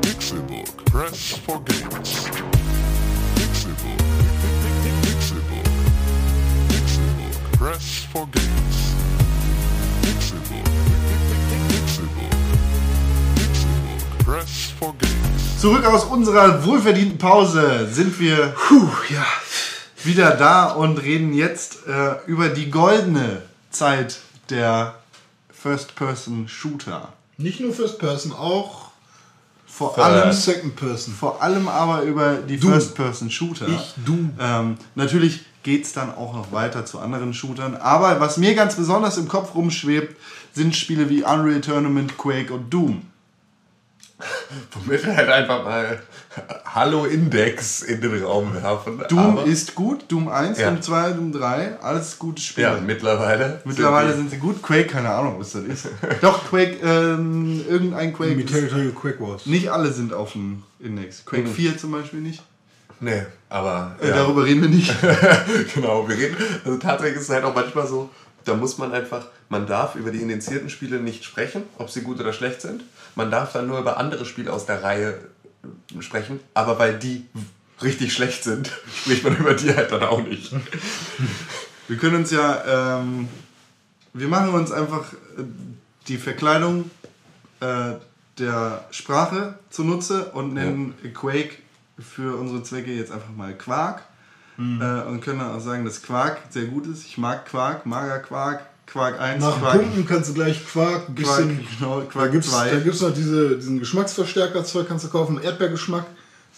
[0.00, 0.86] Pixelbook.
[0.86, 2.24] Press for games.
[3.34, 3.98] Pixelbook.
[4.16, 5.68] Pick, pick, pick, pick, Pixelbook.
[6.70, 7.58] Pixelbook.
[7.58, 8.78] Press for games.
[10.00, 10.64] Pixelbook.
[10.64, 12.32] Pick, pick, pick, pick, Pixelbook.
[13.36, 14.24] Pixelbook.
[14.24, 15.60] Press for games.
[15.60, 19.26] Zurück aus unserer wohlverdienten Pause sind wir Puh, ja.
[20.02, 24.94] wieder da und reden jetzt äh, über die goldene Zeit der
[25.50, 27.12] First-Person-Shooter.
[27.38, 28.86] Nicht nur First Person, auch
[29.66, 31.14] Vor allem, Second Person.
[31.14, 32.68] vor allem aber über die Du.
[32.70, 33.68] First-Person-Shooter.
[33.68, 34.30] Ich, du.
[34.40, 37.76] Ähm, natürlich geht es dann auch noch weiter zu anderen Shootern.
[37.76, 40.16] Aber was mir ganz besonders im Kopf rumschwebt,
[40.54, 43.02] sind Spiele wie Unreal Tournament, Quake und Doom.
[44.72, 45.98] Womit wir halt einfach mal
[46.64, 49.02] Hallo Index in den Raum werfen.
[49.08, 50.70] Doom Aber- ist gut, Doom 1, Ja.
[50.70, 52.66] Doom 2, Doom 3, alles gute Spiele.
[52.68, 53.60] Ja, mittlerweile.
[53.64, 54.62] Mittlerweile sind sind sie gut.
[54.62, 55.88] Quake, keine Ahnung, was das ist.
[56.22, 58.36] Doch, Quake, ähm, irgendein Quake.
[58.36, 59.44] Mit Territorial Quake Wars.
[59.46, 61.24] nicht alle sind auf dem Index.
[61.24, 61.54] Quake Mhm.
[61.54, 62.42] 4 zum Beispiel nicht.
[63.00, 63.96] Nee, aber.
[64.00, 64.16] Äh, ja.
[64.16, 64.94] Darüber reden wir nicht.
[65.74, 66.36] genau, wir reden.
[66.64, 68.08] Also tatsächlich ist es halt auch manchmal so,
[68.46, 72.18] da muss man einfach, man darf über die indizierten Spiele nicht sprechen, ob sie gut
[72.20, 72.82] oder schlecht sind.
[73.16, 75.18] Man darf dann nur über andere Spiele aus der Reihe
[76.00, 77.26] sprechen, aber weil die
[77.82, 80.52] richtig schlecht sind, spricht man über die halt dann auch nicht.
[81.88, 83.28] Wir können uns ja, ähm,
[84.12, 85.44] wir machen uns einfach äh,
[86.08, 86.90] die Verkleidung
[87.60, 87.92] äh,
[88.38, 91.58] der Sprache zunutze und nennen Quake
[91.96, 94.02] für unsere Zwecke jetzt einfach mal Quark.
[94.56, 94.80] Mhm.
[94.80, 97.04] Äh, und können dann auch sagen, dass Quark sehr gut ist.
[97.06, 101.14] Ich mag Quark, mager Quark, Quark 1, Nach Quark, Punkten kannst du gleich Quark, ein
[101.14, 101.66] Quark, bisschen.
[101.78, 102.70] genau, Da Quark gibt's, 2.
[102.70, 106.06] da gibt's noch diese, diesen Geschmacksverstärker-Zeug, kannst du kaufen, Erdbeergeschmack.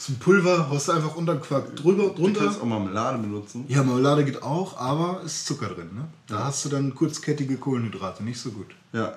[0.08, 2.44] Ein Pulver, haust du einfach unter den Quark drüber, Du drunter.
[2.44, 3.64] kannst auch Marmelade benutzen.
[3.66, 5.90] Ja, Marmelade geht auch, aber ist Zucker drin.
[5.92, 6.04] Ne?
[6.28, 8.68] Da hast du dann kurzkettige Kohlenhydrate, nicht so gut.
[8.92, 9.16] Ja,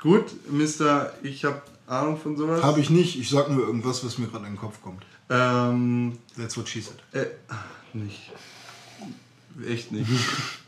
[0.00, 2.62] gut, Mister, ich habe Ahnung von sowas.
[2.62, 5.02] Habe ich nicht, ich sag nur irgendwas, was mir gerade in den Kopf kommt.
[5.30, 6.96] Ähm, That's what she said.
[7.12, 7.26] Äh,
[7.92, 8.30] nicht.
[9.66, 10.06] Echt nicht.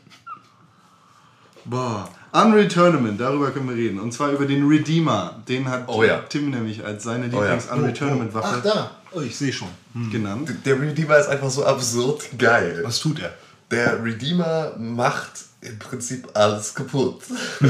[1.65, 2.09] Boah.
[2.31, 3.99] Unreal Tournament, darüber können wir reden.
[3.99, 5.41] Und zwar über den Redeemer.
[5.47, 6.19] Den hat Oh ja.
[6.29, 7.53] Tim nämlich als seine Oh ja.
[7.55, 8.91] Lieblings-Unreal Tournament Ach, da.
[9.11, 9.69] Oh, ich sehe schon.
[10.11, 10.53] genannt.
[10.65, 12.81] Der Redeemer ist einfach so absurd geil.
[12.83, 13.33] Was tut er?
[13.71, 15.31] Der Redeemer macht
[15.61, 17.21] im Prinzip alles kaputt.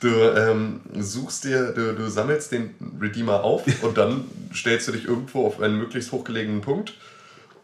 [0.00, 4.24] Du ähm, suchst dir, du, du sammelst den Redeemer auf und dann
[4.54, 6.94] stellst du dich irgendwo auf einen möglichst hochgelegenen Punkt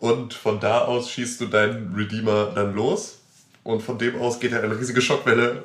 [0.01, 3.21] und von da aus schießt du deinen Redeemer dann los
[3.67, 5.65] und von dem aus geht halt eine riesige Schockwelle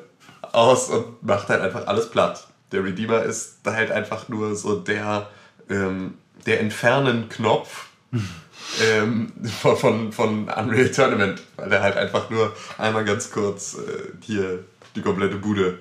[0.51, 2.47] aus und macht halt einfach alles platt.
[2.71, 5.29] Der Redeemer ist halt einfach nur so der,
[5.69, 7.89] ähm, der Entfernen-Knopf
[8.83, 9.31] ähm,
[9.61, 14.65] von, von, von Unreal Tournament, weil der halt einfach nur einmal ganz kurz äh, hier
[14.95, 15.79] die komplette Bude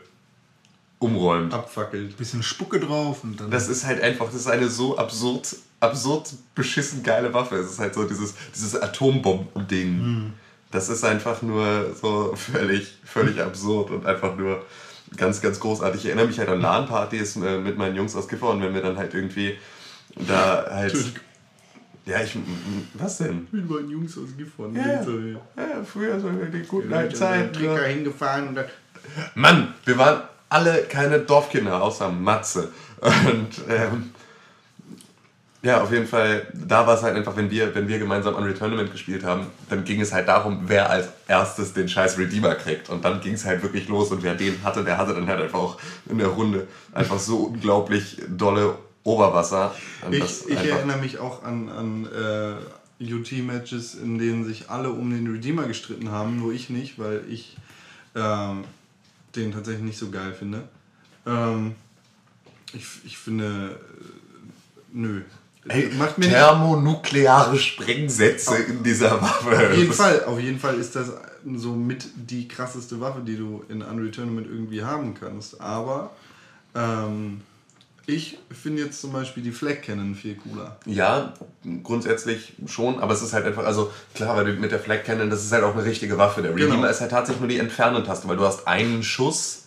[0.98, 1.54] umräumt.
[1.54, 2.16] Abfackelt.
[2.18, 3.50] Bisschen Spucke drauf und dann.
[3.50, 7.56] Das ist halt einfach, das ist eine so absurd, absurd beschissen geile Waffe.
[7.56, 10.34] Es ist halt so dieses, dieses Atombomben-Ding.
[10.70, 14.64] Das ist einfach nur so völlig, völlig absurd und einfach nur
[15.16, 16.02] ganz, ganz großartig.
[16.02, 18.96] Ich erinnere mich halt an LAN-Partys äh, mit meinen Jungs aus Gifhorn, wenn wir dann
[18.96, 19.58] halt irgendwie
[20.14, 20.94] da halt.
[22.06, 22.36] Ja, ich.
[22.94, 23.46] Was denn?
[23.50, 24.74] Mit meinen Jungs aus Gifhorn.
[24.74, 24.86] Ja.
[24.86, 25.40] Ja.
[25.56, 27.52] Ja, früher so die guten alten Zeiten.
[27.52, 27.86] Tricker ne?
[27.86, 28.66] hingefahren und dann.
[29.34, 32.70] Mann, wir waren alle keine Dorfkinder, außer Matze.
[33.00, 34.10] Und ähm,
[35.62, 38.54] ja, auf jeden Fall, da war es halt einfach, wenn wir, wenn wir gemeinsam Unreal
[38.54, 42.88] Tournament gespielt haben, dann ging es halt darum, wer als erstes den scheiß Redeemer kriegt.
[42.88, 45.42] Und dann ging es halt wirklich los und wer den hatte, der hatte dann halt
[45.42, 45.78] einfach auch
[46.08, 49.74] in der Runde einfach so unglaublich dolle Oberwasser.
[50.10, 55.30] Ich, ich erinnere mich auch an, an äh, UT-Matches, in denen sich alle um den
[55.30, 57.56] Redeemer gestritten haben, nur ich nicht, weil ich
[58.14, 58.64] ähm,
[59.36, 60.68] den tatsächlich nicht so geil finde.
[61.26, 61.74] Ähm,
[62.72, 64.04] ich, ich finde, äh,
[64.92, 65.22] nö.
[65.68, 69.50] Ey, Macht mir thermonukleare Sprengsätze in dieser Waffe.
[69.70, 71.12] auf jeden Fall, auf jeden Fall ist das
[71.56, 75.60] so mit die krasseste Waffe, die du in Unreal Tournament irgendwie haben kannst.
[75.60, 76.10] Aber
[76.74, 77.42] ähm,
[78.06, 80.76] ich finde jetzt zum Beispiel die Flag Cannon viel cooler.
[80.86, 81.34] Ja,
[81.82, 85.28] grundsätzlich schon, aber es ist halt einfach, also klar, weil du mit der Flag Cannon,
[85.28, 86.40] das ist halt auch eine richtige Waffe.
[86.40, 86.88] Der Redeemer Genau.
[86.88, 89.64] ist halt tatsächlich nur die Entfernen-Taste, weil du hast einen Schuss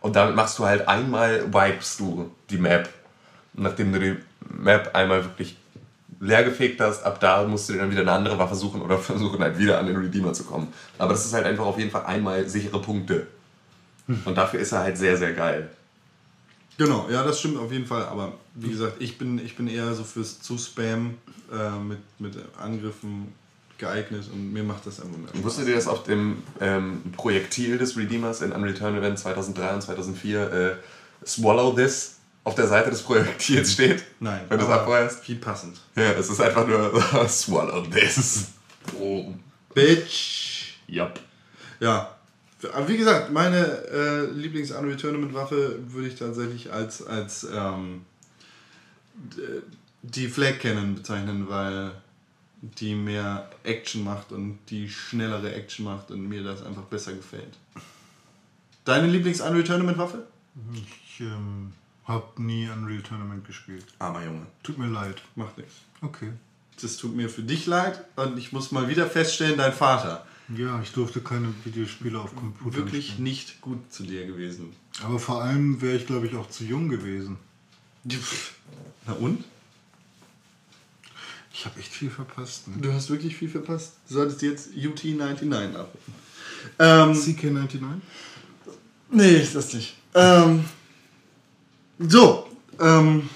[0.00, 2.88] und damit machst du halt einmal, wipest du die Map.
[3.52, 4.16] nachdem du die
[4.48, 5.56] Map einmal wirklich
[6.20, 8.98] leer gefegt hast, ab da musst du dir dann wieder eine andere Waffe suchen oder
[8.98, 10.68] versuchen halt wieder an den Redeemer zu kommen.
[10.98, 13.26] Aber das ist halt einfach auf jeden Fall einmal sichere Punkte.
[14.24, 15.68] Und dafür ist er halt sehr, sehr geil.
[16.78, 18.06] Genau, ja, das stimmt auf jeden Fall.
[18.06, 21.18] Aber wie gesagt, ich bin, ich bin eher so fürs Zuspam
[21.52, 23.34] äh, mit, mit Angriffen
[23.76, 25.28] geeignet und mir macht das einfach mehr.
[25.44, 30.52] Wusstet ihr, dass auf dem ähm, Projektil des Redeemers in Unreal Tournament 2003 und 2004
[30.52, 32.17] äh, Swallow This
[32.48, 34.04] auf der Seite des Projektils steht?
[34.20, 35.28] Nein, Wenn du es abfeuerst?
[35.28, 35.78] Wie passend.
[35.94, 38.52] Ja, es ist einfach nur Swallow This.
[38.98, 39.34] Oh.
[39.74, 40.78] Bitch!
[40.88, 41.20] Yup.
[41.78, 42.16] Ja.
[42.72, 43.58] Aber wie gesagt, meine
[43.88, 48.06] äh, Lieblings-Unreal Tournament-Waffe würde ich tatsächlich als, als ähm,
[50.02, 51.92] die Flag Cannon bezeichnen, weil
[52.62, 57.58] die mehr Action macht und die schnellere Action macht und mir das einfach besser gefällt.
[58.86, 60.26] Deine Lieblings-Unreal Tournament-Waffe?
[60.72, 61.74] Ich ähm,
[62.08, 63.84] habe nie Unreal Tournament gespielt.
[63.98, 64.46] Armer Junge.
[64.62, 65.22] Tut mir leid.
[65.36, 65.74] Macht nichts.
[66.00, 66.32] Okay.
[66.80, 70.24] Das tut mir für dich leid und ich muss mal wieder feststellen, dein Vater
[70.56, 73.24] Ja, ich durfte keine Videospiele auf Computer wirklich spielen.
[73.24, 74.72] nicht gut zu dir gewesen.
[75.04, 77.36] Aber vor allem wäre ich, glaube ich, auch zu jung gewesen.
[79.06, 79.44] Na und?
[81.52, 82.68] Ich habe echt viel verpasst.
[82.68, 82.76] Ne?
[82.80, 83.94] Du hast wirklich viel verpasst.
[84.08, 86.14] Du solltest jetzt UT99 nachrufen.
[86.78, 88.00] Ähm, CK99?
[89.10, 89.96] nee, das nicht.
[90.14, 90.64] Ähm,
[91.98, 92.48] so,
[92.80, 93.28] ähm,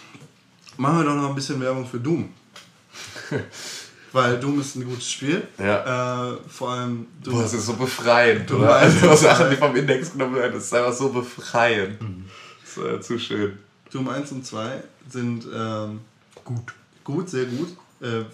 [0.77, 2.29] machen wir doch noch ein bisschen Werbung für Doom.
[4.13, 5.43] Weil Doom ist ein gutes Spiel.
[5.59, 6.33] Ja.
[6.33, 7.35] Äh, vor allem Doom.
[7.35, 8.69] Boah, das ist so befreiend, oder?
[8.69, 11.99] weißt, Also Sachen, die vom Index genommen werden, das ist einfach so befreiend.
[12.61, 13.59] Das ist äh, zu schön.
[13.91, 16.01] Doom 1 und 2 sind ähm,
[16.45, 16.73] Gut.
[17.05, 17.69] gut, sehr gut.
[18.01, 18.25] Äh,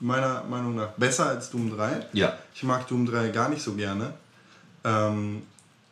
[0.00, 2.06] meiner Meinung nach besser als Doom 3.
[2.12, 2.38] Ja.
[2.54, 4.14] Ich mag Doom 3 gar nicht so gerne.
[4.84, 5.42] Ähm,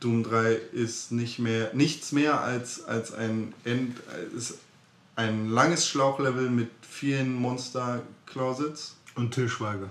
[0.01, 3.97] Doom 3 ist nicht mehr, nichts mehr als, als ein End,
[4.37, 4.55] ist
[5.17, 9.89] ein langes Schlauchlevel mit vielen Monster-Closets Und Till Schweiger.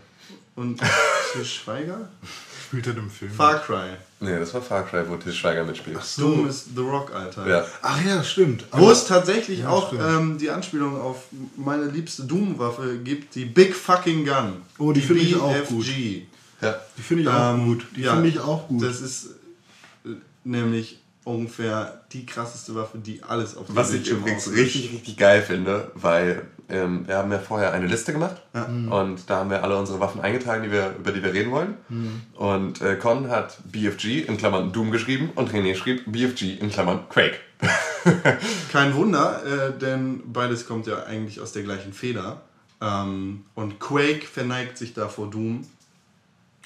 [0.56, 0.80] und
[1.34, 2.10] Til Schweiger?
[2.68, 3.32] Spielt er im Film?
[3.32, 3.90] Far Cry.
[4.20, 5.98] Nee, das war Far Cry, wo Til Schweiger mitspielt.
[6.18, 7.48] Doom ist The Rock, Alter.
[7.48, 7.66] Ja.
[7.82, 8.66] Ach ja, stimmt.
[8.72, 11.24] Wo es tatsächlich Ja, auch ähm, die Anspielung auf
[11.58, 14.62] meine liebste Doom-Waffe gibt, die Big Fucking Gun.
[14.78, 16.24] Oh, die finde ich auch BFG.
[16.62, 16.80] Ja.
[16.98, 17.86] Die finde ich auch Ähm, gut.
[17.96, 18.84] Die ja, finde ich auch gut.
[18.84, 19.30] Das ist
[20.46, 25.42] nämlich ungefähr die krasseste Waffe, die alles auf dem Was ich übrigens richtig, richtig geil
[25.42, 29.78] finde, weil ähm, wir haben ja vorher eine Liste gemacht und da haben wir alle
[29.78, 31.76] unsere Waffen eingetragen, die wir, über die wir reden wollen.
[32.36, 37.10] Und äh, Con hat BFG in Klammern Doom geschrieben und René schrieb BFG in Klammern
[37.10, 37.40] Quake.
[38.72, 42.42] Kein Wunder, äh, denn beides kommt ja eigentlich aus der gleichen Feder.
[42.82, 45.66] Ähm, und Quake verneigt sich da vor Doom.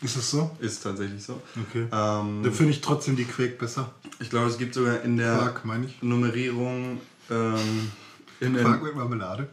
[0.02, 0.52] Ist es so?
[0.60, 1.42] Ist tatsächlich so.
[1.70, 1.84] Okay.
[1.92, 3.92] Ähm, Dann finde ich trotzdem die Quake besser.
[4.20, 5.64] ich glaube, es gibt sogar in der Quark.
[6.02, 7.00] Nummerierung
[7.30, 7.92] ähm,
[8.40, 9.48] in, Quark der, mit Marmelade.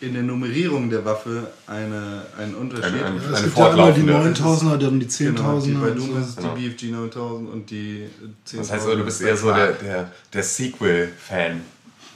[0.00, 2.84] in der Nummerierung der Waffe eine, einen Unterschied.
[2.86, 5.70] Eine- eine- Ja, Eine es gibt ja einmal die fortlaufende- 9000er, dann die Genau, die,
[5.72, 5.80] 10.000er.
[5.80, 6.54] bei und Doom ist es Genau.
[6.56, 8.08] die BFG 9000 und die
[8.44, 8.56] 10.000.
[8.58, 11.60] Das heißt, also, du bist eher so der, der, der Sequel-Fan.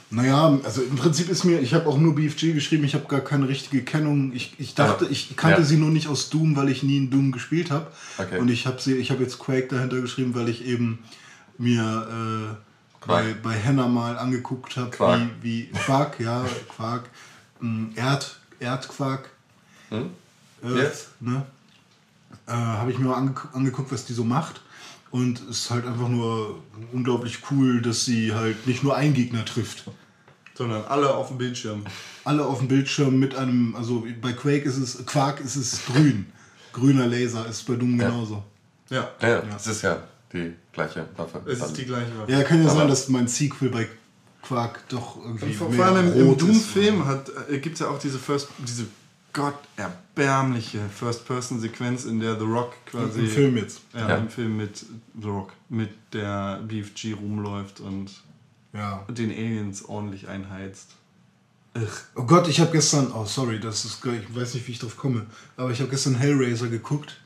[0.09, 3.19] Naja, also im Prinzip ist mir, ich habe auch nur BFG geschrieben, ich habe gar
[3.19, 4.31] keine richtige Kennung.
[4.33, 5.11] Ich, ich dachte, Ja.
[5.11, 5.65] ich kannte Ja.
[5.67, 7.87] sie nur nicht aus Doom, weil ich nie in Doom gespielt habe.
[8.17, 8.39] Okay.
[8.39, 10.99] Und ich habe sie, ich habe jetzt Quake dahinter geschrieben, weil ich eben
[11.57, 12.57] mir
[13.03, 17.09] äh, bei, bei Henna mal angeguckt habe, wie, wie Quark, ja, Quark,
[17.59, 19.29] mh, Erd, Erdquark,
[19.89, 20.09] Hm?
[20.63, 21.07] Earth, Yes.
[21.19, 21.45] ne?
[22.47, 24.61] Äh, habe ich mir mal angeguckt, was die so macht.
[25.17, 26.59] Und es ist halt einfach nur
[26.93, 29.83] unglaublich cool, dass sie halt nicht nur einen Gegner trifft.
[30.53, 31.83] Sondern alle auf dem Bildschirm.
[32.23, 36.27] Alle auf dem Bildschirm mit einem, also bei Quake ist es, Quark ist es grün.
[36.73, 38.09] Grüner Laser ist bei Doom Ja.
[38.09, 38.43] genauso.
[38.89, 41.41] Ja, Ja, ja, das ist ja die gleiche Waffe.
[41.47, 42.31] es ist die gleiche Waffe.
[42.31, 43.87] Ja, kann ja Aber- sein, dass mein Sequel bei
[44.43, 46.37] Quark doch irgendwie Und vor, mehr vor allem im.
[46.37, 47.03] Doom-Film
[47.49, 48.85] äh, gibt es ja auch diese First, diese
[49.33, 53.81] Gott erbärmliche First-Person-Sequenz, in der The Rock quasi Im Film jetzt.
[53.93, 54.15] Ja, Ja.
[54.17, 54.85] im Film mit
[55.21, 58.09] The Rock, mit der BFG rumläuft und
[58.73, 59.05] Ja.
[59.09, 60.89] den Aliens ordentlich einheizt.
[62.15, 64.97] Oh Gott, ich habe gestern, oh sorry, das ist, ich weiß nicht, wie ich drauf
[64.97, 65.27] komme,
[65.57, 67.17] aber ich habe gestern Hellraiser geguckt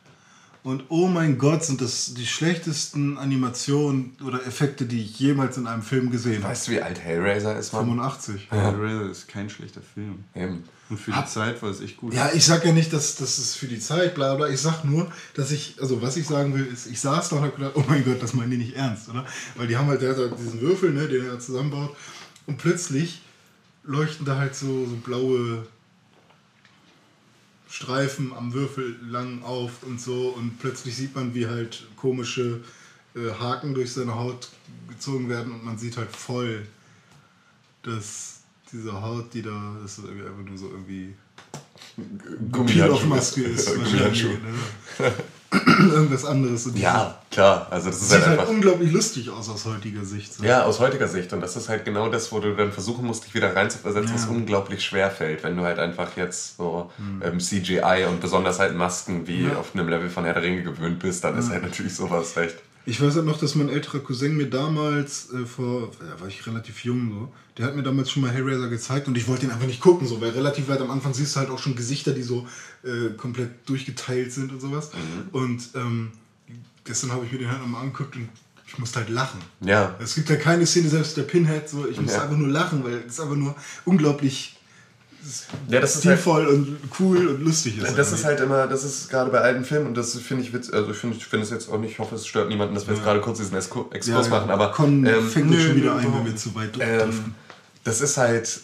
[0.64, 5.68] und oh mein Gott, sind das die schlechtesten Animationen oder Effekte, die ich jemals in
[5.68, 6.52] einem Film gesehen habe.
[6.52, 7.86] Weißt du, wie alt Hellraiser ist, Mann?
[7.86, 8.48] 85.
[8.52, 10.26] Hellraiser ist kein schlechter Film.
[10.36, 10.64] Eben.
[10.92, 12.14] Und für die Zeit war es echt gut.
[12.14, 14.50] Ja, ich sag ja nicht, dass das ist für die Zeit, bla bla.
[14.50, 17.44] Ich sag nur, dass ich, also was ich sagen will, ist, ich saß da und
[17.44, 19.26] hab gedacht, oh mein Gott, das meinen die nicht ernst, oder?
[19.56, 21.96] Weil die haben halt, der hat halt diesen Würfel, ne, den er zusammenbaut
[22.46, 23.22] und plötzlich
[23.84, 25.66] leuchten da halt so, so blaue
[27.70, 32.60] Streifen am Würfel lang auf und so und plötzlich sieht man, wie halt komische
[33.16, 34.50] äh, Haken durch seine Haut
[34.90, 36.68] gezogen werden und man sieht halt voll,
[37.84, 38.41] dass
[38.72, 41.16] diese Haut, die da ist irgendwie einfach nur so irgendwie.
[42.68, 44.24] Peel-Off-Maske ist wahrscheinlich.
[44.24, 45.12] Ne?
[45.92, 46.66] Irgendwas anderes.
[46.68, 47.68] Und Ja, klar.
[47.70, 48.52] Also das ist Sieht halt halt einfach.
[48.54, 50.34] unglaublich lustig aus aus heutiger Sicht.
[50.34, 50.44] So.
[50.46, 51.34] Ja, aus heutiger Sicht.
[51.34, 54.26] Und das ist halt genau das, wo du dann versuchen musst, dich wieder reinzuversetzen, was
[54.28, 56.90] unglaublich schwer fällt, wenn du halt einfach jetzt so
[57.22, 61.00] ähm, CGI und besonders halt Masken wie auf einem Level von Herr der Ringe gewöhnt
[61.00, 62.56] bist, dann ist halt natürlich sowas recht.
[62.86, 66.46] Ich weiß halt noch, dass mein älterer Cousin mir damals, äh, vor, ja, war ich
[66.48, 69.52] relativ jung so, der hat mir damals schon mal Hellraiser gezeigt und ich wollte ihn
[69.52, 72.12] einfach nicht gucken, so, weil relativ weit am Anfang siehst du halt auch schon Gesichter,
[72.14, 72.48] die so
[72.84, 74.90] äh, komplett durchgeteilt sind und sowas.
[75.32, 76.12] Und ähm,
[76.84, 78.30] gestern habe ich mir den halt nochmal angeguckt und
[78.66, 79.40] ich musste halt lachen.
[79.60, 79.96] Ja.
[80.00, 82.24] Es gibt ja keine Szene, selbst der Pinhead, so, ich muss Ja.
[82.24, 83.54] einfach nur lachen, weil es einfach nur
[83.86, 84.58] unglaublich
[85.70, 87.98] Ja, das ist halt, stilvoll und cool und lustig ist.
[87.98, 90.70] das ist halt immer, das ist gerade bei alten Filmen und das finde ich witz,
[90.72, 93.04] also ich finde es jetzt auch nicht, ich hoffe es stört niemanden, dass wir jetzt
[93.04, 96.26] gerade kurz diesen Exkur- Exkurs machen, aber Con ähm, fängt uns schon wieder ein, wenn
[96.26, 97.36] wir zu weit Ähm,
[97.84, 98.62] das ist halt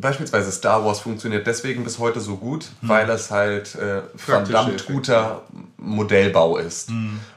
[0.00, 5.42] beispielsweise Star Wars funktioniert deswegen bis heute so gut, weil es halt äh, verdammt guter
[5.78, 6.90] Modellbau ist.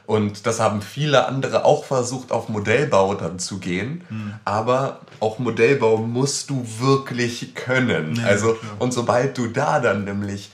[0.06, 4.04] Und das haben viele andere auch versucht, auf Modellbau dann zu gehen.
[4.44, 8.20] Aber auch Modellbau musst du wirklich können.
[8.24, 10.50] also, und sobald du da dann nämlich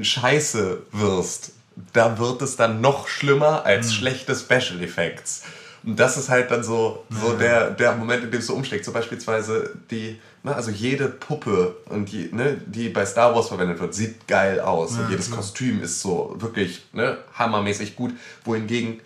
[0.00, 1.52] scheiße wirst,
[1.92, 5.42] da wird es dann noch schlimmer als schlechte Special Effects.
[5.84, 8.84] Und das ist halt dann so, so der, der Moment, in dem es so umschlägt.
[8.84, 10.18] So beispielsweise die,
[10.54, 14.92] also jede Puppe, und die, ne, die bei Star Wars verwendet wird, sieht geil aus.
[14.92, 18.12] und jedes Kostüm ist so wirklich ne, hammermäßig gut.
[18.44, 19.00] Wohingegen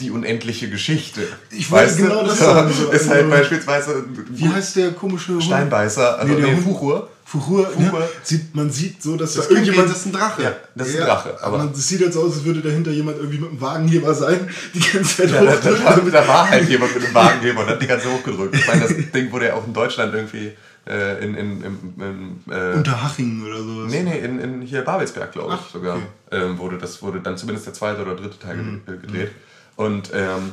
[0.00, 1.22] die unendliche Geschichte.
[1.50, 5.42] Ich wollte genau das sagen, ist halt also- beispielsweise Wie heißt der komische Hund?
[5.44, 7.10] Steinbeißer, also Nee, der nee, Fuchur.
[7.30, 7.68] Fuchur.
[7.76, 7.92] Ne?
[8.22, 9.90] Sieht, man sieht so, dass Das, da irgendjemand...
[9.90, 10.42] das ist ein Drache.
[10.42, 11.36] Ja, das ist ein Ja, Drache.
[11.42, 14.80] Aber man, sieht jetzt aus, als würde dahinter jemand irgendwie mit einem Wagenheber sein, die
[14.80, 17.66] ganze Zeit Ja, da, hochdrücken, da, damit- da war halt jemand mit einem Wagenheber und
[17.68, 18.54] hat die ganze hochgedrückt.
[18.54, 20.52] Ich meine, das Ding wurde ja auch in Deutschland irgendwie
[20.88, 23.92] äh, in, in, in, in äh, Unterhaching oder sowas.
[23.92, 25.96] Nee, nee, in, in hier Babelsberg, glaube ich Ach, sogar.
[25.96, 26.06] okay.
[26.30, 29.32] Ähm, wurde das wurde dann zumindest der zweite oder dritte Teil äh, gedreht.
[29.76, 30.52] Und ähm,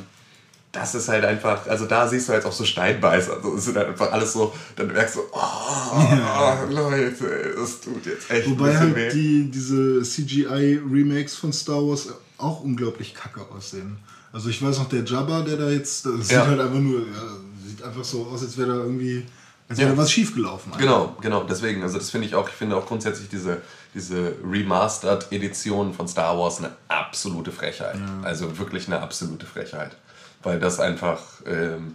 [0.76, 3.34] das ist halt einfach, also da siehst du halt auch so Steinbeißer.
[3.36, 8.04] Also es sind halt einfach alles so, dann merkst du, oh, Leute, ey, das tut
[8.06, 8.76] jetzt echt Wobei weh.
[8.76, 12.08] halt die, diese CGI-Remakes von Star Wars
[12.38, 13.96] auch unglaublich kacke aussehen.
[14.32, 16.46] Also ich weiß noch, der Jabba, der da jetzt, das sieht Ja.
[16.46, 17.22] halt einfach nur, ja,
[17.66, 19.24] sieht einfach so aus, als wäre da irgendwie,
[19.68, 19.86] als Ja.
[19.86, 20.72] wäre da was schiefgelaufen.
[20.78, 23.62] Genau, genau, deswegen, also das finde ich auch, ich finde auch grundsätzlich diese,
[23.94, 27.96] diese Remastered-Edition von Star Wars eine absolute Frechheit.
[28.22, 29.96] Also wirklich eine absolute Frechheit.
[30.46, 31.94] Weil das einfach, ähm,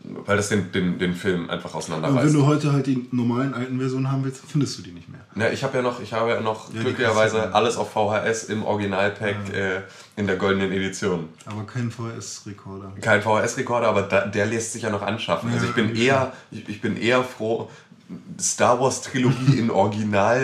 [0.00, 2.26] weil das den, den, den Film einfach Und auseinanderreißt.
[2.26, 5.20] wenn du heute halt die normalen alten Versionen haben willst, findest du die nicht mehr.
[5.34, 8.64] Ja, ich habe ja noch, ich habe ja noch die glücklicherweise alles auf VHS im
[8.64, 9.80] Originalpack äh,
[10.14, 11.30] in der goldenen Edition.
[11.46, 12.92] Aber kein VHS-Rekorder.
[13.00, 15.50] Kein VHS-Rekorder, aber da, der lässt sich ja noch anschaffen.
[15.52, 17.68] also ich bin eher, ich, ich bin eher froh,
[18.40, 20.42] Star Wars Trilogie in Original,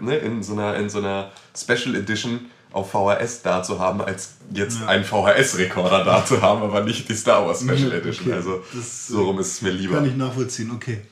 [0.00, 4.00] äh, ne, in so einer, in so einer Special Edition auf VHS da zu haben,
[4.00, 8.26] als jetzt einen VHS-Rekorder da zu haben, aber nicht die Star Wars Special Mhm, Edition.
[8.28, 8.32] okay.
[8.36, 9.94] Also Das, so rum ist es mir lieber.
[9.96, 11.02] Kann ich nachvollziehen, okay.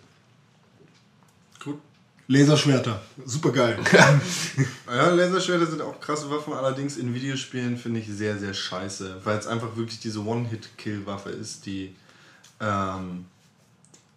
[1.63, 1.79] Gut.
[2.29, 3.79] Laserschwerter, super geil.
[4.87, 9.39] Ja, Laserschwerter sind auch krasse Waffen, allerdings in Videospielen finde ich sehr, sehr scheiße, weil
[9.39, 11.95] es einfach wirklich diese One-Hit-Kill-Waffe ist, die,
[12.61, 13.25] ähm,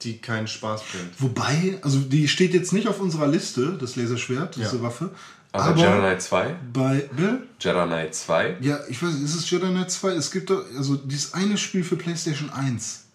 [0.01, 1.21] die keinen Spaß bringt.
[1.21, 4.81] Wobei, also die steht jetzt nicht auf unserer Liste, das Laserschwert, diese Ja.
[4.83, 5.09] Waffe.
[5.55, 6.55] Aber, aber Jedi Knight 2?
[6.73, 7.47] bei Bill?
[7.59, 8.57] Jedi Knight 2?
[8.61, 10.11] Ja, ich weiß, ist es Jedi Knight 2?
[10.13, 13.05] Es gibt doch, also dieses eine Spiel für PlayStation 1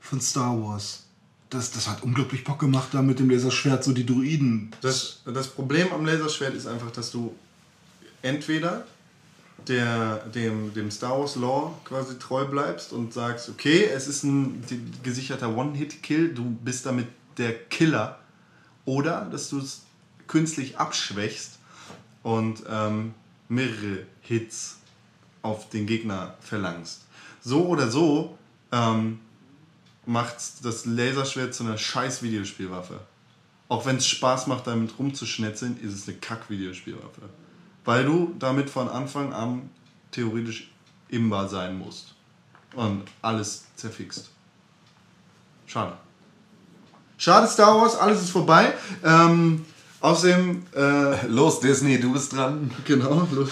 [0.00, 1.04] von Star Wars.
[1.50, 4.70] Das, das hat unglaublich Bock gemacht, da mit dem Laserschwert so die Druiden.
[4.80, 7.34] Das, das Problem am Laserschwert ist einfach, dass du
[8.22, 8.84] entweder
[9.68, 14.64] der, dem, dem Star Wars Lore quasi treu bleibst und sagst, okay, es ist ein
[15.02, 17.06] gesicherter One-Hit-Kill, du bist damit
[17.38, 18.18] der Killer,
[18.84, 19.82] oder dass du es
[20.26, 21.53] künstlich abschwächst
[22.24, 23.14] und ähm,
[23.48, 24.78] mehrere Hits
[25.42, 27.02] auf den Gegner verlangst.
[27.40, 28.36] So oder so
[28.72, 29.20] ähm,
[30.06, 33.00] macht das Laserschwert zu einer scheiß Videospielwaffe.
[33.68, 37.22] Auch wenn es Spaß macht, damit rumzuschnetzeln, ist es eine Kack-Videospielwaffe.
[37.84, 39.70] Weil du damit von Anfang an
[40.10, 40.70] theoretisch
[41.08, 42.14] imbar sein musst.
[42.74, 44.30] Und alles zerfixt.
[45.66, 45.96] Schade.
[47.18, 48.74] Schade Star Wars, alles ist vorbei.
[49.02, 49.64] Ähm,
[50.04, 52.70] außerdem, äh, Los, Disney, du bist dran.
[52.84, 53.26] Genau.
[53.32, 53.50] los.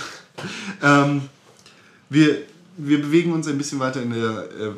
[0.83, 1.23] ähm,
[2.11, 2.43] wir,
[2.77, 4.73] wir bewegen uns ein bisschen weiter in der äh,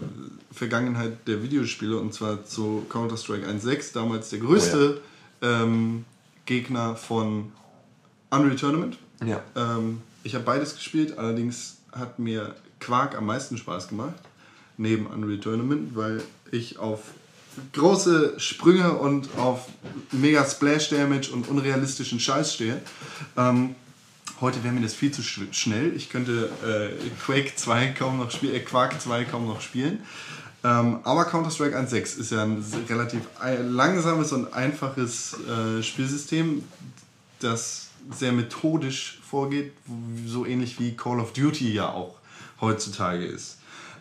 [0.52, 5.01] Vergangenheit der Videospiele und zwar zu Counter-Strike 1.6, damals der größte
[5.42, 6.05] ähm,
[6.46, 7.51] Gegner von
[8.30, 8.98] Unreal Tournament.
[9.24, 9.42] Ja.
[9.56, 14.14] Ähm, ich habe beides gespielt, allerdings hat mir Quark am meisten Spaß gemacht,
[14.76, 16.22] neben Unreal Tournament, weil
[16.52, 17.01] ich auf
[17.72, 19.66] große Sprünge und auf
[20.12, 22.81] mega Splash Damage und unrealistischen Scheiß stehe.
[23.36, 23.74] Ähm,
[24.40, 25.94] heute wäre mir das viel zu sch schnell.
[25.94, 30.01] Ich könnte äh, Quake 2 kaum noch spielen, äh, Quark 2 kaum noch spielen.
[30.64, 33.20] Ähm, aber Counter-Strike 1.6 ist ja ein relativ
[33.68, 36.64] langsames und einfaches äh, Spielsystem,
[37.40, 39.72] das sehr methodisch vorgeht,
[40.26, 42.16] so ähnlich wie Call of Duty ja auch
[42.60, 43.59] heutzutage ist.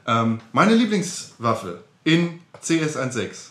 [0.07, 3.49] Ähm, meine Lieblingswaffe in CS 1.6,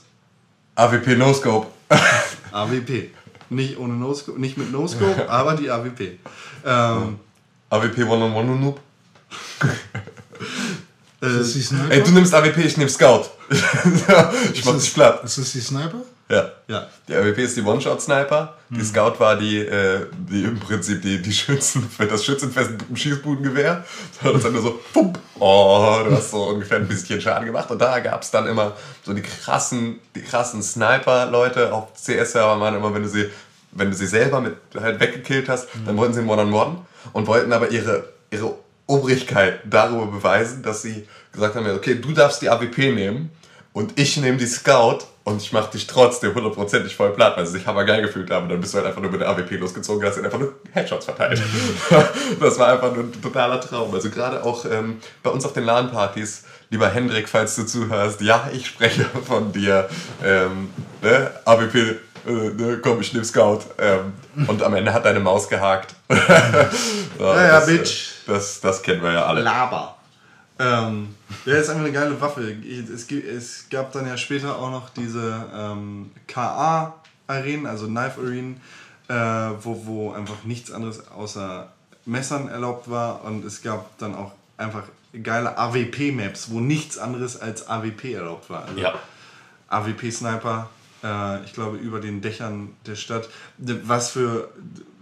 [0.74, 1.66] AWP No Scope.
[2.52, 3.10] AWP.
[3.52, 6.18] Nicht, ohne no -Scope, nicht mit No-Scope, aber die AWP.
[6.64, 7.18] Ähm,
[7.68, 8.80] AWP One on One Noob.
[11.20, 11.90] Ist das die Sniper?
[11.90, 13.26] Ey, du nimmst AWP, ich nehm Scout.
[14.54, 15.22] ich mach dich platt.
[15.24, 16.02] Ist das die Sniper?
[16.32, 16.50] Ja.
[16.66, 18.56] ja, Die AWP ist die One-Shot-Sniper.
[18.70, 22.96] Die Scout war die, äh, die im Prinzip die, die Schützen, das Schützenfest mit dem
[22.96, 23.84] Schießbudengewehr.
[24.24, 27.70] Uns dann nur so, pump, oh, du hast so ungefähr ein bisschen Schaden gemacht.
[27.70, 31.70] Und da gab es dann immer so die krassen, die krassen Sniper-Leute.
[31.70, 33.28] Auf CS-Server waren immer, wenn du sie,
[33.72, 36.78] wenn du sie selber mit halt weggekillt hast, dann wollten sie einen One-on-One
[37.12, 38.54] und wollten aber ihre, ihre
[38.86, 43.30] Obrigkeit darüber beweisen, dass sie gesagt haben, okay, du darfst die AWP nehmen
[43.74, 47.52] und ich nehme die Scout und ich mache dich trotzdem hundertprozentig voll platt, weil sie
[47.52, 48.44] sich hammergeil gefühlt haben.
[48.44, 50.40] Und dann bist du halt einfach nur mit der AWP losgezogen und hast ihnen einfach
[50.40, 51.40] nur Headshots verteilt.
[52.40, 53.94] das war einfach nur ein totaler Traum.
[53.94, 58.48] Also gerade auch ähm, bei uns auf den LAN-Partys, lieber Hendrik, falls du zuhörst, ja,
[58.52, 59.88] ich spreche von dir.
[60.24, 60.70] Ähm,
[61.02, 61.30] ne?
[61.44, 62.78] AWP, äh, ne?
[62.82, 63.60] komm, ich nehme Scout.
[63.78, 64.14] Ähm,
[64.48, 65.94] und am Ende hat deine Maus gehakt.
[66.10, 66.16] ja,
[67.20, 68.12] ja, das, äh, Bitch.
[68.26, 69.42] Das, das kennen wir ja alle.
[69.42, 69.96] Laber.
[70.58, 71.14] Ähm,
[71.46, 72.56] ja, ist einfach eine geile Waffe.
[72.94, 78.60] Es, es gab dann ja später auch noch diese ähm, KA-Arenen, also Knife Arenen,
[79.08, 79.14] äh,
[79.62, 81.72] wo, wo einfach nichts anderes außer
[82.04, 83.24] Messern erlaubt war.
[83.24, 84.84] Und es gab dann auch einfach
[85.22, 88.64] geile AWP-Maps, wo nichts anderes als AWP erlaubt war.
[88.66, 88.94] Also Ja.
[89.68, 90.68] AWP-Sniper,
[91.02, 93.28] äh, ich glaube, über den Dächern der Stadt.
[93.58, 94.50] Was für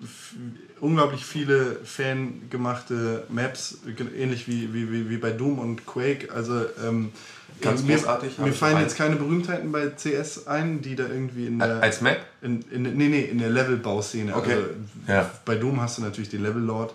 [0.02, 0.35] f-
[0.81, 3.78] unglaublich viele fangemachte Maps,
[4.16, 6.32] ähnlich wie, wie, wie, wie bei Doom und Quake.
[6.32, 7.12] Also, ähm,
[7.61, 11.59] Ganz mir, großartig, Mir fallen jetzt keine Berühmtheiten bei CS ein, die da irgendwie in
[11.59, 11.82] der.
[11.82, 12.19] Als Map?
[12.43, 14.35] in, in, nee, nee, in der Levelbauszene.
[14.35, 14.55] Okay.
[14.55, 14.66] Also,
[15.07, 15.31] Ja.
[15.44, 16.94] Bei Doom hast du natürlich den Level Lord,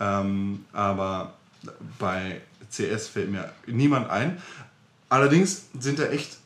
[0.00, 1.34] ähm, aber
[1.98, 2.40] bei
[2.70, 4.42] CS fällt mir niemand ein.
[5.08, 6.38] Allerdings sind da echt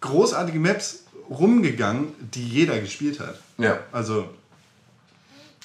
[0.00, 3.40] großartige Maps rumgegangen, die jeder gespielt hat.
[3.58, 3.78] Ja.
[3.92, 4.28] Also,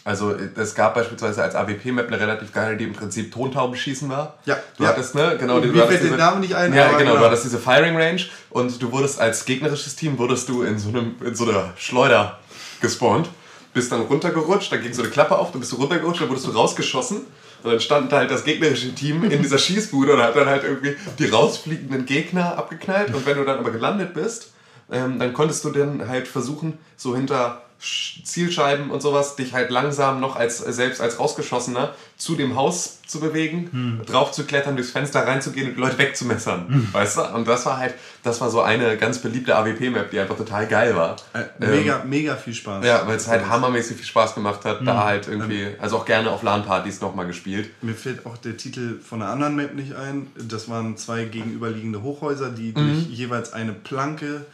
[0.03, 4.39] Also es gab beispielsweise als AWP-Map eine relativ geile, die im Prinzip Tontaubenschießen war.
[4.45, 4.57] Ja.
[4.77, 4.89] Du Ja.
[4.89, 5.37] hattest, ne?
[5.39, 7.17] Genau, Mir du hattest fällt der diese- Name nicht ein, Ja, genau, genau.
[7.17, 10.89] du hattest diese Firing Range und du wurdest als gegnerisches Team wurdest du in so,
[10.89, 12.39] einem, in so einer Schleuder
[12.81, 13.29] gespawnt,
[13.75, 16.47] bist dann runtergerutscht, dann ging so eine Klappe auf, dann bist du runtergerutscht, dann wurdest
[16.47, 17.17] du rausgeschossen
[17.63, 20.95] und dann stand halt das gegnerische Team in dieser Schießbude und hat dann halt irgendwie
[21.19, 24.51] die rausfliegenden Gegner abgeknallt und wenn du dann aber gelandet bist,
[24.91, 30.19] ähm, dann konntest du dann halt versuchen, so hinter Zielscheiben und sowas, dich halt langsam
[30.19, 35.25] noch als selbst als rausgeschossener zu dem Haus zu bewegen, drauf zu klettern, durchs Fenster
[35.25, 36.87] reinzugehen und Leute wegzumessern.
[36.91, 37.21] Weißt du?
[37.33, 40.95] Und das war halt, das war so eine ganz beliebte AWP-Map, die einfach total geil
[40.95, 41.15] war.
[41.33, 42.85] äh, Ähm, mega, mega viel Spaß.
[42.85, 46.29] ja, weil es halt hammermäßig viel Spaß gemacht hat, da halt irgendwie, also auch gerne
[46.29, 47.71] auf LAN-Partys nochmal gespielt.
[47.81, 50.27] Mir fällt auch der Titel von einer anderen Map nicht ein.
[50.35, 54.45] Das waren zwei gegenüberliegende Hochhäuser, die durch jeweils eine Planke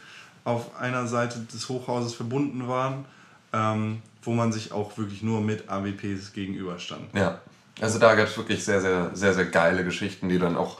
[0.44, 3.04] auf einer Seite des Hochhauses verbunden waren,
[3.52, 7.02] ähm, wo man sich auch wirklich nur mit AWPs gegenüberstand.
[7.14, 7.40] Ja,
[7.80, 10.78] also da gab es wirklich sehr, sehr, sehr, sehr geile Geschichten, die dann auch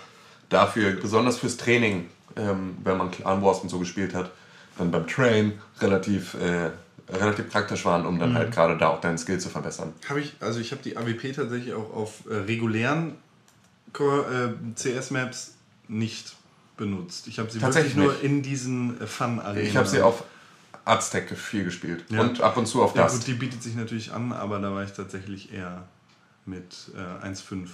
[0.48, 4.30] dafür, besonders fürs Training, ähm, wenn man Clan Wars und so gespielt hat,
[4.76, 6.70] dann beim Train relativ, äh,
[7.10, 9.92] relativ praktisch waren, um dann halt gerade da auch deinen Skill zu verbessern.
[10.08, 13.14] Habe ich, also ich habe die AWP tatsächlich auch auf äh, regulären
[13.98, 15.54] äh, CS-Maps
[15.88, 16.36] nicht
[16.76, 17.26] benutzt.
[17.26, 18.24] Ich habe sie Tatsächlich wirklich nur nicht.
[18.24, 19.66] in diesen äh, Fun-Arenen.
[19.66, 20.24] Ich habe sie auf
[20.88, 22.20] Aztec viel gespielt Ja.
[22.22, 23.14] und ab und zu auf Ja das.
[23.14, 25.84] gut, die bietet sich natürlich an, aber da war ich tatsächlich eher
[26.46, 26.90] mit
[27.22, 27.68] äh, 1.5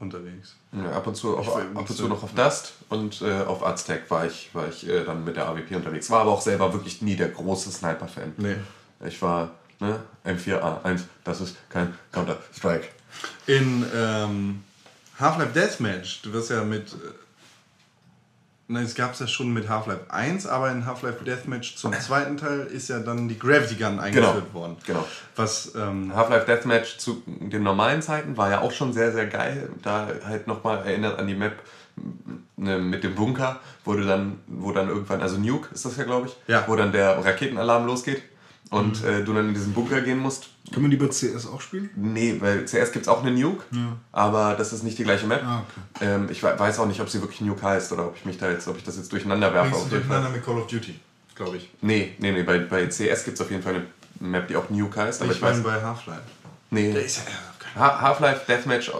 [0.00, 0.54] unterwegs.
[0.72, 4.10] Ja, ab und zu, auf, ab und zu noch auf Dust und äh, auf Aztec
[4.10, 6.10] war ich, war ich äh, dann mit der AWP unterwegs.
[6.10, 8.34] War aber auch selber wirklich nie der große Sniper-Fan.
[8.36, 8.56] Nee.
[9.06, 12.88] Ich war ne, M4A1, das ist kein Counter-Strike.
[13.46, 14.62] In ähm,
[15.18, 16.94] Half-Life Deathmatch, du wirst ja mit.
[18.70, 22.36] Nein, es gab es ja schon mit Half-Life 1, aber in Half-Life Deathmatch zum zweiten
[22.36, 24.76] Teil ist ja dann die Gravity Gun eingeführt worden.
[24.86, 25.06] genau.
[25.36, 29.70] Was, ähm, Half-Life Deathmatch zu den normalen Zeiten war ja auch schon sehr, sehr geil.
[29.82, 31.54] Da halt nochmal erinnert an die Map
[32.56, 36.04] ne, mit dem Bunker, wo du dann, wo dann irgendwann, also Nuke ist das ja,
[36.04, 36.64] glaube ich, Ja.
[36.66, 38.22] wo dann der Raketenalarm losgeht.
[38.70, 39.08] Und Mhm.
[39.08, 40.48] äh, du dann in diesen Bunker gehen musst.
[40.72, 41.88] Kann man die bei CS auch spielen?
[41.96, 43.64] Nee, weil zuerst gibt es auch eine Nuke,
[44.12, 45.42] aber das ist nicht die gleiche Map.
[45.42, 45.62] Ah,
[46.02, 48.36] ähm, ich we- weiß auch nicht, ob sie wirklich Nuke heißt oder ob ich mich
[48.38, 49.70] da jetzt, ob ich das jetzt durcheinander werfe.
[49.70, 50.94] Du durcheinander mit Call of Duty,
[51.34, 51.70] glaube ich.
[51.80, 53.84] Nee, nee, nee, bei, bei CS gibt es auf jeden Fall eine
[54.20, 56.20] Map, die auch Nuke heißt, aber ich meine bei Half-Life.
[56.70, 56.92] Nee.
[56.92, 57.22] Der ist ja,
[57.58, 58.90] keine Ha- Half-Life Deathmatch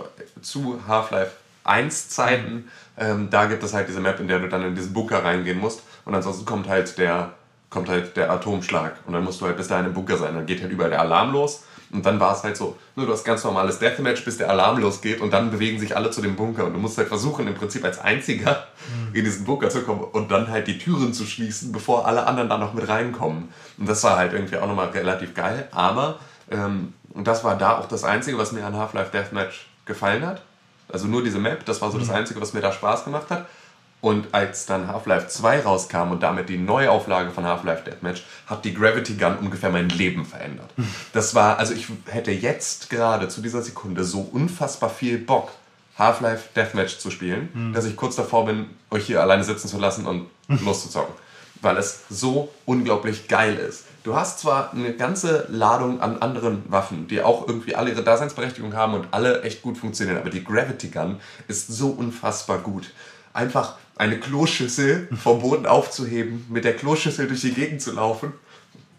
[0.40, 1.32] zu Half-Life
[1.64, 4.94] 1 Zeiten, ähm, da gibt es halt diese Map, in der du dann in diesen
[4.94, 7.34] Bunker reingehen musst und ansonsten kommt halt der
[7.70, 10.46] kommt halt der Atomschlag und dann musst du halt bis dahin im Bunker sein, dann
[10.46, 13.24] geht halt überall der Alarm los und dann war es halt so, nur du hast
[13.24, 16.66] ganz normales Deathmatch, bis der Alarm losgeht und dann bewegen sich alle zu dem Bunker
[16.66, 18.66] und du musst halt versuchen, im Prinzip als Einziger
[19.12, 22.48] in diesen Bunker zu kommen und dann halt die Türen zu schließen, bevor alle anderen
[22.48, 23.48] da noch mit reinkommen.
[23.78, 26.18] Und das war halt irgendwie auch nochmal relativ geil, aber
[26.50, 30.42] ähm, und das war da auch das Einzige, was mir an Half-Life Deathmatch gefallen hat.
[30.90, 33.46] Also nur diese Map, das war so das Einzige, was mir da Spaß gemacht hat.
[34.00, 38.72] Und als dann Half-Life 2 rauskam und damit die Neuauflage von Half-Life Deathmatch, hat die
[38.72, 40.70] Gravity Gun ungefähr mein Leben verändert.
[41.12, 45.50] Das war, also ich hätte jetzt gerade zu dieser Sekunde so unfassbar viel Bock,
[45.98, 50.06] Half-Life Deathmatch zu spielen, dass ich kurz davor bin, euch hier alleine sitzen zu lassen
[50.06, 50.28] und
[50.64, 51.14] loszuzocken.
[51.60, 53.84] Weil es so unglaublich geil ist.
[54.04, 58.74] Du hast zwar eine ganze Ladung an anderen Waffen, die auch irgendwie alle ihre Daseinsberechtigung
[58.74, 61.16] haben und alle echt gut funktionieren, aber die Gravity Gun
[61.48, 62.92] ist so unfassbar gut.
[63.34, 68.32] Einfach eine Kloschüssel vom Boden aufzuheben, mit der Kloschüssel durch die Gegend zu laufen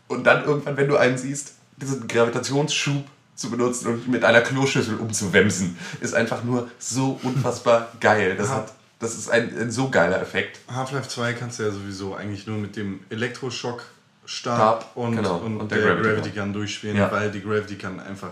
[0.07, 3.05] und dann irgendwann, wenn du einen siehst, diesen Gravitationsschub
[3.35, 8.35] zu benutzen und mit einer Kloschüssel umzuwemsen, ist einfach nur so unfassbar geil.
[8.35, 10.59] Das, hat, das ist ein, ein so geiler Effekt.
[10.69, 13.85] Half-Life 2 kannst du ja sowieso eigentlich nur mit dem Elektroschock
[14.31, 17.11] Stab, Stab und, genau, und, und der, der Gravity Gravity, Gun durchspielen, Ja.
[17.11, 18.30] weil die Gravity Gun einfach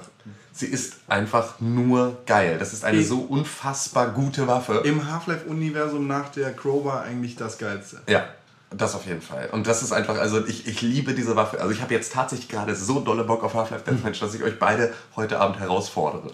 [0.52, 2.57] Sie ist einfach nur geil.
[2.60, 4.82] Das ist eine so unfassbar gute Waffe.
[4.86, 8.02] im Half-Life-Universum nach der Crowbar eigentlich das Geilste.
[8.07, 8.28] Ja,
[8.69, 9.49] das auf jeden Fall.
[9.52, 11.60] Und das ist einfach, also ich, ich liebe diese Waffe.
[11.61, 14.60] Also ich habe jetzt tatsächlich gerade so dolle Bock auf Half-Life Deathmatch, dass ich euch
[14.60, 16.32] beide heute Abend herausfordere.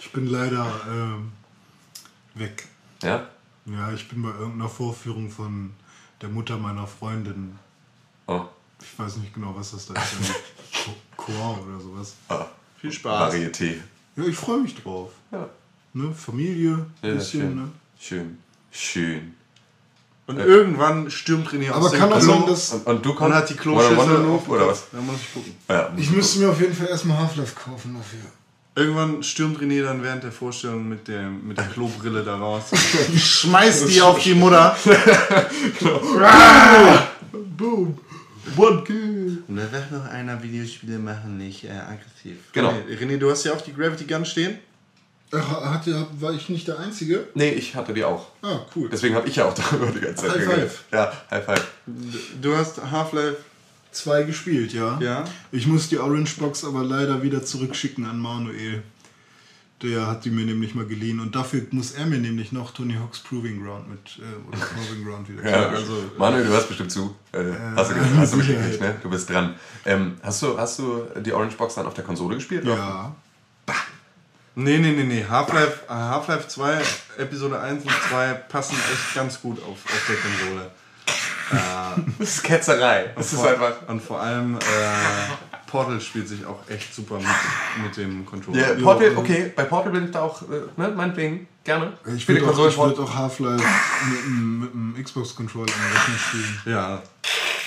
[0.00, 1.32] Ich bin leider ähm,
[2.34, 2.66] weg.
[3.02, 3.26] Ja?
[3.66, 5.72] Ja, ich bin bei irgendeiner Vorführung von
[6.20, 7.58] der Mutter meiner Freundin.
[8.26, 8.42] Oh.
[8.80, 10.34] Ich weiß nicht genau, was das da ist.
[11.16, 12.14] Chor oder sowas.
[12.28, 12.46] Ah,
[12.80, 13.32] Viel Spaß.
[13.34, 13.76] Varieté.
[14.16, 15.10] Ja, ich freue mich drauf.
[15.32, 15.48] Ja.
[15.94, 16.12] Ne?
[16.12, 17.54] Familie, Ja, bisschen, schön.
[17.56, 17.68] ne?
[17.98, 18.38] Schön.
[18.70, 19.34] Schön.
[20.26, 22.72] Und irgendwann stürmt René aus Aber kann auch sein, dass.
[22.72, 23.36] Und, und du und kommst.
[23.36, 24.90] hat die Kloschüssel auf oder was?
[24.90, 25.54] Da muss ich gucken.
[25.68, 28.18] Ja, Ich müsste mir auf jeden Fall erstmal Half-Life kaufen dafür.
[28.76, 32.64] Irgendwann stürmt René dann während der Vorstellung mit der, mit der Klobrille da raus.
[33.16, 34.76] Schmeißt die auf die Mutter.
[37.56, 37.98] Boom!
[38.54, 39.42] One kill.
[39.48, 42.36] Und da wird noch einer Videospiele machen, nicht äh, aggressiv.
[42.52, 42.70] Genau.
[42.70, 44.58] René, René, du hast ja auch die Gravity Gun stehen.
[45.32, 47.26] Ach, hatte, war ich nicht der Einzige?
[47.34, 48.26] Nee, ich hatte die auch.
[48.42, 48.88] Ah, cool.
[48.92, 50.70] Deswegen habe ich ja auch darüber die ganze Zeit High geredet.
[50.70, 50.84] five.
[50.92, 51.66] Ja, High Five.
[52.40, 53.36] Du hast Half-Life,
[53.96, 54.98] Zwei gespielt, ja.
[55.00, 55.24] ja.
[55.52, 58.82] Ich muss die Orange Box aber leider wieder zurückschicken an Manuel.
[59.82, 62.94] Der hat die mir nämlich mal geliehen und dafür muss er mir nämlich noch Tony
[62.94, 65.50] Hawk's Proving Ground mit äh, oder Proving Ground wieder.
[65.50, 67.14] Ja, also, Manuel, du hörst bestimmt zu.
[67.32, 67.38] Äh,
[67.74, 68.96] hast du, hast du mitgekriegt, ne?
[69.02, 69.54] Du bist dran.
[69.86, 72.66] Ähm, hast, du, hast du die Orange Box dann auf der Konsole gespielt?
[72.66, 73.16] ja.
[74.58, 75.24] Nee, nee, nee, nee.
[75.28, 76.82] Half-Life äh, Half-Life 2,
[77.18, 80.70] Episode 1 und 2 passen echt ganz gut auf, auf der Konsole.
[82.18, 83.12] Das ist Ketzerei.
[83.14, 83.88] Das ist vor, einfach.
[83.88, 84.58] Und vor allem äh,
[85.66, 87.26] Portal spielt sich auch echt super mit,
[87.84, 88.76] mit dem Controller.
[88.76, 91.92] Ja, Portal, okay, bei Portal bin ich da auch, äh, ne, meinetwegen, gerne.
[92.14, 93.64] Ich spiele würde auch, Konsole ich würd auch Half-Life
[94.08, 94.24] mit,
[94.72, 96.60] dem Xbox-Controller am Rechner spielen.
[96.64, 97.02] Ja,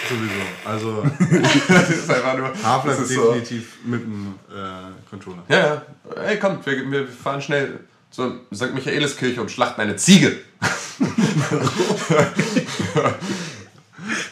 [0.10, 0.34] sowieso.
[0.65, 1.03] Also.
[2.64, 5.43] Half-Life ist so, definitiv mit dem äh, Controller.
[5.47, 5.81] Ja, ja.
[6.23, 7.81] Ey, komm, wir, wir fahren schnell
[8.11, 8.73] zur St.
[8.73, 10.38] Michaeliskirche und schlachten eine Ziege.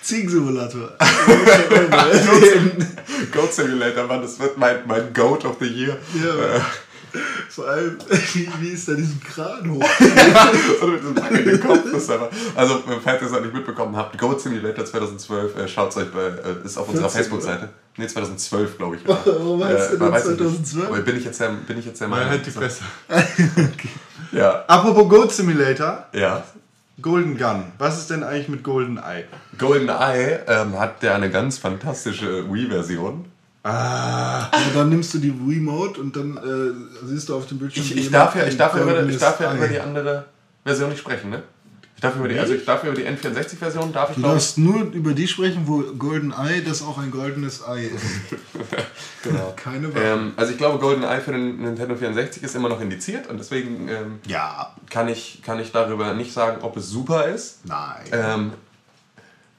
[0.02, 0.92] Ziegensimulator.
[3.32, 5.98] Goat Simulator, Mann, das wird mein, mein Goat of the Year.
[6.16, 6.62] ja,
[7.50, 7.98] vor allem,
[8.34, 9.84] wie, wie ist da diesen Kran hoch?
[10.82, 11.80] Und mit diesem wackelnden Kopf.
[11.92, 15.68] Das ist einfach, also, falls ihr es noch nicht mitbekommen habt, Goat Simulator 2012, äh,
[15.68, 17.70] schaut es euch bei, äh, ist auf unserer 14, Facebook-Seite.
[17.98, 19.08] Nee, 2012, glaube ich.
[19.08, 20.40] Warum heißt der denn weiß ich nicht.
[20.40, 20.88] 2012?
[20.88, 22.84] Aber bin ich jetzt der, bin ich jetzt der Mal halt die Fresse.
[24.32, 26.44] Ja, Apropos Goat Simulator, ja.
[27.02, 27.66] Golden Gun.
[27.78, 29.26] Was ist denn eigentlich mit Golden Eye?
[29.58, 33.26] GoldenEye ähm, hat ja eine ganz fantastische Wii-Version.
[33.64, 37.86] Ja, dann nimmst du die Remote und dann äh, siehst du auf dem Bildschirm.
[37.86, 40.26] Ich, wie ich darf ja, ich darf ja, über, ich darf ja über die andere
[40.64, 41.44] Version nicht sprechen, ne?
[41.98, 44.84] Ich darf über die, also ich darf über die N64-Version darf ich Du darfst nur
[44.92, 48.06] über die sprechen, wo Golden Eye das auch ein goldenes Ei ist.
[49.24, 49.54] Genau.
[49.58, 50.02] Keine Wahl.
[50.02, 53.90] Ähm, also ich glaube, GoldenEye für den Nintendo 64 ist immer noch indiziert und deswegen
[53.90, 54.74] ähm, ja.
[54.90, 57.66] kann, ich, kann ich darüber nicht sagen, ob es super ist.
[57.66, 58.06] Nein.
[58.12, 58.54] Ähm,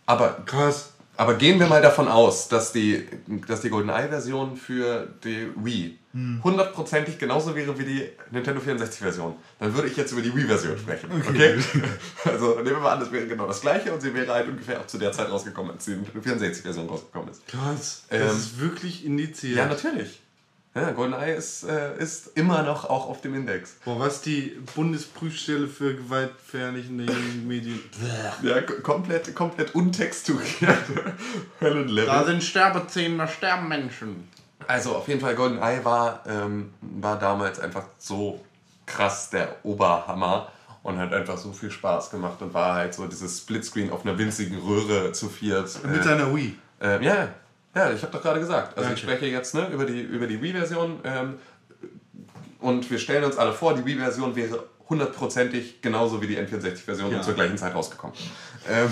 [0.06, 0.92] aber Krass.
[1.18, 3.08] Aber gehen wir mal davon aus, dass die,
[3.48, 5.98] dass die GoldenEye-Version für die Wii
[6.42, 9.34] hundertprozentig genauso wäre wie die Nintendo 64-Version.
[9.58, 11.10] Dann würde ich jetzt über die Wii-Version sprechen.
[11.28, 11.58] Okay?
[12.24, 14.80] Also nehmen wir mal an, das wäre genau das gleiche und sie wäre halt ungefähr
[14.80, 17.46] auch zu der Zeit rausgekommen, als die Nintendo 64-Version rausgekommen ist.
[17.48, 18.04] Krass.
[18.10, 19.56] Ähm, das ist wirklich indiziert.
[19.56, 20.20] Ja, natürlich.
[20.80, 23.76] Ja, GoldenEye ist, äh, ist immer noch auch auf dem Index.
[23.84, 27.12] Boah, was die Bundesprüfstelle für gewaltverherrlichende
[27.46, 27.80] Medien.
[28.42, 30.78] Ja, komplett, komplett untexturiert.
[31.60, 32.06] Höllenlevel.
[32.12, 34.28] Da sind Sterbezähne, da sterben Menschen.
[34.66, 38.44] Also auf jeden Fall GoldenEye war, ähm, war damals einfach so
[38.86, 40.50] krass der Oberhammer
[40.82, 44.16] und hat einfach so viel Spaß gemacht und war halt so dieses Splitscreen auf einer
[44.18, 45.70] winzigen Röhre zu viert.
[45.84, 46.56] Mit äh, seiner Wii.
[46.80, 47.28] äh, ja,
[47.74, 48.76] ja, ich habe doch gerade gesagt.
[48.76, 49.12] Also Ja, ich okay.
[49.14, 51.34] spreche jetzt ne, über die, über die Wii-Version ähm,
[52.60, 57.18] und wir stellen uns alle vor, die Wii-Version wäre hundertprozentig genauso wie die N64-Version Ja.
[57.18, 58.16] und zur gleichen Zeit rausgekommen.
[58.70, 58.90] Ähm,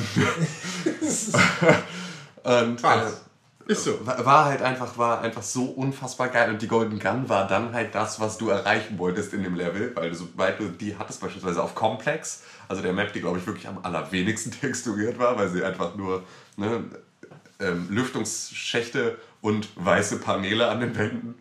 [2.45, 3.23] und, Krass.
[3.67, 4.07] Ist so.
[4.07, 7.73] war war halt einfach, war einfach so unfassbar geil und die Golden Gun war dann
[7.75, 11.21] halt das, was du erreichen wolltest in dem Level, weil du, sobald du die hattest,
[11.21, 15.49] beispielsweise auf Complex, also der Map, die glaube ich wirklich am allerwenigsten texturiert war, weil
[15.49, 16.23] sie einfach nur
[16.57, 16.85] ne,
[17.61, 21.35] ähm, Lüftungsschächte und weiße Paneele an den Wänden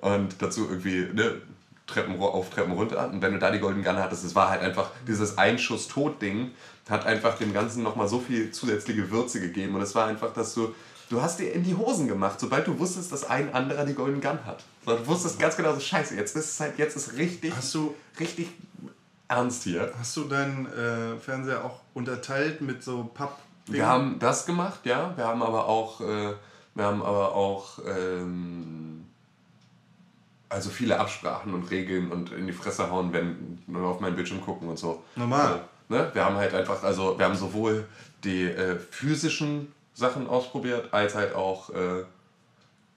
[0.00, 1.40] und dazu irgendwie ne,
[1.86, 3.10] Treppen auf Treppen runter.
[3.10, 6.52] Und wenn du da die Golden Gun hattest, es war halt einfach dieses Einschuss-Tot-Ding,
[6.88, 9.74] hat einfach dem Ganzen nochmal so viel zusätzliche Würze gegeben.
[9.74, 10.74] Und es war einfach, dass du,
[11.10, 14.20] du hast dir in die Hosen gemacht, sobald du wusstest, dass ein anderer die Golden
[14.20, 14.64] Gun hat.
[14.86, 17.74] So, Du wusstest ganz genau so, scheiße, jetzt ist es halt, jetzt ist richtig, Hast
[17.74, 18.48] du, richtig
[19.28, 19.92] ernst hier.
[19.98, 23.38] hast du deinen äh, Fernseher auch unterteilt mit so Papp?
[23.66, 25.12] Wir haben das gemacht, ja.
[25.16, 26.34] Wir haben aber auch, äh,
[26.74, 29.06] wir haben aber auch ähm,
[30.48, 34.40] also viele Absprachen und Regeln und in die Fresse hauen, wenn nur auf meinen Bildschirm
[34.42, 35.02] gucken und so.
[35.16, 35.60] Normal.
[35.88, 36.10] Äh, ne?
[36.12, 37.86] Wir haben halt einfach, also wir haben sowohl
[38.24, 42.04] die äh, physischen Sachen ausprobiert, als halt auch, äh,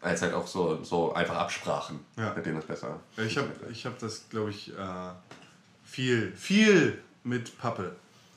[0.02, 2.34] als halt auch so, so einfach Absprachen, Ja.
[2.36, 3.00] mit denen es besser.
[3.18, 4.74] Ich habe ich hab das, glaube ich, äh,
[5.84, 7.96] viel, viel mit Pappe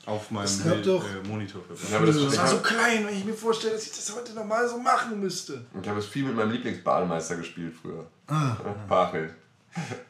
[0.09, 1.61] auf meinem Es gab Bild, doch- äh, Monitor.
[1.73, 4.15] Ich habe das, Das ich war so klein, wenn ich mir vorstelle, dass ich das
[4.15, 5.63] heute normal so machen müsste.
[5.81, 8.05] ich habe es viel mit meinem Lieblingsballmeister gespielt früher.
[8.27, 8.55] Ah.
[8.87, 9.33] Bachel.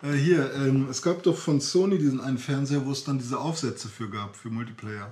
[0.01, 3.37] Äh, hier, ähm, es gab doch von Sony diesen einen Fernseher, wo es dann diese
[3.37, 5.11] Aufsätze für gab, für Multiplayer.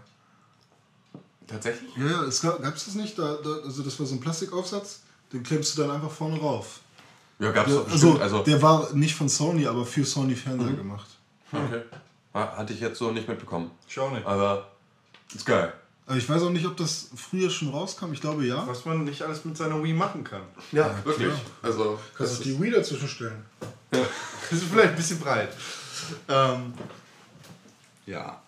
[1.48, 1.96] Tatsächlich?
[1.96, 3.18] Ja, ja, es gab es das nicht?
[3.18, 5.02] Da, da, also das war so ein Plastikaufsatz,
[5.32, 6.80] den klemmst du dann einfach vorne rauf.
[7.40, 8.22] Ja, gab's Der, doch bestimmt.
[8.22, 11.08] also, Also, der war nicht von Sony, aber für Sony Fernseher gemacht.
[11.52, 11.82] okay.
[12.34, 13.72] Ha- Hatte ich jetzt so nicht mitbekommen.
[13.88, 14.26] Schau nicht.
[14.26, 14.72] Aber
[15.34, 15.74] ist geil.
[16.16, 18.14] Ich weiß auch nicht, ob das früher schon rauskam.
[18.14, 18.66] Ich glaube ja.
[18.66, 20.44] Was man nicht alles mit seiner Wii machen kann.
[20.72, 21.34] Ja, wirklich.
[21.62, 23.46] Also, Kannst du die Wii dazwischen stellen?
[24.50, 25.50] Das ist vielleicht ein bisschen breit.
[26.30, 26.74] Ähm,
[28.06, 28.42] ja.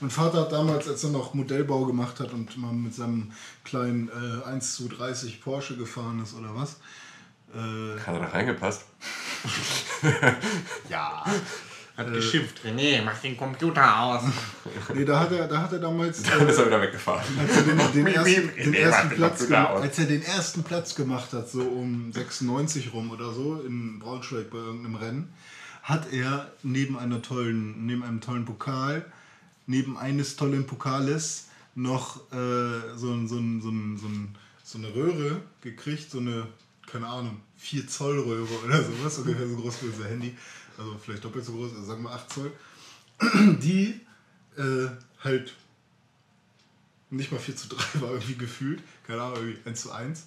[0.00, 3.32] Mein Vater hat damals, als er noch Modellbau gemacht hat und mal mit seinem
[3.64, 6.76] kleinen äh, 1 zu 30 Porsche gefahren ist oder was.
[7.54, 8.84] Äh, hat er da reingepasst?
[10.90, 11.24] Ja.
[12.00, 12.60] Hat geschimpft.
[12.64, 14.22] René, mach den Computer aus.
[14.94, 17.24] nee, da hat er, da hat er damals, Dann äh, ist er wieder weggefahren.
[17.38, 17.62] als, er
[17.92, 18.72] den, ersten, den
[19.16, 19.82] Platz Computer gema- aus.
[19.82, 24.50] als er den ersten Platz gemacht hat, so um 96 rum oder so, in Braunschweig
[24.50, 25.32] bei irgendeinem Rennen,
[25.82, 29.04] hat er neben einer tollen, neben einem tollen Pokal,
[29.66, 34.78] neben eines tollen Pokales noch äh, so, ein- so, ein- so, ein- so, ein- so
[34.78, 36.46] eine Röhre gekriegt, so eine,
[36.90, 40.34] keine Ahnung, 4 Zoll Röhre oder sowas, ungefähr so groß wie unser Handy,
[40.80, 42.52] also vielleicht doppelt so groß, also sagen wir 8 Zoll,
[43.62, 44.00] die
[44.56, 44.88] äh,
[45.22, 45.54] halt
[47.10, 50.26] nicht mal 4 zu 3 war irgendwie gefühlt, keine Ahnung, irgendwie 1 zu 1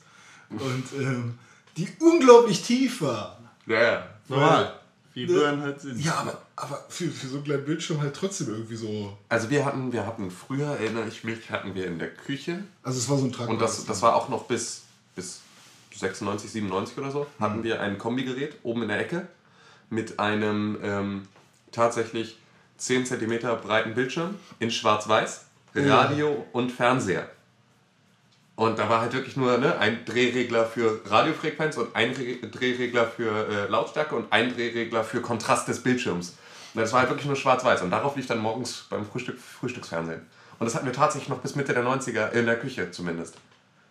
[0.50, 1.40] und ähm,
[1.78, 3.40] die unglaublich tief war.
[3.66, 4.10] Ja, ja.
[4.28, 4.80] Normal.
[5.14, 6.04] Wie Röhren halt sind.
[6.04, 9.16] Ja, aber, aber für, für so einen kleinen Bildschirm halt trotzdem irgendwie so.
[9.30, 12.98] Also wir hatten, wir hatten früher, erinnere ich mich, hatten wir in der Küche Also
[13.00, 13.54] es war so ein Tragbares.
[13.54, 14.84] und das, das war auch noch bis,
[15.16, 15.42] bis
[15.96, 19.28] 96, 97 oder so, hatten wir ein Kombigerät oben in der Ecke
[19.90, 21.28] mit einem ähm,
[21.72, 22.38] tatsächlich
[22.78, 25.46] 10 cm breiten Bildschirm in schwarz-weiß,
[25.76, 27.30] Radio und Fernseher.
[28.56, 33.08] Und da war halt wirklich nur ne, ein Drehregler für Radiofrequenz und ein Re Drehregler
[33.08, 36.38] für äh, Lautstärke und ein Drehregler für Kontrast des Bildschirms.
[36.74, 37.82] Und das war halt wirklich nur schwarz-weiß.
[37.82, 40.22] Und darauf lief dann morgens beim Frühstück Frühstücksfernsehen.
[40.60, 43.36] Und das hatten wir tatsächlich noch bis Mitte der 90er, in der Küche zumindest.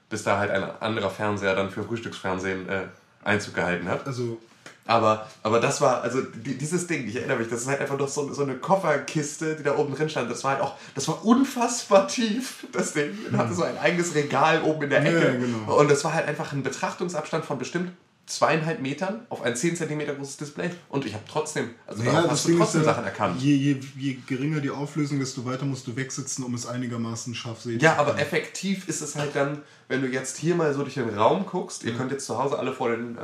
[0.09, 2.83] Bis da halt ein anderer Fernseher dann für Frühstücksfernsehen äh,
[3.25, 4.07] Einzug gehalten hat.
[4.07, 4.41] Also
[4.85, 7.99] Aber, aber das war, also die, dieses Ding, ich erinnere mich, das ist halt einfach
[7.99, 10.31] noch so, so eine Kofferkiste, die da oben drin stand.
[10.31, 13.17] Das war halt auch, das war unfassbar tief, das Ding.
[13.31, 15.39] Und hatte so ein eigenes Regal oben in der Ja, Ecke.
[15.39, 15.79] genau.
[15.79, 17.93] Und das war halt einfach ein Betrachtungsabstand von bestimmt
[18.27, 22.49] zweieinhalb Metern auf ein 10 cm großes Display und ich habe trotzdem, also das hast
[22.49, 23.43] du trotzdem ja, Sachen erkannt.
[23.43, 27.61] je, je, je geringer die Auflösung, desto weiter musst du wegsitzen, um es einigermaßen scharf
[27.63, 28.23] sehen Ja, zu aber können.
[28.23, 31.83] effektiv ist es halt dann, wenn du jetzt hier mal so durch den Raum guckst,
[31.83, 33.21] ihr könnt jetzt zu Hause alle vor den äh,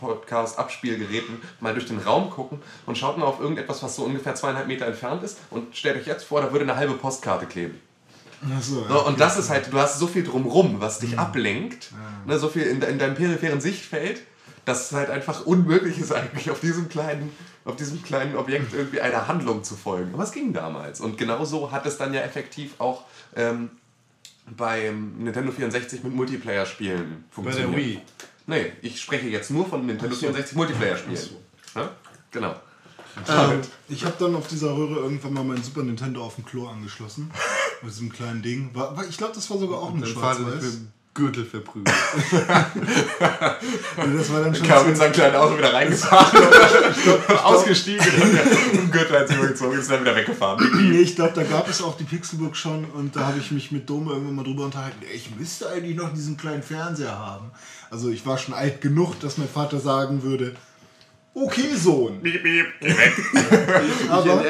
[0.00, 4.66] Podcast-Abspielgeräten mal durch den Raum gucken und schaut mal auf irgendetwas, was so ungefähr zweieinhalb
[4.66, 7.80] Meter entfernt ist und stellt euch jetzt vor, da würde eine halbe Postkarte kleben.
[8.42, 8.88] Ach so, ja.
[8.88, 11.92] So, und das ist halt, du hast so viel drumrum, was dich ablenkt,
[12.26, 14.22] ne, so viel in, in deinem peripheren Sichtfeld,
[14.64, 17.32] dass es halt einfach unmöglich ist, eigentlich auf diesem kleinen,
[17.64, 20.14] auf diesem kleinen Objekt irgendwie einer Handlung zu folgen.
[20.14, 21.00] Aber es ging damals.
[21.00, 23.04] Und genau so hat es dann ja effektiv auch
[23.36, 23.70] ähm,
[24.56, 27.72] beim Nintendo 64 mit Multiplayer-Spielen Bei funktioniert.
[27.72, 28.02] der Wii.
[28.50, 31.36] Nee, ich spreche jetzt nur von Nintendo 64 Multiplayer-Spielen.
[31.76, 31.90] Ja?
[32.32, 32.56] Genau.
[33.28, 36.66] Ähm, ich habe dann auf dieser Röhre irgendwann mal mein Super Nintendo auf dem Klo
[36.66, 37.30] angeschlossen.
[37.82, 38.70] mit diesem kleinen Ding.
[38.74, 40.80] War, war, ich glaube, das war sogar auch ein Schwarz-Weiß.
[41.14, 41.94] Gürtel verprügelt.
[43.20, 46.42] Das war dann schon Kam so- in sein kleines Auto wieder reingefahren
[47.28, 48.04] und ausgestiegen
[48.80, 50.66] und Gürtel hat sich übergezogen und ist dann wieder weggefahren.
[50.90, 53.70] Nee, ich glaube, da gab es auch die Pixelburg schon und da habe ich mich
[53.72, 54.98] mit Dome irgendwann mal drüber unterhalten.
[55.14, 57.50] Ich müsste eigentlich noch diesen kleinen Fernseher haben.
[57.90, 60.54] Also ich war schon alt genug, dass mein Vater sagen würde,
[61.34, 62.20] okay Sohn.
[62.22, 63.12] Piep, piep, geh weg.
[64.08, 64.42] Aber,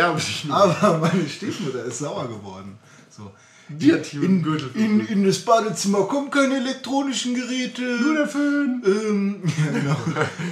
[0.80, 2.78] aber meine Stiefmutter ist sauer geworden.
[3.08, 3.22] So.
[3.24, 4.44] Die hat hier In,
[4.74, 7.82] in, in das Badezimmer kommen keine elektronischen Geräte.
[7.82, 8.82] Nur der Föhn.
[8.84, 9.96] Ähm, ja, genau.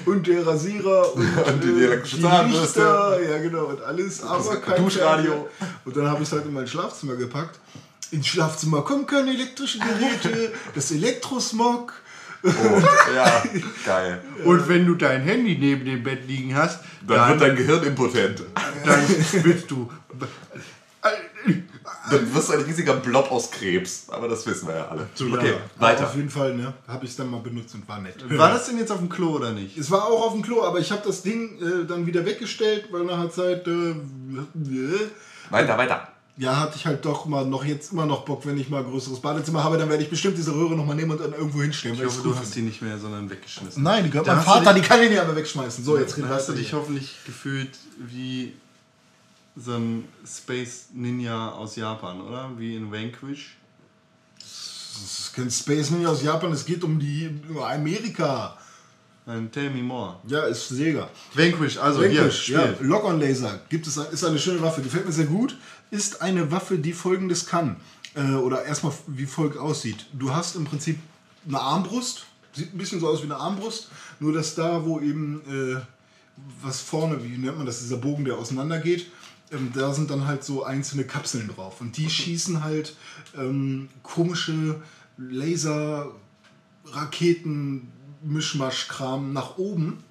[0.06, 2.80] Und der Rasierer und, Und die äh, elektrische Zahnbürste.
[2.80, 3.64] Ja, genau.
[3.66, 4.22] Und alles.
[4.22, 5.48] Aber kein Duschradio.
[5.84, 7.58] Und dann habe ich es halt in mein Schlafzimmer gepackt.
[8.10, 10.52] Ins Schlafzimmer kommen keine elektrischen Geräte.
[10.74, 11.92] Das Elektrosmog.
[13.14, 13.42] Ja,
[13.84, 14.22] geil.
[14.44, 17.82] Und wenn du dein Handy neben dem Bett liegen hast, Dann dann, wird dein Gehirn
[17.82, 18.42] impotent.
[18.84, 19.00] dann
[19.44, 19.90] willst du.
[22.10, 24.06] Dann wirst du ein riesiger Blob aus Krebs.
[24.08, 25.06] Aber das wissen wir ja alle.
[25.14, 26.04] Okay, Ja, weiter.
[26.06, 26.72] Auf jeden Fall, ne?
[26.86, 28.16] Habe ich es dann mal benutzt und war nett.
[28.38, 29.76] War das denn jetzt auf dem Klo oder nicht?
[29.76, 32.88] Es war auch auf dem Klo, aber ich habe das Ding äh, dann wieder weggestellt,
[32.90, 33.66] weil nach einer Zeit.
[33.66, 33.94] Äh,
[35.50, 36.08] Weiter, weiter.
[36.36, 38.90] ja, hatte ich halt doch mal noch jetzt immer noch Bock, wenn ich mal ein
[38.90, 41.96] größeres Badezimmer habe, dann werde ich bestimmt diese Röhre nochmal nehmen und dann irgendwo hinstellen.
[41.96, 43.82] Ich hoffe, du hast die nicht mehr, sondern weggeschmissen.
[43.82, 45.82] Nein, die gehört meinem Vater, die kann ich nicht einmal wegschmeißen.
[45.84, 48.52] So, jetzt Dann reden hast du dich hoffentlich gefühlt wie
[49.58, 52.50] so ein Space Ninja aus Japan, oder?
[52.56, 53.56] Wie in Vanquish.
[54.38, 58.56] Das ist kein Space Ninja aus Japan, es geht um die um Amerika.
[59.26, 60.16] Dann tell me more.
[60.26, 61.10] Ja, ist Sega.
[61.34, 62.74] Vanquish, also Vanquish, hier, ja.
[62.80, 65.58] Lock-on-Laser gibt es, ist eine schöne Waffe, gefällt mir sehr gut.
[65.90, 67.76] Ist eine Waffe, die folgendes kann.
[68.14, 70.06] Äh, oder erstmal wie folgt aussieht.
[70.12, 70.98] Du hast im Prinzip
[71.46, 75.42] eine Armbrust, sieht ein bisschen so aus wie eine Armbrust, nur dass da, wo eben
[75.46, 75.80] äh,
[76.62, 79.06] was vorne, wie nennt man das, dieser Bogen, der auseinandergeht,
[79.52, 81.80] ähm, da sind dann halt so einzelne Kapseln drauf.
[81.80, 82.96] Und die schießen halt
[83.36, 84.82] ähm, komische
[85.16, 86.12] Laser,
[86.86, 87.88] Raketen,
[88.22, 90.02] Mischmasch-Kram nach oben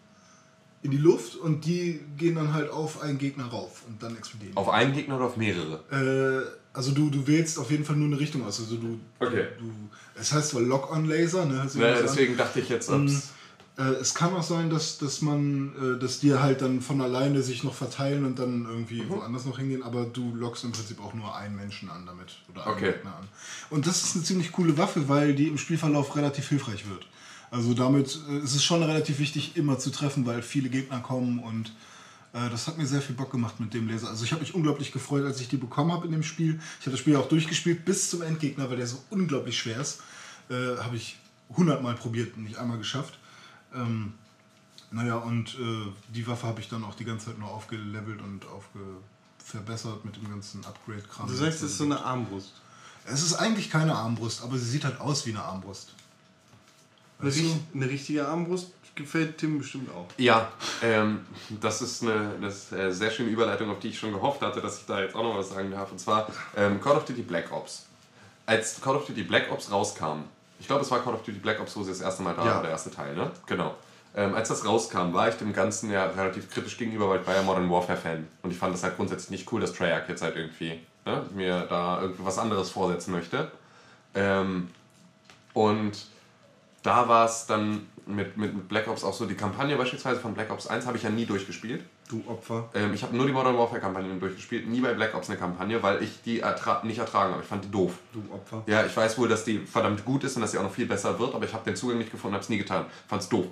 [0.84, 4.54] in die Luft und die gehen dann halt auf einen Gegner rauf und dann explodieren.
[4.54, 4.58] die.
[4.58, 5.84] Auf einen Gegner oder auf mehrere?
[5.92, 8.60] Äh, also du, du wählst auf jeden Fall nur eine Richtung aus.
[8.60, 9.48] Also du, Okay.
[9.60, 9.72] du
[10.20, 11.54] es heißt zwar Lock-on-Laser, ne?
[11.56, 12.06] Naja, das an.
[12.08, 13.30] deswegen dachte ich jetzt, ob's.
[13.78, 17.42] Äh, es kann auch sein, dass, dass man, äh, dass die halt dann von alleine
[17.44, 19.10] sich noch verteilen und dann irgendwie Mhm.
[19.10, 22.66] woanders noch hingehen, aber du lockst im Prinzip auch nur einen Menschen an damit oder
[22.66, 22.92] einen Okay.
[22.94, 23.28] Gegner an.
[23.70, 27.06] Und das ist eine ziemlich coole Waffe, weil die im Spielverlauf relativ hilfreich wird.
[27.52, 31.40] Also damit äh, ist es schon relativ wichtig, immer zu treffen, weil viele Gegner kommen
[31.40, 31.72] und
[32.34, 34.10] äh, das hat mir sehr viel Bock gemacht mit dem Laser.
[34.10, 36.60] Also ich habe mich unglaublich gefreut, als ich die bekommen habe in dem Spiel.
[36.80, 40.02] Ich habe das Spiel auch durchgespielt bis zum Endgegner, weil der so unglaublich schwer ist.
[40.50, 41.18] Äh, habe ich
[41.56, 43.18] hundertmal probiert und nicht einmal geschafft.
[43.78, 44.14] Ähm,
[44.92, 48.46] naja, und äh, die Waffe habe ich dann auch die ganze Zeit nur aufgelevelt und
[48.48, 48.80] aufge
[49.44, 51.28] verbessert mit dem ganzen Upgrade-Kram.
[51.28, 52.54] Du sagst, es ist so eine Armbrust.
[53.06, 55.94] es ist eigentlich keine Armbrust, aber sie sieht halt aus wie eine Armbrust.
[57.20, 60.08] Eine, richt- eine richtige Armbrust gefällt Tim bestimmt auch.
[60.18, 60.52] Ja,
[60.82, 61.20] ähm,
[61.62, 64.60] das ist eine, das ist eine sehr schöne Überleitung, auf die ich schon gehofft hatte,
[64.60, 65.92] dass ich da jetzt auch noch was sagen darf.
[65.92, 67.86] Und zwar ähm, Call of Duty Black Ops.
[68.46, 70.24] Als Call of Duty Black Ops rauskam,
[70.60, 72.46] ich glaube, es war Call of Duty Black Ops, wo sie das erste Mal da
[72.46, 72.56] Ja.
[72.56, 73.32] war, der erste Teil, ne?
[73.46, 73.76] Genau.
[74.16, 77.36] Ähm, als das rauskam, war ich dem Ganzen ja relativ kritisch gegenüber, weil ich war
[77.36, 78.28] ja Modern Warfare-Fan.
[78.42, 81.62] Und ich fand das halt grundsätzlich nicht cool, dass Treyarch jetzt halt irgendwie ne, mir
[81.70, 83.52] da irgendwie was anderes vorsetzen möchte.
[84.16, 84.70] Ähm,
[85.54, 86.06] und
[86.84, 90.34] da war es dann mit, mit mit Black Ops auch so, die Kampagne beispielsweise von
[90.34, 91.84] Black Ops 1 habe ich ja nie durchgespielt.
[92.08, 92.70] Du Opfer.
[92.74, 95.82] Ähm, ich habe nur die Modern Warfare Kampagne durchgespielt, nie bei Black Ops eine Kampagne,
[95.84, 97.44] weil ich die ertra nicht ertragen habe.
[97.44, 97.94] Ich fand die doof.
[98.14, 98.64] Du Opfer.
[98.66, 100.86] Ja, ich weiß wohl, dass die verdammt gut ist und dass sie auch noch viel
[100.86, 102.86] besser wird, aber ich habe den Zugang nicht gefunden, habe es nie getan.
[103.08, 103.48] Fand's doof.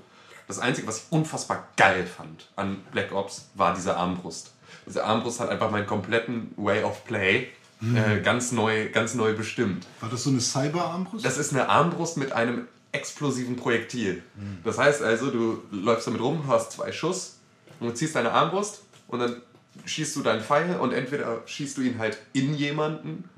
[0.48, 4.54] Das Einzige, was ich unfassbar geil fand an Black Ops, war diese Armbrust.
[4.86, 7.48] Diese Armbrust hat einfach meinen kompletten Way of Play
[7.82, 9.86] äh, ganz, neu, ganz neu bestimmt.
[10.00, 11.26] War das so eine Cyber-Armbrust?
[11.26, 14.24] Das ist eine Armbrust mit einem explosiven Projektil.
[14.64, 17.35] Das heißt also, du läufst damit rum, hast zwei Schuss
[17.80, 19.42] und du ziehst deine Armbrust und dann
[19.86, 23.30] schießt du deinen Pfeil und entweder schießt du ihn halt in jemanden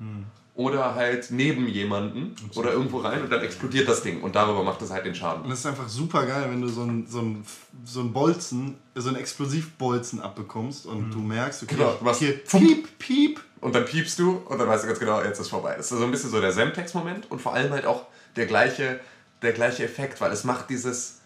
[0.54, 4.82] oder halt neben jemanden oder irgendwo rein und dann explodiert das Ding und darüber macht
[4.82, 5.48] es halt den Und Schaden.
[5.50, 7.44] das ist einfach super geil, wenn du so einen so einen-
[7.84, 12.98] so einen Bolzen, so einen Explosivbolzen abbekommst und du merkst, okay, Genau, du hier piep,
[12.98, 13.40] piep.
[13.60, 15.74] Und dann piepst du und dann weißt du ganz genau, jetzt ist vorbei.
[15.76, 18.06] Das ist so ein bisschen so der Semtex-Moment und vor allem halt auch
[18.36, 19.00] der gleiche,
[19.42, 21.20] der gleiche Effekt, weil es macht dieses,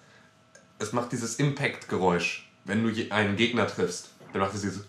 [0.79, 4.11] es macht dieses Impact-Geräusch, wenn du einen Gegner triffst.
[4.33, 4.85] Dann macht es dieses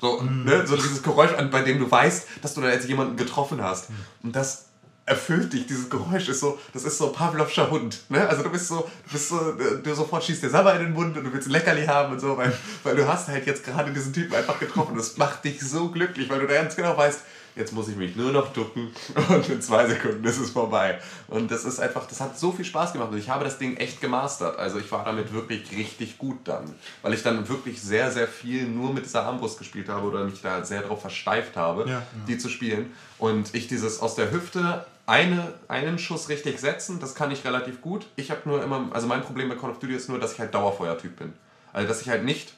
[0.00, 3.62] so, ne, so dieses Geräusch, bei dem du weißt, dass du da jetzt jemanden getroffen
[3.62, 3.88] hast.
[4.22, 4.66] Und das
[5.06, 8.00] erfüllt dich, dieses Geräusch ist so, das ist so Pavlovscher Hund.
[8.08, 8.26] Ne?
[8.26, 11.16] Also du bist so, du bist so, du sofort schießt dir Sabber in den Mund
[11.16, 13.92] und du willst ein Leckerli haben und so, weil, weil du hast halt jetzt gerade
[13.92, 14.96] diesen Typen einfach getroffen.
[14.96, 17.20] Das macht dich so glücklich, weil du da ganz genau weißt,
[17.56, 18.90] jetzt muss ich mich nur noch ducken
[19.28, 20.98] und in zwei Sekunden ist es vorbei.
[21.28, 23.76] Und das ist einfach, das hat so viel Spaß gemacht und ich habe das Ding
[23.76, 24.58] echt gemastert.
[24.58, 28.66] Also ich war damit wirklich richtig gut dann, weil ich dann wirklich sehr, sehr viel
[28.66, 32.02] nur mit dieser Armbrust gespielt habe oder mich da sehr drauf versteift habe, Ja.
[32.28, 32.92] die zu spielen.
[33.18, 37.80] Und ich dieses aus der Hüfte eine, einen Schuss richtig setzen, das kann ich relativ
[37.82, 38.06] gut.
[38.16, 40.40] Ich habe nur immer, also mein Problem bei Call of Duty ist nur, dass ich
[40.40, 41.32] halt Dauerfeuertyp bin.
[41.72, 42.54] Also dass ich halt nicht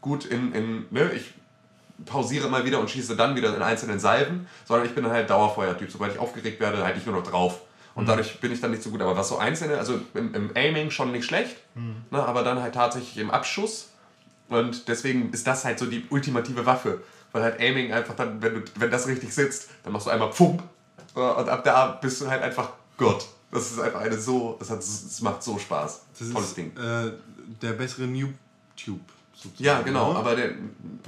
[0.00, 1.34] gut in, in ne, ich
[2.06, 5.30] pausiere mal wieder und schieße dann wieder in einzelnen Salven, sondern ich bin dann halt
[5.30, 5.90] Dauerfeuertyp.
[5.90, 7.60] Sobald ich aufgeregt werde, halte ich nur noch drauf.
[7.94, 9.02] Und dadurch bin ich dann nicht so gut.
[9.02, 11.56] Aber was so einzelne, also im, im Aiming schon nicht schlecht,
[12.10, 13.88] ne, aber dann halt tatsächlich im Abschuss.
[14.48, 17.02] Und deswegen ist das halt so die ultimative Waffe.
[17.32, 20.32] Weil halt Aiming einfach dann, wenn, du, wenn das richtig sitzt, dann machst du einmal
[20.32, 20.62] Pfump
[21.14, 23.26] und ab da bist du halt einfach Gott.
[23.50, 26.02] Das ist einfach eine so, das, hat, das macht so Spaß.
[26.18, 26.76] Das Tolles ist Ding.
[26.76, 27.12] äh,
[27.60, 29.00] der bessere Noob-Tube.
[29.42, 30.18] Sozusagen, Ja, genau, ne?
[30.18, 30.50] aber der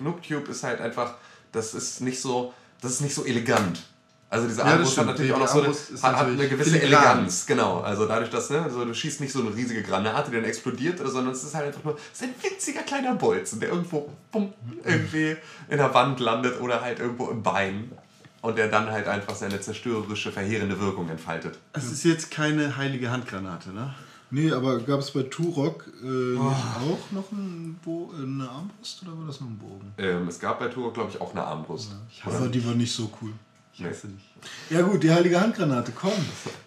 [0.00, 1.14] Nooktube ist halt einfach,
[1.52, 3.82] das ist nicht so, das ist nicht so elegant.
[4.30, 5.06] Also diese Ja, Armbrust hat stimmt.
[5.08, 7.02] natürlich Die auch noch so eine, hat, hat eine gewisse filigran.
[7.18, 7.80] Eleganz, genau.
[7.80, 10.98] Also dadurch, dass, ne, also du schießt nicht so eine riesige Granate, die dann explodiert,
[11.04, 14.54] sondern es ist halt einfach nur, ist ein winziger kleiner Bolzen, der irgendwo bumm,
[14.84, 15.36] irgendwie
[15.68, 17.92] in der Wand landet oder halt irgendwo im Bein.
[18.40, 21.58] Und der dann halt einfach seine zerstörerische, verheerende Wirkung entfaltet.
[21.74, 23.94] Es ist jetzt keine heilige Handgranate, ne?
[24.34, 29.18] Nee, aber gab es bei Turok äh, nicht auch noch ein Bo eine Armbrust oder
[29.18, 29.92] war das nur ein Bogen?
[29.98, 31.94] Ähm, es gab bei Turo, glaube ich, auch eine Armbrust.
[32.24, 33.34] Aber die war nicht so cool.
[33.74, 34.24] Ich Weiß ich nicht.
[34.70, 36.12] Ja gut, die heilige Handgranate, komm.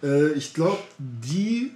[0.04, 1.72] Äh, ich glaube, die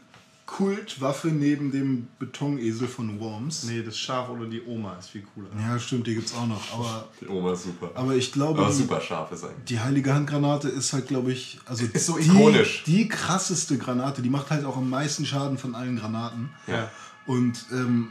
[0.49, 3.65] Kultwaffe neben dem Betonesel von Worms.
[3.65, 5.47] Nee, das Schaf oder die Oma ist viel cooler.
[5.57, 6.61] Ja, stimmt, die gibt's auch noch.
[6.73, 7.91] Aber, Die Oma ist super.
[7.93, 9.65] aber ich glaube, Aber die, super scharf ist eigentlich.
[9.65, 12.83] die heilige Handgranate ist halt, glaube ich, also Ist so die, ikonisch.
[12.85, 16.49] Die krasseste Granate, die macht halt auch am meisten Schaden von allen Granaten.
[16.65, 16.89] Ja.
[17.27, 18.07] Und ähm,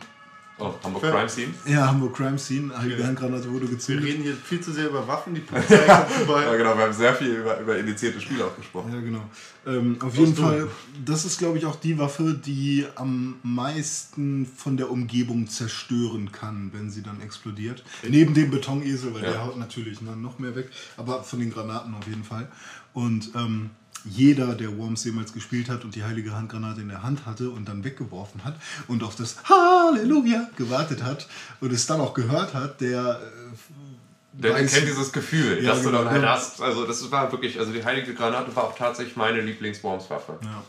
[0.61, 1.11] Oh, Hamburg Ja.
[1.13, 1.55] Crime Scene.
[1.67, 3.07] ja, Hamburg Crime Scene, heilige Ja.
[3.09, 4.05] Handgranate wurde Wir gezündet.
[4.07, 6.57] reden hier viel zu sehr über Waffen, die Polizei kommt Ja, vorbei.
[6.57, 8.93] genau, wir haben sehr viel über, über indizierte Spiele auch gesprochen.
[8.93, 9.23] Ja, genau.
[9.67, 10.43] Ähm, auf jeden du?
[10.43, 10.69] Fall,
[11.05, 16.71] das ist, glaube ich, auch die Waffe, die am meisten von der Umgebung zerstören kann,
[16.73, 17.85] wenn sie dann explodiert.
[18.09, 19.31] Neben dem Betonesel, weil Ja.
[19.31, 22.49] der haut natürlich ne, noch mehr weg, aber von den Granaten auf jeden Fall.
[22.95, 23.71] Und ähm,
[24.05, 27.69] jeder, der Worms jemals gespielt hat und die heilige Handgranate in der Hand hatte und
[27.69, 28.57] dann weggeworfen hat
[28.87, 31.29] und auf das Halleluja gewartet hat
[31.61, 35.71] und es dann auch gehört hat, der äh, Der, der weiß- kennt dieses Gefühl, Ja,
[35.73, 36.31] dass du genau, dann halt ja.
[36.31, 36.61] hast.
[36.63, 40.39] Also, das war wirklich, also die Heilige Granate war auch tatsächlich meine Lieblings-Worms-Waffe.
[40.43, 40.63] ja.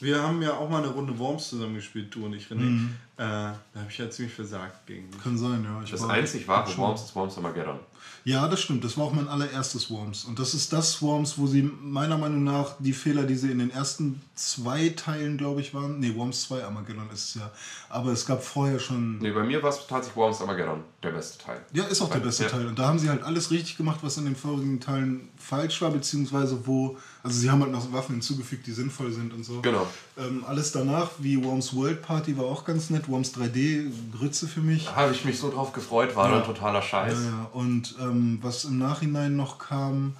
[0.00, 2.88] Wir haben ja auch mal eine Runde Worms zusammen gespielt, du und ich, René.
[3.16, 5.22] Äh, da habe ich ja ziemlich versagt gegen dich.
[5.22, 5.80] Kann sein, ja.
[5.84, 7.78] Ich Das war- einzig wahre Worms ist Worms Armageddon.
[8.24, 8.82] Ja, das stimmt.
[8.84, 10.24] Das war auch mein allererstes Worms.
[10.24, 13.58] Und das ist das Worms, wo sie meiner Meinung nach die Fehler, die sie in
[13.58, 16.00] den ersten zwei Teilen, glaube ich, waren.
[16.00, 17.50] Nee, Worms 2 Armageddon ist es ja.
[17.90, 19.18] Aber es gab vorher schon.
[19.18, 21.60] Nee, bei mir war es tatsächlich Worms Armageddon, der beste Teil.
[21.74, 22.48] Ja, ist auch der beste Ja.
[22.48, 22.66] Teil.
[22.66, 25.90] Und da haben sie halt alles richtig gemacht, was in den vorigen Teilen falsch war,
[25.90, 26.96] beziehungsweise wo.
[27.24, 29.62] Also sie haben halt noch Waffen hinzugefügt, die sinnvoll sind und so.
[29.62, 29.86] Genau.
[30.18, 33.08] Ähm, alles danach, wie Worms World Party, war auch ganz nett.
[33.08, 34.84] Worms 3D, Grütze für mich.
[34.84, 36.36] Da habe ich mich so drauf gefreut, war Ja.
[36.36, 37.16] dann totaler Scheiß.
[37.24, 37.48] Ja.
[37.54, 40.14] Und ähm, was im Nachhinein noch kam,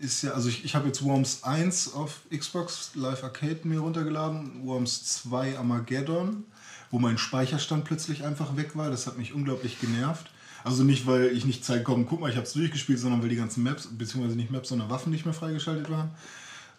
[0.00, 4.64] ist ja, also ich, ich habe jetzt Worms 1 auf Xbox Live Arcade mir runtergeladen,
[4.64, 6.42] Worms 2 Armageddon,
[6.90, 8.90] wo mein Speicherstand plötzlich einfach weg war.
[8.90, 10.28] Das hat mich unglaublich genervt.
[10.64, 13.28] Also nicht, weil ich nicht zeigen komm, guck mal, ich habe es durchgespielt, sondern weil
[13.28, 16.10] die ganzen Maps, beziehungsweise nicht Maps, sondern Waffen nicht mehr freigeschaltet waren.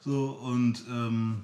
[0.03, 1.43] So, und ähm,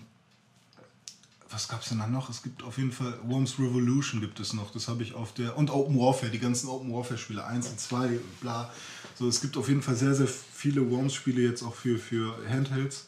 [1.49, 2.29] was gab es denn da noch?
[2.29, 4.71] Es gibt auf jeden Fall Worms Revolution gibt es noch.
[4.71, 5.57] Das habe ich auf der.
[5.57, 8.71] Und Open Warfare, die ganzen Open Warfare-Spiele, 1 und 2 und bla.
[9.17, 13.05] So, es gibt auf jeden Fall sehr, sehr viele Worms-Spiele jetzt auch für, für Handhelds.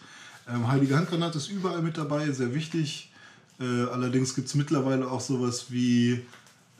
[0.47, 3.11] Ähm, Heilige Handgranate ist überall mit dabei, sehr wichtig.
[3.59, 6.25] Äh, allerdings gibt es mittlerweile auch sowas wie.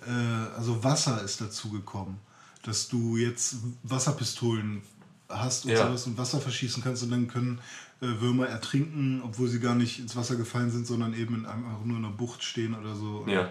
[0.06, 0.10] Äh,
[0.56, 2.20] also Wasser ist dazu gekommen.
[2.64, 4.82] Dass du jetzt Wasserpistolen
[5.30, 5.88] hast und Ja.
[5.88, 7.60] sowas und Wasser verschießen kannst und dann können
[8.00, 11.98] Würmer ertrinken, obwohl sie gar nicht ins Wasser gefallen sind, sondern eben in einfach nur
[11.98, 13.24] in einer Bucht stehen oder so.
[13.26, 13.50] Und Ja.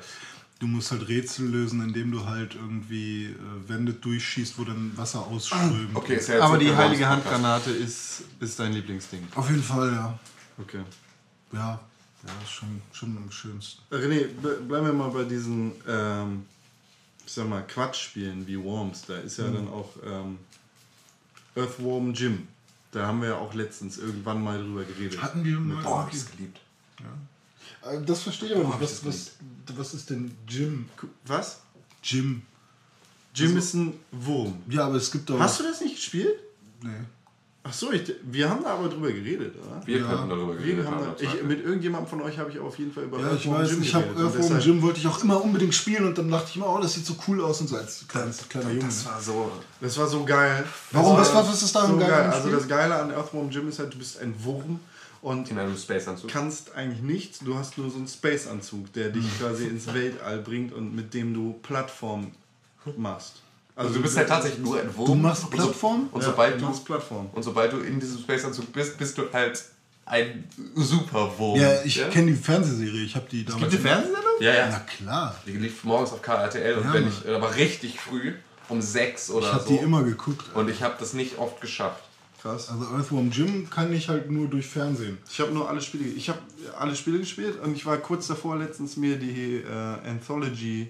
[0.59, 5.27] Du musst halt Rätsel lösen, indem du halt irgendwie äh, Wände durchschießt, wo dann Wasser
[5.27, 5.91] ausströmt.
[5.95, 9.21] Okay, ist ja Aber die heilige Handgranate ist, ist dein Lieblingsding.
[9.35, 10.19] Auf jeden Fall, ja.
[10.57, 10.81] Okay.
[11.53, 11.79] Ja,
[12.27, 13.83] ja ist schon, schon am schönsten.
[13.95, 16.47] René, ble- bleiben wir mal bei diesen, ähm,
[17.27, 19.03] ich sag mal, Quatschspielen wie Worms.
[19.07, 20.39] Da ist ja dann auch ähm,
[21.55, 22.49] Earthworm Jim.
[22.93, 25.21] Da haben wir ja auch letztens irgendwann mal drüber geredet.
[25.23, 25.83] Hatten wir mal.
[25.83, 26.61] Boah, hab ich's geliebt.
[27.83, 28.75] Äh, Das verstehe ich aber nicht.
[28.77, 29.31] ich Was, was,
[29.77, 30.89] was ist denn Jim?
[31.25, 31.61] Was?
[32.03, 32.43] Jim.
[33.35, 34.63] Jim ist ein Wurm.
[34.69, 35.39] Ja, aber es gibt doch.
[35.39, 36.39] Hast du das nicht gespielt?
[36.83, 36.91] Nee.
[37.69, 39.85] Ach so, ich, wir haben da aber drüber geredet, oder?
[39.85, 40.07] Wir Ja.
[40.09, 41.15] könnten darüber Wir geredet haben haben.
[41.19, 43.55] da, ich, mit irgendjemandem von euch habe ich auf jeden Fall über Ja, ich Earthworm
[43.57, 46.31] weiß, Jim ich habe Earthworm deshalb- Jim wollte ich auch immer unbedingt spielen und dann
[46.31, 48.85] dachte ich immer, oh, das sieht so cool aus und so als kleines, kleiner Junge.
[48.87, 49.51] das war so.
[49.81, 50.65] Das war so geil.
[50.93, 51.17] Warum?
[51.17, 52.31] Das Was- war was ist daran so geil geil?
[52.31, 54.79] Also das Geile an Earthworm Jim ist halt, du bist ein Wurm
[55.23, 56.31] und In einem Space-Anzug.
[56.31, 57.41] kannst eigentlich nichts.
[57.41, 59.31] Du hast nur so einen Space-Anzug, der dich Hm.
[59.41, 62.31] quasi ins Weltall bringt und mit dem du Plattform
[62.97, 63.43] machst.
[63.77, 65.07] Also du bist halt tatsächlich nur ein Wurm.
[65.07, 66.09] Du machst Und so- Plattform?
[66.11, 67.29] Und, Ja, sobald du du, machst Plattform.
[67.33, 69.63] und sobald du in diesem Space-Anzug bist, bist du halt
[70.07, 70.45] ein
[70.75, 71.61] Superwurm.
[71.61, 73.61] Ja, ich kenne die Fernsehserie, ich habe die damals.
[73.63, 74.23] Gibt die Fernsehsendung?
[74.41, 74.79] Ja, Ja, ja.
[74.81, 75.37] klar.
[75.47, 77.13] Die lief morgens auf KRTL und Ja, wenn Mann.
[77.25, 78.33] ich, aber richtig früh,
[78.69, 79.69] um sechs oder Ich habe so.
[79.71, 80.45] die immer geguckt.
[80.55, 82.03] und ich habe das nicht oft geschafft.
[82.41, 82.71] Krass.
[82.71, 85.19] Also Earthworm Jim kann ich halt nur durch Fernsehen.
[85.31, 86.39] Ich habe nur alle Spiele, ich habe
[86.79, 90.89] alle Spiele gespielt und ich war kurz davor, letztens mir die äh, Anthology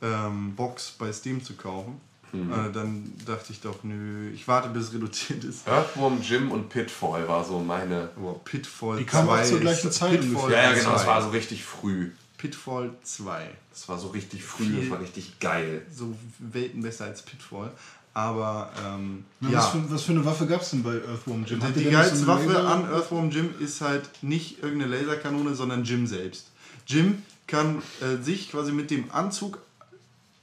[0.00, 2.00] ähm, Box bei Steam zu kaufen.
[2.32, 2.52] Mhm.
[2.52, 5.66] Äh, dann dachte ich doch, nö, ich warte bis es reduziert ist.
[5.66, 8.10] Earthworm Jim und Pitfall war so meine.
[8.22, 10.52] Oh, Pitfall Die kamen auch 2 zur gleichen Zeit Pitfall.
[10.52, 11.08] Ja, ja, genau, das 2.
[11.08, 12.10] war so richtig früh.
[12.36, 13.50] Pitfall 2.
[13.70, 15.82] Das war so richtig früh, das war richtig geil.
[15.94, 17.70] So Welten besser als Pitfall.
[18.14, 21.44] Aber ähm, Na, ja, was, für, was für eine Waffe gab es denn bei Earthworm
[21.46, 21.60] Jim?
[21.74, 25.84] Die der geilste so Waffe Laser- an Earthworm Jim ist halt nicht irgendeine Laserkanone, sondern
[25.84, 26.48] Jim selbst.
[26.86, 29.58] Jim kann äh, sich quasi mit dem Anzug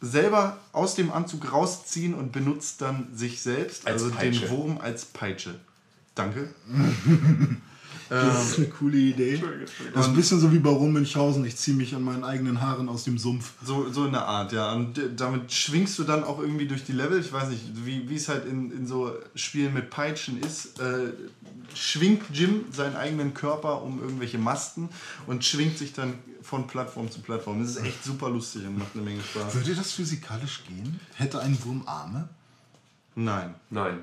[0.06, 4.41] selber aus dem Anzug rausziehen und benutzt dann sich selbst, Als also Peitsche.
[4.41, 5.56] den Wurm als Peitsche.
[6.14, 6.53] Danke.
[8.07, 9.41] Das ist eine coole Idee.
[9.94, 11.44] Das ist ein bisschen so wie Baron Münchhausen.
[11.45, 13.53] Ich ziehe mich an meinen eigenen Haaren aus dem Sumpf.
[13.64, 14.73] So, so in der Art, ja.
[14.73, 17.19] Und damit schwingst du dann auch irgendwie durch die Level.
[17.19, 20.80] Ich weiß nicht, wie wie es halt in, in so Spielen mit Peitschen ist.
[20.80, 21.14] Äh,
[21.74, 24.90] schwingt Jim seinen eigenen Körper um irgendwelche Masten
[25.28, 27.62] und schwingt sich dann von Plattform zu Plattform.
[27.62, 29.56] Das ist echt super lustig und macht eine Menge Spaß.
[29.56, 31.00] Würde das physikalisch gehen?
[31.16, 32.30] Hätte ein Wurm Arme?
[33.16, 33.56] Nein.
[33.70, 34.00] Nein.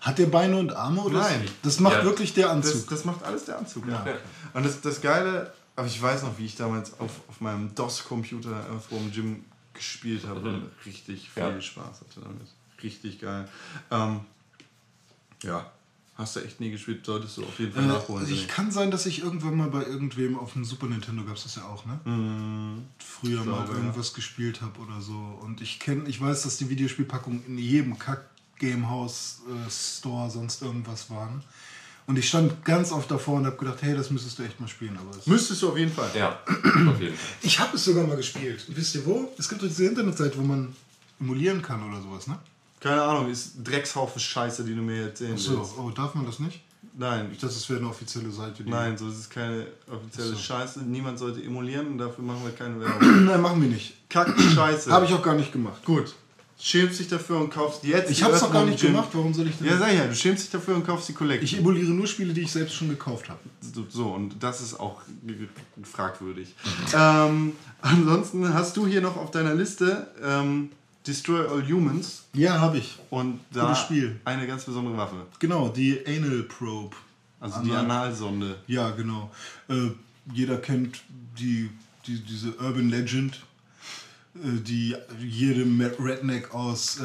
[0.00, 1.00] Hat der Beine und Arme?
[1.02, 1.48] Oder Nein.
[1.62, 2.04] Das macht Ja.
[2.04, 2.88] wirklich der Das, Anzug.
[2.90, 4.04] das macht alles der Anzug, ja.
[4.04, 4.14] Ja.
[4.54, 8.50] Und das, das Geile, aber ich weiß noch, wie ich damals auf, auf meinem DOS-Computer
[8.70, 9.44] Earthworm Jim
[9.74, 11.60] gespielt habe und richtig viel Ja.
[11.60, 12.48] Spaß hatte damit.
[12.82, 13.48] Richtig geil.
[13.92, 14.20] Ähm,
[15.44, 15.70] ja,
[16.22, 18.26] hast du echt nie gespielt, solltest du auf jeden Fall Äh, nachholen.
[18.28, 18.46] ich René.
[18.46, 21.56] kann sein, dass ich irgendwann mal bei irgendwem auf dem Super Nintendo gab es das
[21.56, 22.00] ja auch, ne?
[22.98, 23.64] Früher mal Mhm.
[23.66, 25.38] glaube, irgendwas gespielt habe oder so.
[25.42, 28.24] Und ich kenne, ich weiß, dass die Videospielpackungen in jedem Kack
[28.58, 31.42] Gamehouse äh, Store sonst irgendwas waren.
[32.06, 34.66] Und ich stand ganz oft davor und habe gedacht, hey, das müsstest du echt mal
[34.68, 34.96] spielen.
[34.98, 36.10] Aber es Müsstest du auf jeden Fall.
[36.16, 37.36] Ja, auf jeden Fall.
[37.42, 38.64] ich habe es sogar mal gespielt.
[38.68, 39.32] Wisst ihr wo?
[39.38, 40.74] Es gibt doch diese Internetseite, wo man
[41.20, 42.38] emulieren kann oder sowas, ne?
[42.82, 45.72] Keine Ahnung, ist Dreckshaufen Scheiße, die du mir erzählen So, willst.
[45.78, 46.60] oh, darf man das nicht?
[46.98, 48.64] Nein, Ich dachte, es wäre eine offizielle Seite.
[48.64, 50.80] Die nein, so ist es keine offizielle Scheiße.
[50.80, 53.24] Niemand sollte emulieren und dafür machen wir keine Werbung.
[53.24, 53.94] Nein, machen wir nicht.
[54.10, 54.90] Kack Scheiße.
[54.90, 55.84] Habe ich auch gar nicht gemacht.
[55.84, 56.12] Gut.
[56.58, 58.10] Schämst dich dafür und kaufst jetzt.
[58.10, 59.08] Ich habe es doch gar nicht gemacht.
[59.12, 59.68] Warum soll ich denn?
[59.68, 61.44] Ja, sag ja, du schämst dich dafür und kaufst die Collection.
[61.44, 63.40] Ich emuliere nur Spiele, die ich selbst schon gekauft habe.
[63.60, 65.00] So, so, und das ist auch
[65.82, 66.54] fragwürdig.
[66.94, 70.70] ähm, ansonsten hast du hier noch auf deiner Liste ähm,
[71.06, 72.98] Destroy All Humans Ja, habe ich.
[73.10, 73.74] und da
[74.24, 75.26] eine ganz besondere Waffe.
[75.38, 76.96] Genau, die Anal Probe.
[77.40, 78.56] Also die Anal- Analsonde.
[78.68, 79.30] Ja, genau.
[79.68, 79.88] Äh,
[80.32, 81.02] jeder kennt
[81.38, 81.70] die,
[82.06, 83.40] die, diese Urban Legend,
[84.34, 87.02] die jedem Redneck aus äh,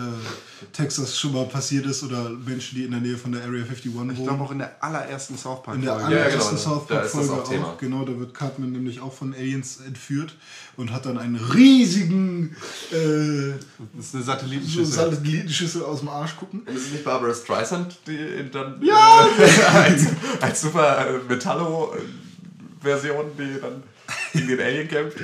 [0.72, 3.94] Texas schon mal passiert ist oder Menschen, die in der Nähe von der Area 51
[3.94, 4.12] wohnen.
[4.12, 6.16] Ich glaube auch in der allerersten South Park In der Folge.
[6.16, 7.78] Ja, allerersten genau, South da Park ist das Folge auch auch.
[7.78, 10.38] Genau, da wird Cartman nämlich auch von Aliens entführt
[10.78, 12.56] und hat dann einen riesigen
[12.91, 12.95] äh,
[13.94, 14.86] Das ist eine so Satellitenschüssel.
[14.86, 16.66] Satellitenschüssel aus dem Arsch gucken.
[16.66, 19.28] Ist es nicht Barbara Streisand, die dann ja!
[19.74, 20.06] als,
[20.40, 23.84] als Super äh, Metallo-Version, die dann
[24.32, 25.18] gegen den Alien kämpft?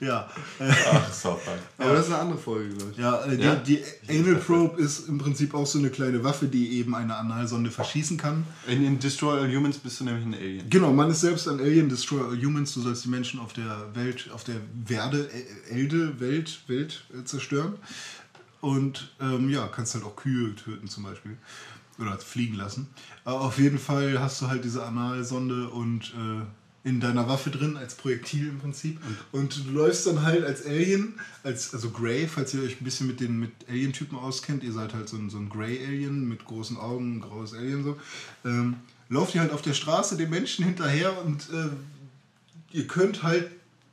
[0.00, 0.28] Ja,
[0.58, 1.58] Ach, South Park.
[1.76, 2.96] Aber das ist eine andere Folge, glaube ich.
[2.98, 3.54] ja, äh, die, Ja?
[3.56, 7.70] die Anal Probe ist im Prinzip auch so eine kleine Waffe, die eben eine Analsonde
[7.70, 8.44] verschießen kann.
[8.66, 10.70] In, in Destroy All Humans bist du nämlich ein Alien.
[10.70, 13.94] Genau, man ist selbst ein Alien, Destroy All Humans, du sollst die Menschen auf der
[13.94, 14.56] Welt, auf der
[14.86, 15.28] Werde,
[15.68, 17.74] äh, Elde, Welt, Welt äh, zerstören.
[18.62, 21.36] und ähm, ja, kannst halt auch Kühe töten zum Beispiel.
[21.98, 22.88] Oder fliegen lassen.
[23.26, 26.42] Aber auf jeden Fall hast du halt diese Analsonde und äh,
[26.82, 28.98] in deiner Waffe drin, als Projektil im Prinzip.
[29.32, 33.06] Und du läufst dann halt als Alien, als, also Grey, falls ihr euch ein bisschen
[33.06, 36.78] mit den mit Alien-Typen auskennt, ihr seid halt so ein, so ein Grey-Alien mit großen
[36.78, 37.98] Augen, ein graues Alien so.
[38.44, 38.76] Ähm,
[39.10, 41.68] lauft ihr halt auf der Straße den Menschen hinterher und äh,
[42.72, 43.50] ihr könnt halt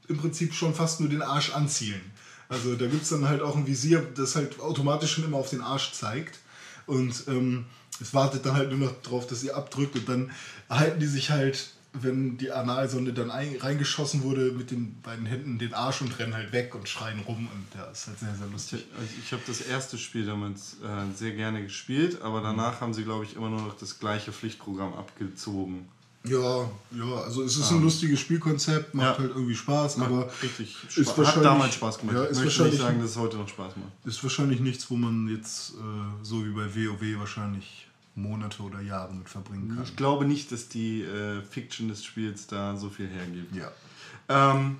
[0.07, 2.01] im Prinzip schon fast nur den Arsch anzielen.
[2.49, 5.49] Also da gibt es dann halt auch ein Visier, das halt automatisch schon immer auf
[5.49, 6.39] den Arsch zeigt.
[6.85, 7.65] Und ähm,
[7.99, 10.31] es wartet dann halt nur noch drauf, dass ihr abdrückt und dann
[10.69, 11.71] halten die sich halt,
[12.03, 16.33] wenn die Analsonde dann ein, reingeschossen wurde, mit den beiden Händen den Arsch und rennen
[16.33, 18.85] halt weg und schreien rum und ja, ist halt sehr, sehr lustig.
[19.05, 23.03] Ich, ich habe das erste Spiel damals äh, sehr gerne gespielt, aber danach haben sie,
[23.03, 25.87] glaube ich, immer nur noch das gleiche Pflichtprogramm abgezogen.
[26.23, 29.23] Ja, ja, also es ist ein lustiges Spielkonzept, macht Ja.
[29.23, 31.07] halt irgendwie Spaß, aber Richtig ist Spaß.
[31.07, 32.15] Hat wahrscheinlich- damals Spaß gemacht.
[32.17, 33.91] Ja, ich ist möchte nicht wahrscheinlich- sagen, dass es heute noch Spaß macht.
[34.05, 37.86] ist wahrscheinlich nichts, wo man jetzt äh, so wie bei WoW wahrscheinlich
[38.17, 39.83] Monate oder Jahre mit verbringen kann.
[39.83, 43.55] Ich glaube nicht, dass die äh, Fiction des Spiels da so viel hergibt.
[43.55, 43.71] Ja.
[44.29, 44.77] Ähm,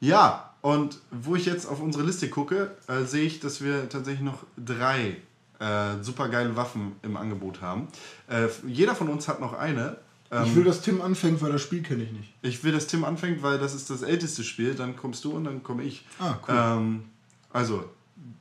[0.00, 4.22] ja, und wo ich jetzt auf unsere Liste gucke, äh, sehe ich, dass wir tatsächlich
[4.24, 5.16] noch drei
[5.60, 7.86] äh, super geile Waffen im Angebot haben.
[8.28, 9.96] Äh, jeder von uns hat noch eine.
[10.32, 12.34] Ähm, Ich will, dass Tim anfängt, weil das Spiel kenne ich nicht.
[12.42, 14.74] ich will, dass Tim anfängt, weil das ist das älteste Spiel.
[14.74, 16.04] Dann kommst du und dann komme ich.
[16.18, 16.54] Ah, cool.
[16.56, 17.04] Ähm,
[17.52, 17.84] also,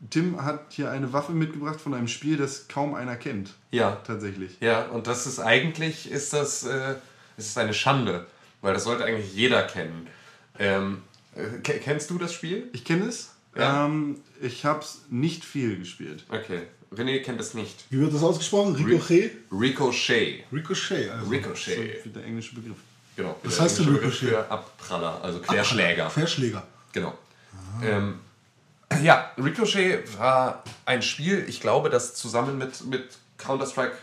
[0.09, 3.53] Tim hat hier eine Waffe mitgebracht von einem Spiel, das kaum einer kennt.
[3.71, 3.97] Ja.
[4.05, 4.57] Tatsächlich.
[4.59, 6.95] Ja, und das ist eigentlich, ist das, äh,
[7.37, 8.25] ist das eine Schande,
[8.61, 10.07] weil das sollte eigentlich jeder kennen.
[10.59, 11.01] Ähm,
[11.35, 12.69] äh, ke- kennst du das Spiel?
[12.73, 13.31] Ich kenne es.
[13.55, 13.85] Ja.
[13.85, 16.25] Ähm, ich habe es nicht viel gespielt.
[16.29, 16.61] Okay,
[16.93, 17.85] René kennt es nicht.
[17.89, 18.75] Wie wird das ausgesprochen?
[18.75, 19.31] Ricochet?
[19.51, 20.43] Ricochet.
[20.51, 21.29] Ricochet, also.
[21.29, 22.15] Ricochet.
[22.15, 22.77] Der englische Begriff.
[23.15, 23.37] Genau.
[23.43, 24.29] Was heißt denn Ricochet?
[24.29, 26.07] Für Abpraller, also Querschläger.
[26.09, 26.65] Querschläger.
[26.93, 27.17] Genau.
[27.83, 28.19] Ähm,
[29.01, 33.93] ja, Ricochet war ein Spiel, ich glaube, das zusammen mit, mit Counter-Strike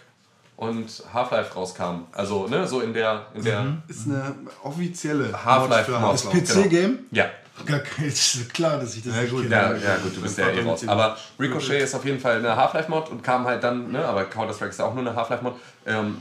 [0.56, 2.06] und Half-Life rauskam.
[2.12, 5.90] Also, ne, so in der, in der Ist eine offizielle Half-Life.
[5.93, 6.62] Das Half-Life.
[6.62, 6.98] PC-Game?
[7.10, 7.27] Ja.
[7.66, 9.55] Gar kein, ist klar, dass ich das Ja, nicht gut, kenne.
[9.55, 10.86] Ja, ja, gut, du bist ja eh raus.
[10.86, 14.70] Aber Ricochet ist auf jeden Fall eine Half-Life-Mod und kam halt dann, ne, aber Counter-Strike
[14.70, 15.55] ist ja auch nur eine Half-Life-Mod.
[15.86, 16.20] Ähm,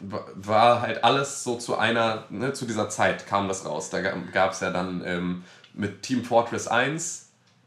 [0.00, 3.90] wa- war halt alles so zu einer, ne, zu dieser Zeit kam das raus.
[3.90, 5.44] Da gab es ja dann ähm,
[5.74, 7.21] mit Team Fortress 1,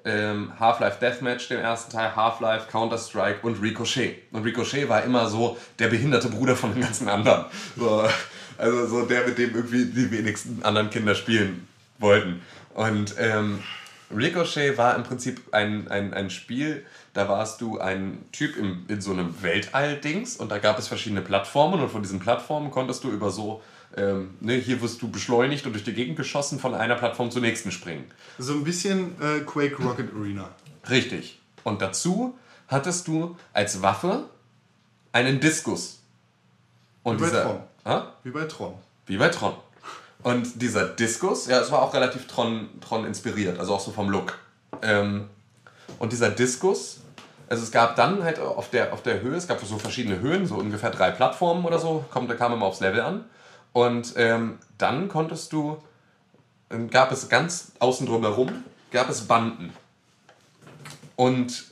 [0.06, 4.22] ähm, Half-Life Deathmatch, den ersten Teil, Half-Life, Counter-Strike und Ricochet.
[4.32, 7.46] Und Ricochet war immer so der behinderte Bruder von den ganzen anderen.
[7.76, 8.08] So,
[8.58, 11.68] also so der, mit dem irgendwie die wenigsten anderen Kinder spielen
[12.00, 12.42] wollten.
[12.74, 13.60] Und ähm,
[14.16, 19.02] Ricochet war im Prinzip ein, ein, ein Spiel, da warst du ein Typ im, in
[19.02, 23.10] so einem Weltall-Dings und da gab es verschiedene Plattformen und von diesen Plattformen konntest du
[23.10, 23.64] über so,
[23.96, 27.42] ähm, ne, hier wirst du beschleunigt und durch die Gegend geschossen, von einer Plattform zur
[27.42, 28.06] nächsten springen.
[28.38, 30.50] So ein bisschen äh, Quake Rocket Arena.
[30.90, 31.40] Richtig.
[31.64, 34.26] Und dazu hattest du als Waffe
[35.12, 36.02] einen Diskus.
[37.04, 37.60] Und Wie bei dieser, Tron.
[37.86, 38.14] Ha?
[38.24, 38.74] Wie bei Tron.
[39.06, 39.54] Wie bei Tron.
[40.24, 44.10] Und dieser Diskus, ja, es war auch relativ Tron, Tron inspiriert, also auch so vom
[44.10, 44.40] Look.
[44.82, 45.30] Ähm,
[46.00, 47.02] und dieser Diskus,
[47.48, 50.48] also es gab dann halt auf der, auf der Höhe, es gab so verschiedene Höhen,
[50.48, 53.26] so ungefähr drei Plattformen oder so, kommt, da kam immer aufs Level an.
[53.76, 55.84] Und ähm, dann konntest du,
[56.70, 59.74] ähm, gab es ganz außen drum herum, gab es Banden.
[61.18, 61.66] Und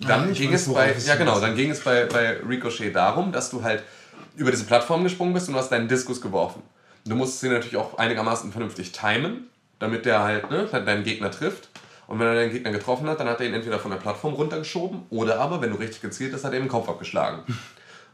[0.00, 3.32] dann Ah, ich ging es bei, ja genau, dann ging es bei, bei Ricochet darum,
[3.32, 3.84] dass du halt
[4.36, 6.60] über diese Plattform gesprungen bist und du hast deinen Diskus geworfen.
[7.06, 9.48] Du musstest ihn natürlich auch einigermaßen vernünftig timen,
[9.78, 11.70] damit der halt ne, deinen Gegner trifft.
[12.06, 14.34] Und wenn er deinen Gegner getroffen hat, dann hat er ihn entweder von der Plattform
[14.34, 17.44] runtergeschoben oder aber, wenn du richtig gezielt hast, hat er ihm den Kopf abgeschlagen.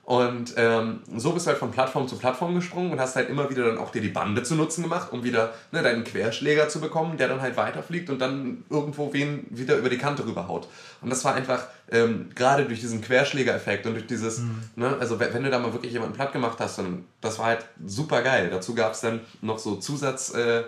[0.06, 3.50] Und ähm, so bist du halt von Plattform zu Plattform gesprungen und hast halt immer
[3.50, 6.80] wieder dann auch dir die Bande zu Nutzen gemacht, um wieder ne, deinen Querschläger zu
[6.80, 10.68] bekommen, der dann halt weiterfliegt und dann irgendwo wen wieder über die Kante rüberhaut.
[11.00, 14.42] Und das war einfach, ähm, gerade durch diesen Querschläger-Effekt und durch dieses,
[14.76, 17.46] ne, also wenn wenn du da mal wirklich jemanden platt gemacht hast, dann, das war
[17.46, 18.48] halt super geil.
[18.48, 20.62] Dazu gab es dann noch so Zusatz, äh,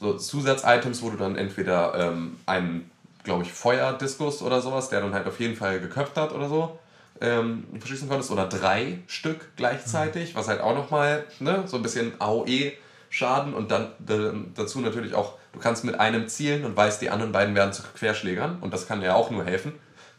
[0.00, 2.90] so Zusatz-Items, wo du dann entweder ähm, einen,
[3.22, 6.78] glaube ich, Feuerdiskus oder sowas, der dann halt auf jeden Fall geköpft hat oder so,
[7.20, 12.12] ähm, verschießen konntest, oder drei Stück gleichzeitig, was halt auch nochmal ne, so ein bisschen
[12.20, 17.10] AOE-Schaden und dann da, dazu natürlich auch, du kannst mit einem zielen und weißt, die
[17.10, 19.72] anderen beiden werden zu Querschlägern und das kann ja auch nur helfen.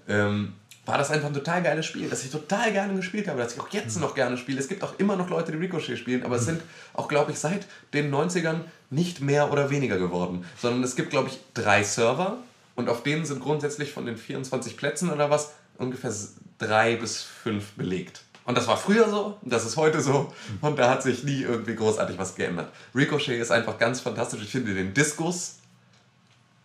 [0.08, 0.54] Ähm,
[0.86, 3.60] war das einfach ein total geiles Spiel, das ich total gerne gespielt habe, das ich
[3.60, 4.60] auch jetzt noch gerne spiele.
[4.60, 6.62] Es gibt auch immer noch Leute, die Ricochet spielen, aber es sind
[6.94, 11.30] auch, glaube ich, seit den 90ern nicht mehr oder weniger geworden, sondern es gibt, glaube
[11.30, 12.38] ich, drei Server
[12.76, 16.12] und auf denen sind grundsätzlich von den 24 Plätzen oder was ungefähr
[16.60, 18.22] drei bis fünf belegt.
[18.46, 21.76] Und das war früher so, das ist heute so, und da hat sich nie irgendwie
[21.76, 22.72] großartig was geändert.
[22.96, 24.42] Ricochet ist einfach ganz fantastisch.
[24.42, 25.58] Ich finde den Diskus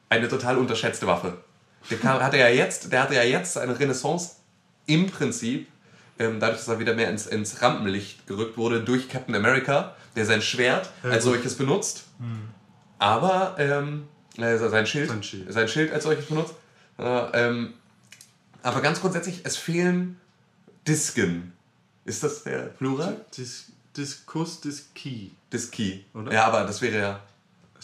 [0.08, 1.38] eine total unterschätzte Waffe.
[1.90, 4.36] Der hatte ja jetzt, der hatte ja jetzt eine Renaissance
[4.86, 5.68] im Prinzip,
[6.18, 10.24] ähm, dadurch, dass er wieder mehr ins, ins Rampenlicht gerückt wurde durch Captain America, der
[10.24, 12.04] sein Schwert als solches benutzt,
[12.98, 14.04] aber ähm,
[14.38, 15.52] äh, sein, Schild, Sein Schild.
[15.52, 16.54] sein Schild als solches benutzt.
[16.98, 17.02] Äh,
[17.34, 17.74] ähm,
[18.64, 20.20] aber ganz grundsätzlich, es fehlen
[20.86, 21.52] Disken.
[22.04, 23.24] Ist das der Plural?
[23.36, 23.66] Dis
[23.96, 25.30] Diskus, Diski.
[25.52, 26.04] Diski.
[26.14, 26.32] Oder?
[26.32, 27.20] Ja, aber das wäre ja.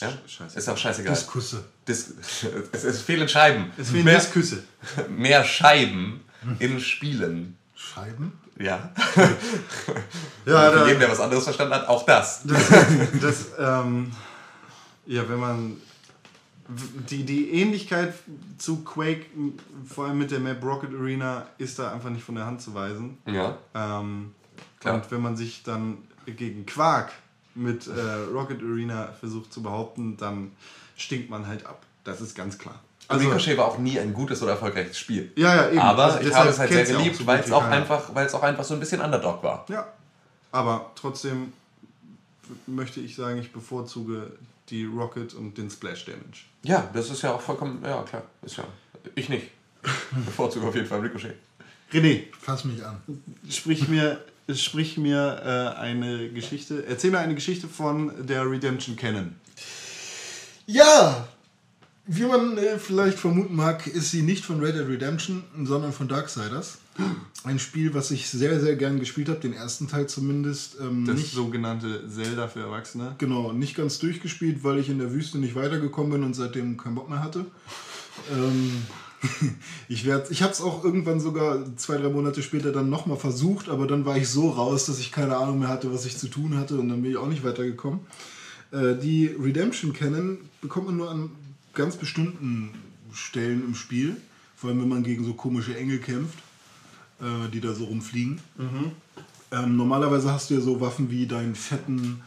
[0.01, 0.09] ja?
[0.09, 0.59] Sch- scheiße.
[0.59, 1.15] Ist auch scheißegal.
[1.15, 1.65] Diskusse.
[1.87, 2.15] Dis
[2.73, 3.71] es, es fehlen Scheiben.
[3.79, 4.65] Es fehlen mehr, Diskusse.
[5.09, 6.25] mehr Scheiben
[6.59, 7.57] in Spielen.
[7.75, 8.33] Scheiben?
[8.59, 8.91] Ja.
[10.47, 12.43] Ja, Für jeden, der was anderes verstanden hat, auch das.
[13.21, 14.11] das, ähm,
[15.07, 15.77] ja, wenn man
[17.09, 18.15] die, die Ähnlichkeit
[18.59, 19.27] zu Quake,
[19.89, 22.75] vor allem mit der Map Rocket Arena, ist da einfach nicht von der Hand zu
[22.75, 23.19] weisen.
[23.27, 23.59] Ja.
[23.75, 24.35] Ähm,
[24.79, 24.95] Klar.
[24.97, 27.13] und wenn man sich dann gegen Quark
[27.55, 28.01] mit äh,
[28.33, 30.53] Rocket Arena versucht zu behaupten, dann
[30.97, 31.83] stinkt man halt ab.
[32.05, 32.81] Das ist ganz klar.
[33.09, 35.33] Also, Ricochet war auch nie ein gutes oder erfolgreiches Spiel.
[35.35, 35.81] ja, ja, eben.
[35.81, 38.43] Aber Also ich habe es halt sehr geliebt, weil es auch, einfach, weil es auch
[38.43, 39.67] einfach so ein bisschen Underdog war.
[39.69, 39.89] Ja,
[40.53, 41.53] aber trotzdem
[42.67, 44.33] möchte ich sagen, ich bevorzuge
[44.71, 46.45] die Rocket und den Splash Damage.
[46.63, 48.65] Ja, das ist ja auch vollkommen, ja klar, ist ja.
[49.15, 49.49] Ich nicht.
[50.27, 51.37] Bevorzuge auf jeden Fall Ricochet.
[51.93, 53.01] René, Fass mich an.
[53.49, 54.25] sprich mir,
[54.55, 59.35] sprich mir äh, eine Geschichte, erzähl mir eine Geschichte von der Redemption Canon.
[60.67, 61.29] Ja!
[62.07, 66.09] Wie man äh, vielleicht vermuten mag, ist sie nicht von Red Dead Redemption, sondern von
[66.09, 66.79] Darksiders.
[67.45, 70.77] Ein Spiel, was ich sehr, sehr gern gespielt habe, den ersten Teil zumindest.
[70.81, 73.15] Ähm, Das nicht, sogenannte Zelda für Erwachsene.
[73.19, 76.97] genau, nicht ganz durchgespielt, weil ich in der Wüste nicht weitergekommen bin und seitdem keinen
[76.97, 77.47] Bock mehr hatte.
[78.31, 78.83] Ähm,
[79.89, 83.69] ich werd, ich habe es auch irgendwann sogar zwei, drei Monate später dann nochmal versucht,
[83.69, 86.29] aber dann war ich so raus, dass ich keine Ahnung mehr hatte, was ich zu
[86.29, 88.01] tun hatte und dann bin ich auch nicht weitergekommen.
[88.73, 91.31] Äh, die Redemption Cannon bekommt man nur an
[91.75, 92.71] ganz bestimmten
[93.13, 94.17] Stellen im Spiel,
[94.57, 96.39] vor allem wenn man gegen so komische Engel kämpft,
[97.21, 98.41] äh, die da so rumfliegen.
[99.53, 102.23] Ähm, normalerweise hast du ja so Waffen wie deinen fetten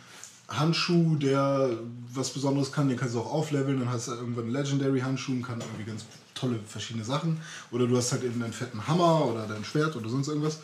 [0.49, 1.69] Handschuh, der
[2.13, 5.31] was Besonderes kann, den kannst du auch aufleveln, dann hast du irgendwann einen Legendary Handschuh
[5.31, 6.05] und kann irgendwie ganz
[6.35, 7.39] tolle verschiedene Sachen.
[7.71, 10.59] Oder du hast halt eben deinen fetten Hammer oder dein Schwert oder sonst irgendwas.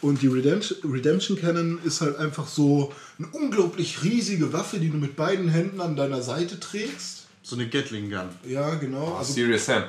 [0.00, 4.96] Und die Redemption, Redemption Cannon ist halt einfach so eine unglaublich riesige Waffe, die du
[4.96, 7.26] mit beiden Händen an deiner Seite trägst.
[7.42, 8.28] So eine Gatling Gun.
[8.46, 9.14] Ja, genau.
[9.14, 9.84] Also, Serious Sam.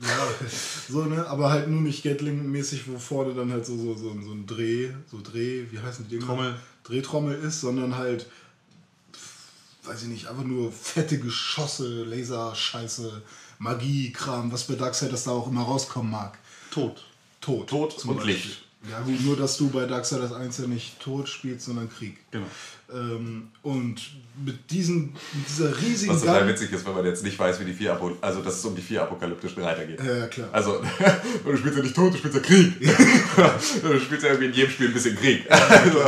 [0.00, 0.28] Ja,
[0.88, 1.26] so, ne?
[1.26, 4.90] Aber halt nur nicht Gatling-mäßig, wo vorne dann halt so, so, so, so ein Dreh,
[5.10, 6.26] so Dreh, wie heißen die Dinger?
[6.26, 6.56] Trommel.
[6.84, 8.26] Drehtrommel ist, sondern halt,
[9.84, 13.22] weiß ich nicht, einfach nur fette Geschosse, Laserscheiße,
[13.58, 16.38] Magie-Kram, was bei Darksiders da auch immer rauskommen mag.
[16.70, 17.04] Tot.
[17.40, 17.68] Tod.
[17.68, 18.34] Tod zum und Beispiel.
[18.34, 18.64] Licht.
[18.88, 22.18] Ja, gut, nur dass du bei Darksiders 1 ja nicht Tod spielst, sondern Krieg.
[22.30, 22.46] Genau.
[22.92, 24.00] Ähm, und
[24.44, 27.60] mit, diesen, mit dieser riesigen Was total Gun- witzig ist, wenn man jetzt nicht weiß,
[27.60, 30.02] wie die vier Apo also dass es um die vier apokalyptischen Reiter geht.
[30.02, 30.48] Ja, ja, klar.
[30.52, 30.82] Also,
[31.44, 32.72] du spielst ja nicht tot, du spielst ja Krieg.
[33.82, 35.44] du spielst ja irgendwie in jedem Spiel ein bisschen Krieg.
[35.50, 35.98] Also,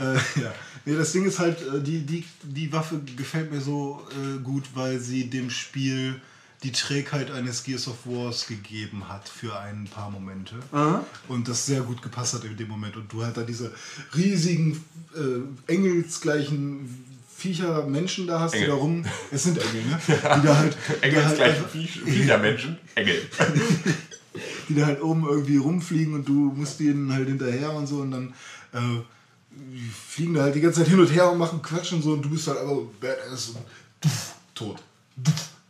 [0.00, 0.54] Äh, ja.
[0.84, 4.64] Nee, das Ding ist halt, äh, die, die, die Waffe gefällt mir so äh, gut,
[4.74, 6.20] weil sie dem Spiel
[6.62, 10.56] die Trägheit eines Gears of Wars gegeben hat für ein paar Momente.
[11.28, 12.96] Und das sehr gut gepasst hat in dem Moment.
[12.96, 13.72] Und du halt da diese
[14.16, 17.04] riesigen, äh, engelsgleichen
[17.36, 18.66] Viecher, Menschen da hast, Engel.
[18.66, 19.04] die da rum.
[19.30, 20.00] Es sind Engel, ne?
[20.08, 22.78] Die da halt, die da halt gleich einfach- Viechermenschen.
[22.96, 23.22] Engel.
[24.68, 28.10] die da halt oben irgendwie rumfliegen und du musst denen halt hinterher und so und
[28.10, 28.34] dann
[28.72, 28.78] äh,
[29.52, 32.12] die fliegen da halt die ganze Zeit hin und her und machen Quatsch und so
[32.12, 34.10] und du bist halt einfach badass und
[34.54, 34.82] tot.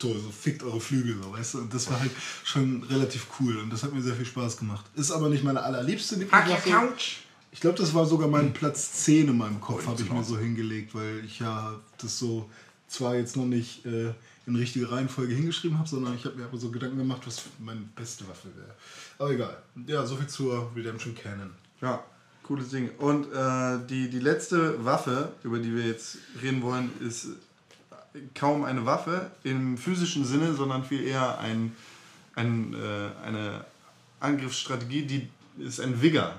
[0.01, 1.59] So fickt eure Flügel, so, weißt du?
[1.59, 2.13] Und das war halt
[2.45, 4.85] schon relativ cool und das hat mir sehr viel Spaß gemacht.
[4.95, 6.95] Ist aber nicht meine allerliebste Lieblingswaffe.
[7.51, 10.39] Ich glaube, das war sogar mein Platz 10 in meinem Kopf, habe ich mir so
[10.39, 12.49] hingelegt, weil ich ja das so
[12.87, 14.13] zwar jetzt noch nicht äh,
[14.47, 17.83] in richtige Reihenfolge hingeschrieben habe, sondern ich habe mir aber so Gedanken gemacht, was meine
[17.95, 18.75] beste Waffe wäre.
[19.19, 19.63] Aber egal.
[19.87, 21.51] Ja, soviel zur Redemption Cannon.
[21.81, 22.03] Ja,
[22.43, 22.91] cooles Ding.
[22.99, 27.29] Und äh, die, die letzte Waffe, über die wir jetzt reden wollen, ist
[28.35, 31.75] kaum eine Waffe im physischen Sinne, sondern viel eher ein,
[32.35, 33.65] ein, äh, eine
[34.21, 35.29] Angriffsstrategie, die
[35.59, 36.35] ist ein Vigor.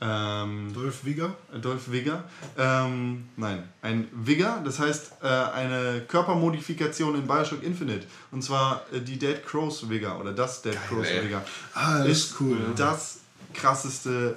[0.00, 1.34] Ähm, Dolph Vigor?
[1.62, 2.24] Dolph Vigor.
[2.58, 8.06] Ähm, nein, ein Vigor, das heißt äh, eine Körpermodifikation in Bioshock Infinite.
[8.30, 11.24] Und zwar äh, die Dead Crows Vigor oder das Dead Crows ey.
[11.24, 11.42] Vigor.
[11.74, 12.58] Ah, das ist cool.
[12.76, 13.20] Das
[13.54, 14.36] krasseste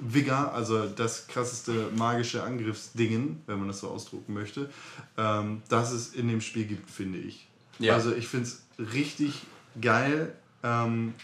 [0.00, 4.70] Vigor, also das krasseste magische Angriffsdingen, wenn man das so ausdrucken möchte,
[5.16, 7.48] ähm, das es in dem Spiel gibt, finde ich.
[7.78, 7.94] Ja.
[7.94, 8.62] Also ich finde es
[8.92, 9.42] richtig
[9.80, 10.34] geil.
[10.62, 11.14] Ähm,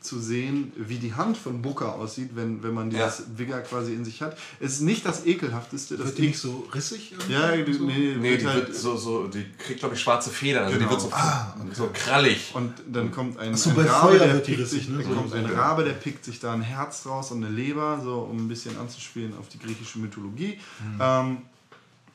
[0.00, 3.24] zu sehen, wie die Hand von Booker aussieht, wenn, wenn man dieses Ja.
[3.36, 4.36] Vigor quasi in sich hat.
[4.58, 5.96] Es ist nicht das ekelhafteste.
[5.96, 7.14] Das Wird die nicht so rissig?
[7.28, 7.84] ja, so?
[7.84, 10.64] nee, Nee, wird die, halt, wird so, so, die kriegt, glaube ich, schwarze Federn.
[10.64, 10.88] Also Genau.
[10.88, 12.50] die wird so, Ah, so krallig.
[12.54, 14.88] und dann kommt ein, so, ein bei Rabe, Feuer der wird die pickt rissig, sich,
[14.88, 14.98] ne?
[14.98, 15.50] dann So- kommt so, ein ja.
[15.60, 18.78] Rabe, der pickt sich da ein Herz draus und eine Leber, so um ein bisschen
[18.78, 20.58] anzuspielen auf die griechische Mythologie.
[20.82, 20.98] Mhm.
[21.00, 21.36] Ähm,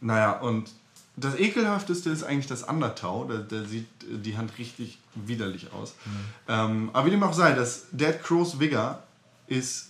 [0.01, 0.71] naja, und
[1.17, 3.27] das ekelhafteste ist eigentlich das Undertow.
[3.27, 5.95] Da, da sieht äh, die Hand richtig widerlich aus.
[6.05, 6.11] Mhm.
[6.47, 9.03] Ähm, aber wie dem auch sei, das Dead Crows Vigor
[9.47, 9.89] ist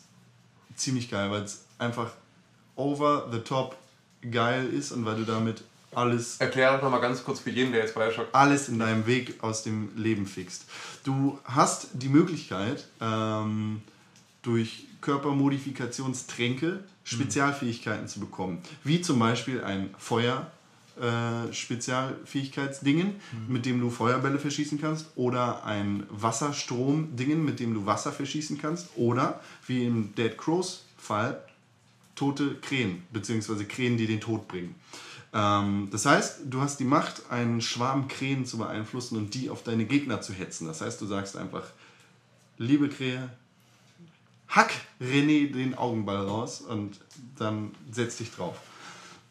[0.76, 2.12] ziemlich geil, weil es einfach
[2.76, 3.78] over the top
[4.30, 7.82] geil ist und weil du damit alles Erklär doch nochmal ganz kurz für jeden, der
[7.82, 10.66] jetzt Bioshock alles in deinem Weg aus dem Leben fixt.
[11.04, 13.82] Du hast die Möglichkeit, ähm,
[14.42, 18.62] durch Körpermodifikationstränke Spezialfähigkeiten zu bekommen.
[18.84, 20.52] Wie zum Beispiel ein Feuer.
[21.00, 23.16] Äh, Spezialfähigkeitsdingen,
[23.50, 28.88] mit dem du Feuerbälle verschießen kannst, oder ein Wasserstrom-Dingen, mit dem du Wasser verschießen kannst,
[28.96, 31.44] oder wie im Dead Crows Fall
[32.16, 34.76] tote Krähen, beziehungsweise Krähen, die den Tod bringen.
[35.34, 39.64] Ähm, das heißt, du hast die Macht, einen Schwarm Krähen zu beeinflussen und die auf
[39.64, 40.66] deine Gegner zu hetzen.
[40.66, 41.64] Das heißt, du sagst einfach,
[42.58, 43.30] liebe Krähe,
[44.48, 47.02] hack René den Augenball raus und
[47.38, 48.56] dann setz dich drauf.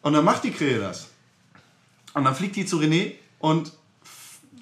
[0.03, 1.07] Und dann macht die Krähe das.
[2.15, 3.71] Und dann fliegt die zu René und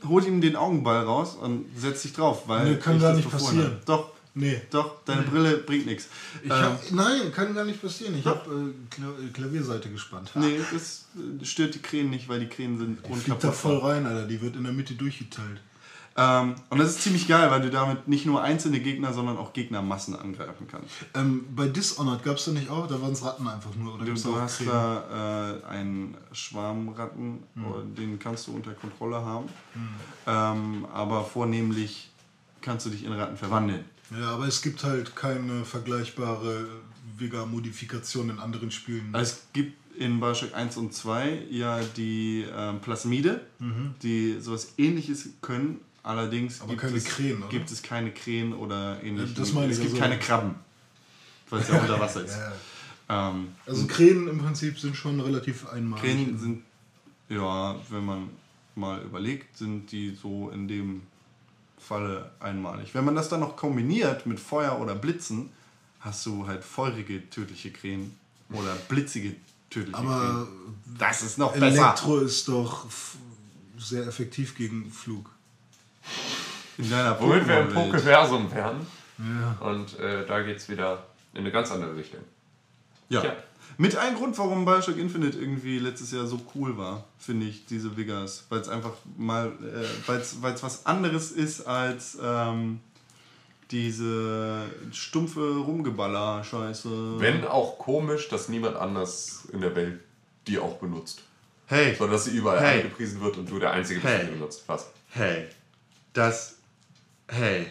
[0.07, 2.43] holt ihm den Augenball raus und setzt sich drauf.
[2.47, 3.71] Weil Nee, kann ich gar das nicht befohlen passieren.
[3.71, 3.81] habe.
[3.85, 4.59] Doch, Nee.
[4.71, 6.07] doch, deine Brille bringt nichts.
[6.43, 8.17] Ich hab, nein, kann gar nicht passieren.
[8.17, 10.31] Ich habe äh, Kla Klavierseite gespannt.
[10.33, 14.07] Nee, das äh, stört die Krähen nicht, weil die Krähen sind Fliegt da voll rein,
[14.07, 14.27] Alter.
[14.27, 15.61] Die wird in der Mitte durchgeteilt.
[16.15, 19.51] Ähm, und das ist ziemlich geil, weil du damit nicht nur einzelne Gegner, sondern auch
[19.53, 20.89] Gegnermassen angreifen kannst.
[21.15, 22.85] Ähm, bei Dishonored gab es da nicht auch?
[22.87, 23.95] Da waren es Ratten einfach nur.
[23.95, 24.69] Oder Du, du hast Krähen?
[24.69, 29.49] da äh, einen Schwarmratten, äh, den kannst du unter Kontrolle haben.
[30.27, 32.11] Ähm, aber vornehmlich
[32.61, 33.83] kannst du dich in Ratten verwandeln.
[34.11, 36.67] Ja, aber es gibt halt keine vergleichbare
[37.17, 39.13] Vega-Modifikation in anderen Spielen.
[39.15, 43.41] Es gibt in Bioshock 1 und 2 ja die ähm, Plasmide,
[44.01, 45.79] die sowas ähnliches können.
[46.03, 49.35] Allerdings Aber gibt, keine es, Krähen, gibt es keine Krähen oder ähnliches.
[49.35, 50.03] das meine ich es gibt also.
[50.03, 50.55] keine Krabben,
[51.49, 52.35] weil es ja unter Wasser ist.
[53.09, 53.29] Ja.
[53.29, 56.03] Ähm, Also Krähen im Prinzip sind schon relativ einmalig.
[56.03, 56.63] Krähen sind,
[57.29, 58.29] ja, wenn man
[58.75, 61.03] mal überlegt, sind die so in dem
[61.79, 62.93] Falle einmalig.
[62.93, 65.49] Wenn man das dann noch kombiniert mit Feuer oder Blitzen,
[66.01, 68.17] hast du halt feurige tödliche Krähen
[68.51, 69.35] oder blitzige
[69.69, 70.75] tödliche Aber Krähen.
[70.99, 71.67] Das ist noch besser.
[71.67, 72.87] Elektro ist doch
[73.77, 75.29] sehr effektiv gegen Flug.
[76.77, 77.69] In deiner Womit wir im.
[77.73, 78.85] Pokeversum wären.
[79.19, 79.67] Ja.
[79.67, 81.03] Und äh, da geht es wieder
[81.33, 82.21] in eine ganz andere Richtung.
[83.09, 83.23] Ja.
[83.23, 83.35] Ja.
[83.77, 87.95] Mit ein Grund, warum Bioshock Infinite irgendwie letztes Jahr so cool war, finde ich, diese
[87.97, 88.45] Vigors.
[88.49, 92.79] Weil es einfach mal, äh, weil es was anderes ist als ähm,
[93.71, 97.19] diese stumpfe Rumgeballer-Scheiße.
[97.19, 99.99] Wenn auch komisch, dass niemand anders in der Welt
[100.47, 101.23] die auch benutzt.
[101.67, 102.81] Hey, Sondern dass sie überall Hey.
[102.81, 104.25] angepriesen wird und du der Einzige bist, der Hey.
[104.27, 104.63] sie benutzt.
[104.67, 104.91] Was?
[105.09, 105.47] hey,
[106.13, 106.57] das,
[107.27, 107.67] hey.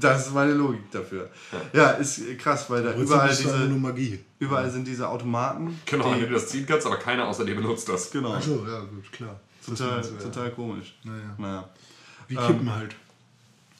[0.00, 1.30] das ist meine Logik dafür.
[1.72, 4.20] Ja, ist krass, weil da Überall diese, Magie.
[4.38, 5.78] überall sind diese Automaten.
[5.84, 8.10] Genau, wenn die, du das ziehen kannst, aber keiner außer dir benutzt das.
[8.10, 8.34] genau.
[8.34, 9.38] Achso, ja, gut, klar.
[9.66, 10.20] Das Total, du, ja.
[10.20, 10.94] total komisch.
[11.04, 11.34] Naja.
[11.38, 11.68] Naja.
[12.28, 12.96] Wie Ähm, Kippen halt.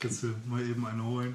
[0.01, 1.35] Kannst du mal eben eine holen,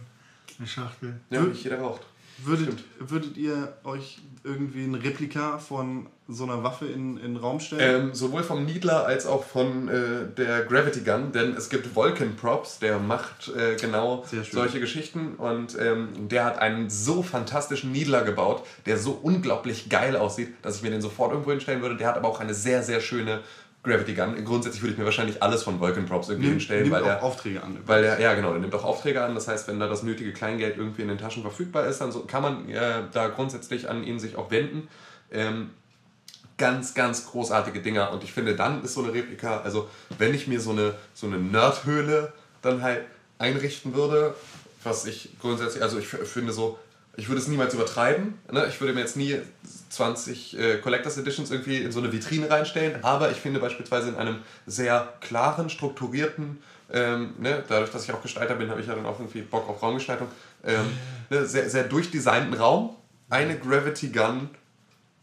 [0.58, 1.20] eine Schachtel.
[1.30, 2.02] Ja, nicht jeder raucht.
[2.40, 7.60] Würdet, würdet ihr euch irgendwie ein Replika von so einer Waffe in, in den Raum
[7.60, 8.10] stellen?
[8.10, 12.36] Ähm, sowohl vom Needler als auch von äh, der Gravity Gun, denn es gibt Vulcan
[12.36, 18.22] Props, der macht äh, genau solche Geschichten und ähm, der hat einen so fantastischen Needler
[18.24, 21.98] gebaut, der so unglaublich geil aussieht, dass ich mir den sofort irgendwo hinstellen würde.
[21.98, 23.40] Der hat aber auch eine sehr, sehr schöne
[23.82, 24.36] Gravity Gun.
[24.46, 27.08] Grundsätzlich würde ich mir wahrscheinlich alles von Vulcan Props irgendwie Nimmt- hinstellen, nimmt weil auch
[27.08, 27.78] der, Aufträge an.
[27.86, 29.34] weil der, ja genau, der nimmt auch Aufträge an.
[29.36, 32.20] Das heißt, wenn da das nötige Kleingeld irgendwie in den Taschen verfügbar ist, dann so,
[32.26, 34.90] kann man äh, da grundsätzlich an ihn sich auch wenden.
[35.32, 35.70] Ähm,
[36.60, 38.12] ganz, ganz großartige Dinger.
[38.12, 41.26] Und ich finde, dann ist so eine Replika, also wenn ich mir so eine, so
[41.26, 43.02] eine Nerdhöhle dann halt
[43.40, 44.36] einrichten würde,
[44.84, 46.78] was ich grundsätzlich, also ich finde so,
[47.16, 48.36] ich würde es niemals übertreiben.
[48.52, 48.68] Ne?
[48.68, 49.38] Ich würde mir jetzt nie
[49.90, 54.16] 20 äh, Collectors Editions irgendwie in so eine Vitrine reinstellen, aber ich finde beispielsweise in
[54.16, 56.62] einem sehr klaren, strukturierten,
[56.92, 57.64] ähm, ne?
[57.68, 60.28] dadurch, dass ich auch Gestalter bin, habe ich ja dann auch irgendwie Bock auf Raumgestaltung,
[60.66, 60.86] ähm,
[61.30, 61.46] ne?
[61.46, 62.96] sehr, sehr durchdesignten Raum,
[63.30, 64.50] eine Gravity Gun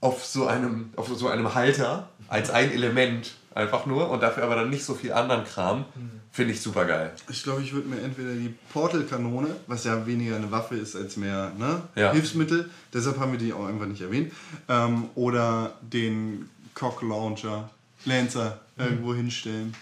[0.07, 4.57] auf so einem, auf so einem Halter als ein Element einfach nur und dafür aber
[4.61, 5.85] dann nicht so viel anderen Kram,
[6.31, 7.12] finde ich super geil.
[7.31, 11.16] Ich glaube, ich würde mir entweder die Portal-Kanone, was ja weniger eine Waffe ist als
[11.16, 11.83] mehr ne?
[11.95, 12.12] Ja.
[12.12, 14.33] Hilfsmittel, deshalb haben wir die auch einfach nicht erwähnt,
[14.69, 17.70] ähm, oder den Cock-Launcher,
[18.05, 19.74] Lancer irgendwo hinstellen.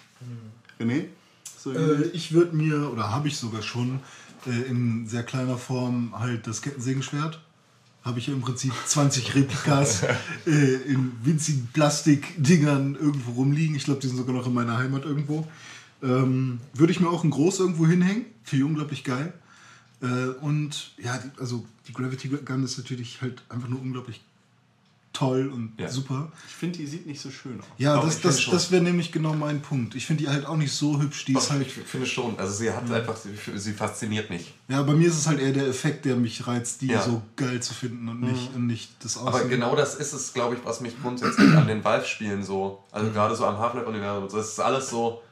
[0.80, 1.06] René?
[1.58, 4.00] So Äh, ich würde mir, oder habe ich sogar schon,
[4.46, 7.40] Äh, in sehr kleiner Form halt das Kettensägenschwert.
[8.04, 10.02] Habe ich ja im Prinzip 20 Replikas
[10.46, 13.74] äh, in winzigen Plastikdingern irgendwo rumliegen.
[13.74, 15.46] Ich glaube, die sind sogar noch in meiner Heimat irgendwo.
[16.02, 18.26] Ähm, Würde ich mir auch ein groß irgendwo hinhängen.
[18.42, 19.32] Finde ich unglaublich geil.
[20.02, 20.06] Äh,
[20.42, 24.20] und ja, die, also die Gravity Gun ist natürlich halt einfach nur unglaublich
[25.14, 25.88] toll und Ja.
[25.88, 26.30] super.
[26.46, 27.66] Ich finde, die sieht nicht so schön aus.
[27.78, 29.94] Ja, Doch, das, das, das wäre nämlich genau mein Punkt.
[29.94, 31.24] Ich finde die halt auch nicht so hübsch.
[31.24, 32.38] Die ist Doch, halt, ich finde schon.
[32.38, 34.52] Also sie hat einfach, sie, sie fasziniert mich.
[34.68, 37.00] ja, bei mir ist es halt eher der Effekt, der mich reizt, die Ja.
[37.02, 39.28] so geil zu finden und nicht, und nicht das Aussehen.
[39.40, 43.10] Aber genau das ist es, glaube ich, was mich grundsätzlich an den Valve-Spielen so, also
[43.10, 45.22] gerade so am Half-Life-Universum, und so, es ist alles so,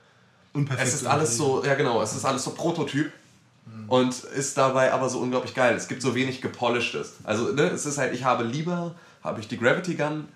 [0.54, 3.10] Unperfekt es ist alles so, ja genau, es ist alles so Prototyp
[3.88, 5.74] und ist dabei aber so unglaublich geil.
[5.76, 7.14] Es gibt so wenig Gepolischtes.
[7.24, 10.28] Also ne, es ist halt, ich habe lieber, habe ich die Gravity Gun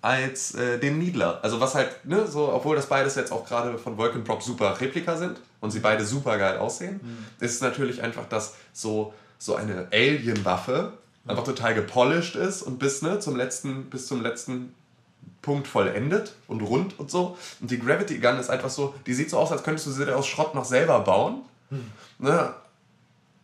[0.00, 1.38] als äh, den Needler.
[1.42, 4.80] Also was halt, ne, so, obwohl das beides jetzt auch gerade von Vulcan Prop super
[4.80, 7.00] Replika sind und sie beide super geil aussehen,
[7.40, 10.92] ist es natürlich einfach, dass so, so eine Alien-Waffe
[11.26, 14.74] einfach total gepolished ist und bis, ne, zum letzten, bis zum letzten
[15.40, 17.36] Punkt vollendet und rund und so.
[17.60, 20.12] Und die Gravity Gun ist einfach so, die sieht so aus, als könntest du sie
[20.14, 21.42] aus Schrott noch selber bauen.
[22.18, 22.54] Ne?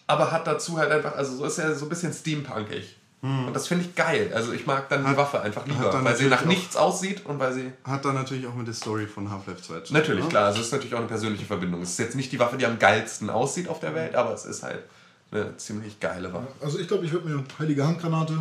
[0.08, 2.97] Aber hat dazu halt einfach, also so ist ja so ein bisschen steampunkig.
[3.20, 4.30] Und das finde ich geil.
[4.32, 7.40] Also ich mag dann die Waffe einfach lieber, weil sie nach auch- nichts aussieht und
[7.40, 7.72] weil sie.
[7.82, 9.96] Hat dann natürlich auch mit der Story von Half-Life 2 zu tun.
[9.96, 10.28] Natürlich, ne?
[10.30, 11.82] klar, also es ist natürlich auch eine persönliche Verbindung.
[11.82, 14.44] Es ist jetzt nicht die Waffe, die am geilsten aussieht auf der Welt, aber es
[14.44, 14.84] ist halt
[15.32, 16.46] eine ziemlich geile Waffe.
[16.60, 18.34] Also ich glaube, ich würde mir heilige Handgranate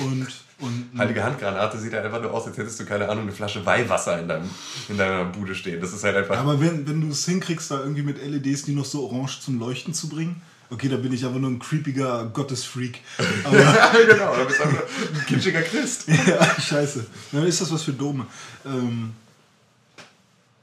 [0.00, 0.26] und,
[0.58, 3.64] und Heilige Handgranate sieht halt einfach nur aus, als hättest du, keine Ahnung, eine Flasche
[3.64, 4.50] Weihwasser in, deinem,
[4.88, 5.80] in deiner Bude stehen.
[5.80, 6.36] Das ist halt einfach.
[6.36, 9.58] Aber wenn, wenn du es hinkriegst, da irgendwie mit LEDs die noch so orange zum
[9.58, 13.00] Leuchten zu bringen, okay, da bin ich aber nur ein creepiger Gottesfreak.
[13.44, 14.82] Aber genau, da bist du einfach
[15.14, 16.08] ein kitschiger Christ.
[16.26, 17.06] ja, scheiße.
[17.32, 18.26] Dann ist das was für Dome.
[18.64, 19.12] Ähm,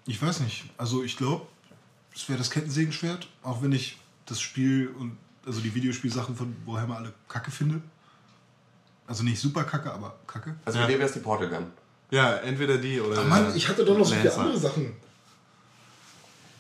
[0.05, 0.65] ich weiß nicht.
[0.77, 1.45] Also ich glaube,
[2.15, 6.97] es wäre das Kettensägenschwert, auch wenn ich das Spiel und also die Videospielsachen von Warhammer
[6.97, 7.81] alle kacke finde.
[9.05, 10.55] Also nicht super kacke, aber kacke.
[10.65, 11.67] Also bei dir wäre es die Portal Gun.
[12.11, 13.21] Ja, entweder die oder.
[13.21, 14.93] Ah, Mann, ich hatte doch noch so viele andere Sachen.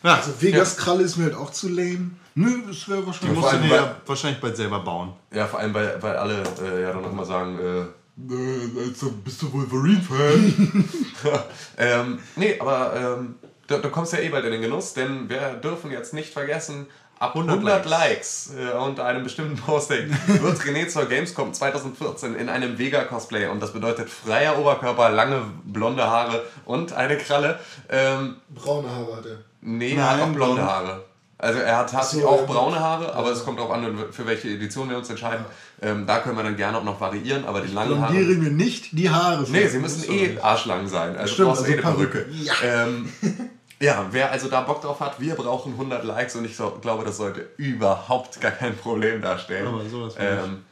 [0.07, 2.11] Ja, Also Vegas Kralle ist mir halt auch zu lame.
[2.35, 3.39] Nö, das wäre die wahrscheinlich.
[3.39, 5.13] musst du dir ja wahrscheinlich bald selber bauen.
[5.33, 9.11] Ja, vor allem, weil, weil alle äh, ja dann noch immer sagen, äh, äh, also
[9.23, 10.89] bist du Wolverine-Fan?
[11.77, 13.35] ähm, nee, aber ähm,
[13.67, 16.87] du, du kommst ja eh bald in den Genuss, denn wir dürfen jetzt nicht vergessen,
[17.19, 22.49] ab 100, 100 Likes, äh, unter einem bestimmten Posting wird René zur Gamescom 2014 in
[22.49, 27.59] einem Vega-Cosplay und das bedeutet freier Oberkörper, lange blonde Haare und eine Kralle.
[27.89, 29.37] Ähm, Braune Haare hat er.
[29.67, 30.61] Nee, er hat auch blonde blond.
[30.61, 31.03] Haare.
[31.39, 34.47] Also er hat tatsächlich so, auch braune Haare, aber es kommt darauf an, für welche
[34.47, 35.45] Edition wir uns entscheiden.
[35.81, 38.13] Ähm, da können wir dann gerne auch noch variieren, aber die langen Haare...
[38.13, 39.45] Blondiere mir nicht die Haare.
[39.47, 41.15] Nee, sie müssen eh arschlang sein.
[41.15, 42.17] Also Stimmt, brauchst also eh eine Perücke.
[42.21, 42.31] Perücke.
[42.31, 42.53] Ja.
[42.63, 43.13] Ähm,
[43.79, 47.03] ja, wer also da Bock drauf hat, wir brauchen 100 Likes und ich so, glaube,
[47.03, 49.67] das sollte überhaupt gar kein Problem darstellen.
[49.67, 50.63] Aber sowas ähm,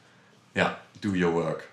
[0.56, 1.66] Ja, do your work.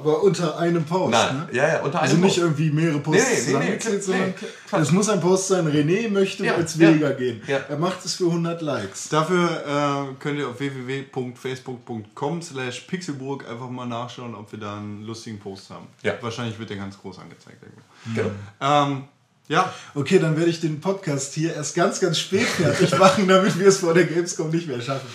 [0.00, 1.48] Aber unter einem Post, Nein, ne?
[1.52, 2.44] ja, ja, unter Also einem nicht Post.
[2.44, 4.34] irgendwie mehrere Posts Nee, nee, nee, zusammengezählt, nee,
[4.70, 6.88] sondern es muss ein Post sein, René möchte Ja, als ja.
[6.94, 7.42] Vega gehen.
[7.46, 7.58] Ja.
[7.68, 9.08] Er macht es für 100 Likes.
[9.10, 15.04] Dafür äh, könnt ihr auf www.facebook.com slash pixelburg einfach mal nachschauen, ob wir da einen
[15.04, 15.86] lustigen Post haben.
[16.02, 16.14] Ja.
[16.20, 17.58] Wahrscheinlich wird der ganz groß angezeigt.
[17.62, 17.82] irgendwo.
[18.14, 18.30] Genau.
[18.60, 19.04] Ähm,
[19.48, 23.58] ja, Okay, dann werde ich den Podcast hier erst ganz, ganz spät fertig machen, damit
[23.58, 25.08] wir es vor der Gamescom nicht mehr schaffen.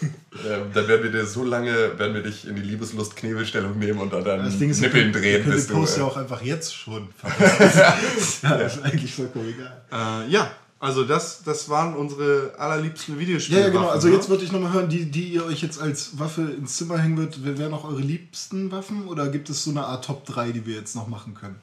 [0.46, 4.14] Ähm, dann werden wir dir so lange, werden wir dich in die Liebeslust-Knebelstellung nehmen und
[4.14, 5.74] an deinen Das Ding ist, Nippeln wir drehen, du...
[5.74, 7.08] Post ja Äh, auch einfach jetzt schon
[8.42, 9.82] ja, das ist eigentlich vollkommen egal.
[10.26, 13.60] äh, ja, also das, das waren unsere allerliebsten Ja, Videospiele.
[13.62, 13.88] ja, genau.
[13.88, 14.14] Also ne?
[14.14, 17.16] jetzt würde ich nochmal hören, die, die ihr euch jetzt als Waffe ins Zimmer hängen
[17.16, 19.08] würdet, wer wären noch eure liebsten Waffen?
[19.08, 21.56] Oder gibt es so eine Art Top 3, die wir jetzt noch machen können?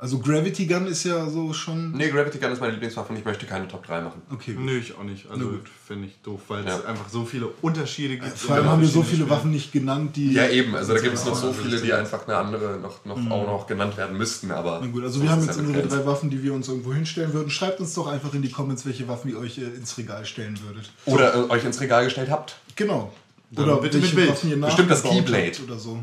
[0.00, 1.90] Also Gravity Gun ist ja so schon...
[1.90, 4.22] nee, Gravity Gun ist meine Lieblingswaffe und ich möchte keine Top 3 machen.
[4.30, 4.64] Okay, gut.
[4.64, 5.28] Nö, ich auch nicht.
[5.28, 5.54] Also
[5.88, 6.84] finde ich doof, weil es Ja.
[6.84, 8.38] einfach so viele Unterschiede gibt.
[8.38, 10.32] Vor allem haben wir so viele Waffen nicht genannt, die...
[10.34, 10.72] Ja, eben.
[10.76, 13.66] Also da gibt es noch so viele, die einfach eine andere noch, noch auch noch
[13.66, 14.52] genannt werden müssten.
[14.52, 15.96] Aber Na gut, also wir haben jetzt ja unsere begrenzt.
[15.96, 17.50] drei Waffen, die wir uns irgendwo hinstellen würden.
[17.50, 20.56] Schreibt uns doch einfach in die Comments, welche Waffen ihr euch äh, ins Regal stellen
[20.62, 20.92] würdet.
[21.06, 22.54] Oder äh, euch ins Regal gestellt habt.
[22.76, 23.12] Genau.
[23.50, 24.28] Dann Oder bitte mit Bild.
[24.30, 25.52] Waffen ihr Bestimmt das Keyblade.
[25.66, 25.98] Oder so.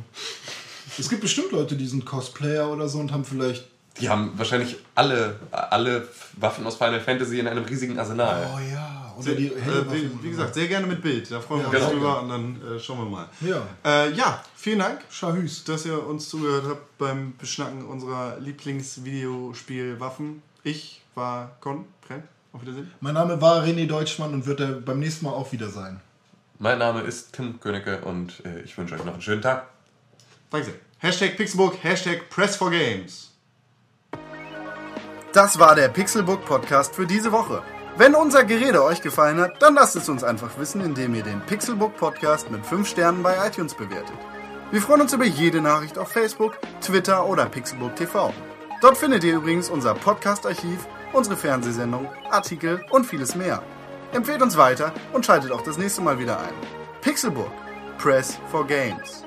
[0.99, 3.69] Es gibt bestimmt Leute, die sind Cosplayer oder so und haben vielleicht...
[3.99, 6.07] Die haben wahrscheinlich alle, alle
[6.37, 8.45] Waffen aus Final Fantasy in einem riesigen Arsenal.
[8.53, 11.31] Oh ja, oder Sehr, die äh, wie, wie gesagt, sehr gerne mit Bild.
[11.31, 12.15] Da freuen wir Ja, uns genau.
[12.15, 13.29] drüber und dann äh, schauen wir mal.
[13.39, 13.61] Ja.
[13.85, 15.63] Äh, ja, vielen Dank, Schahüs.
[15.63, 20.41] dass ihr uns zugehört habt beim Beschnacken unserer Lieblingsvideospielwaffen.
[20.63, 21.85] Ich war Con.
[22.05, 22.23] Prem.
[22.51, 22.91] Auf Wiedersehen.
[23.01, 25.99] Mein Name war René Deutschmann und wird er beim nächsten Mal auch wieder sein.
[26.59, 29.67] Mein Name ist Tim Königke und äh, ich wünsche euch noch einen schönen Tag.
[30.49, 30.75] Danke sehr.
[30.99, 33.27] Hashtag Pixelbook, Hashtag Press4Games.
[35.35, 37.61] Das war der Pixelbook Podcast für diese Woche.
[37.97, 41.41] Wenn unser Gerede euch gefallen hat, dann lasst es uns einfach wissen, indem ihr den
[41.41, 44.15] Pixelbook Podcast mit 5 Sternen bei iTunes bewertet.
[44.71, 48.33] Wir freuen uns über jede Nachricht auf Facebook, Twitter oder Pixelbook TV.
[48.79, 53.61] Dort findet ihr übrigens unser Podcast-Archiv, unsere Fernsehsendung, Artikel und vieles mehr.
[54.13, 56.53] Empfehlt uns weiter und schaltet auch das nächste Mal wieder ein.
[57.01, 57.51] Pixelbook.
[57.97, 59.24] Press for Games.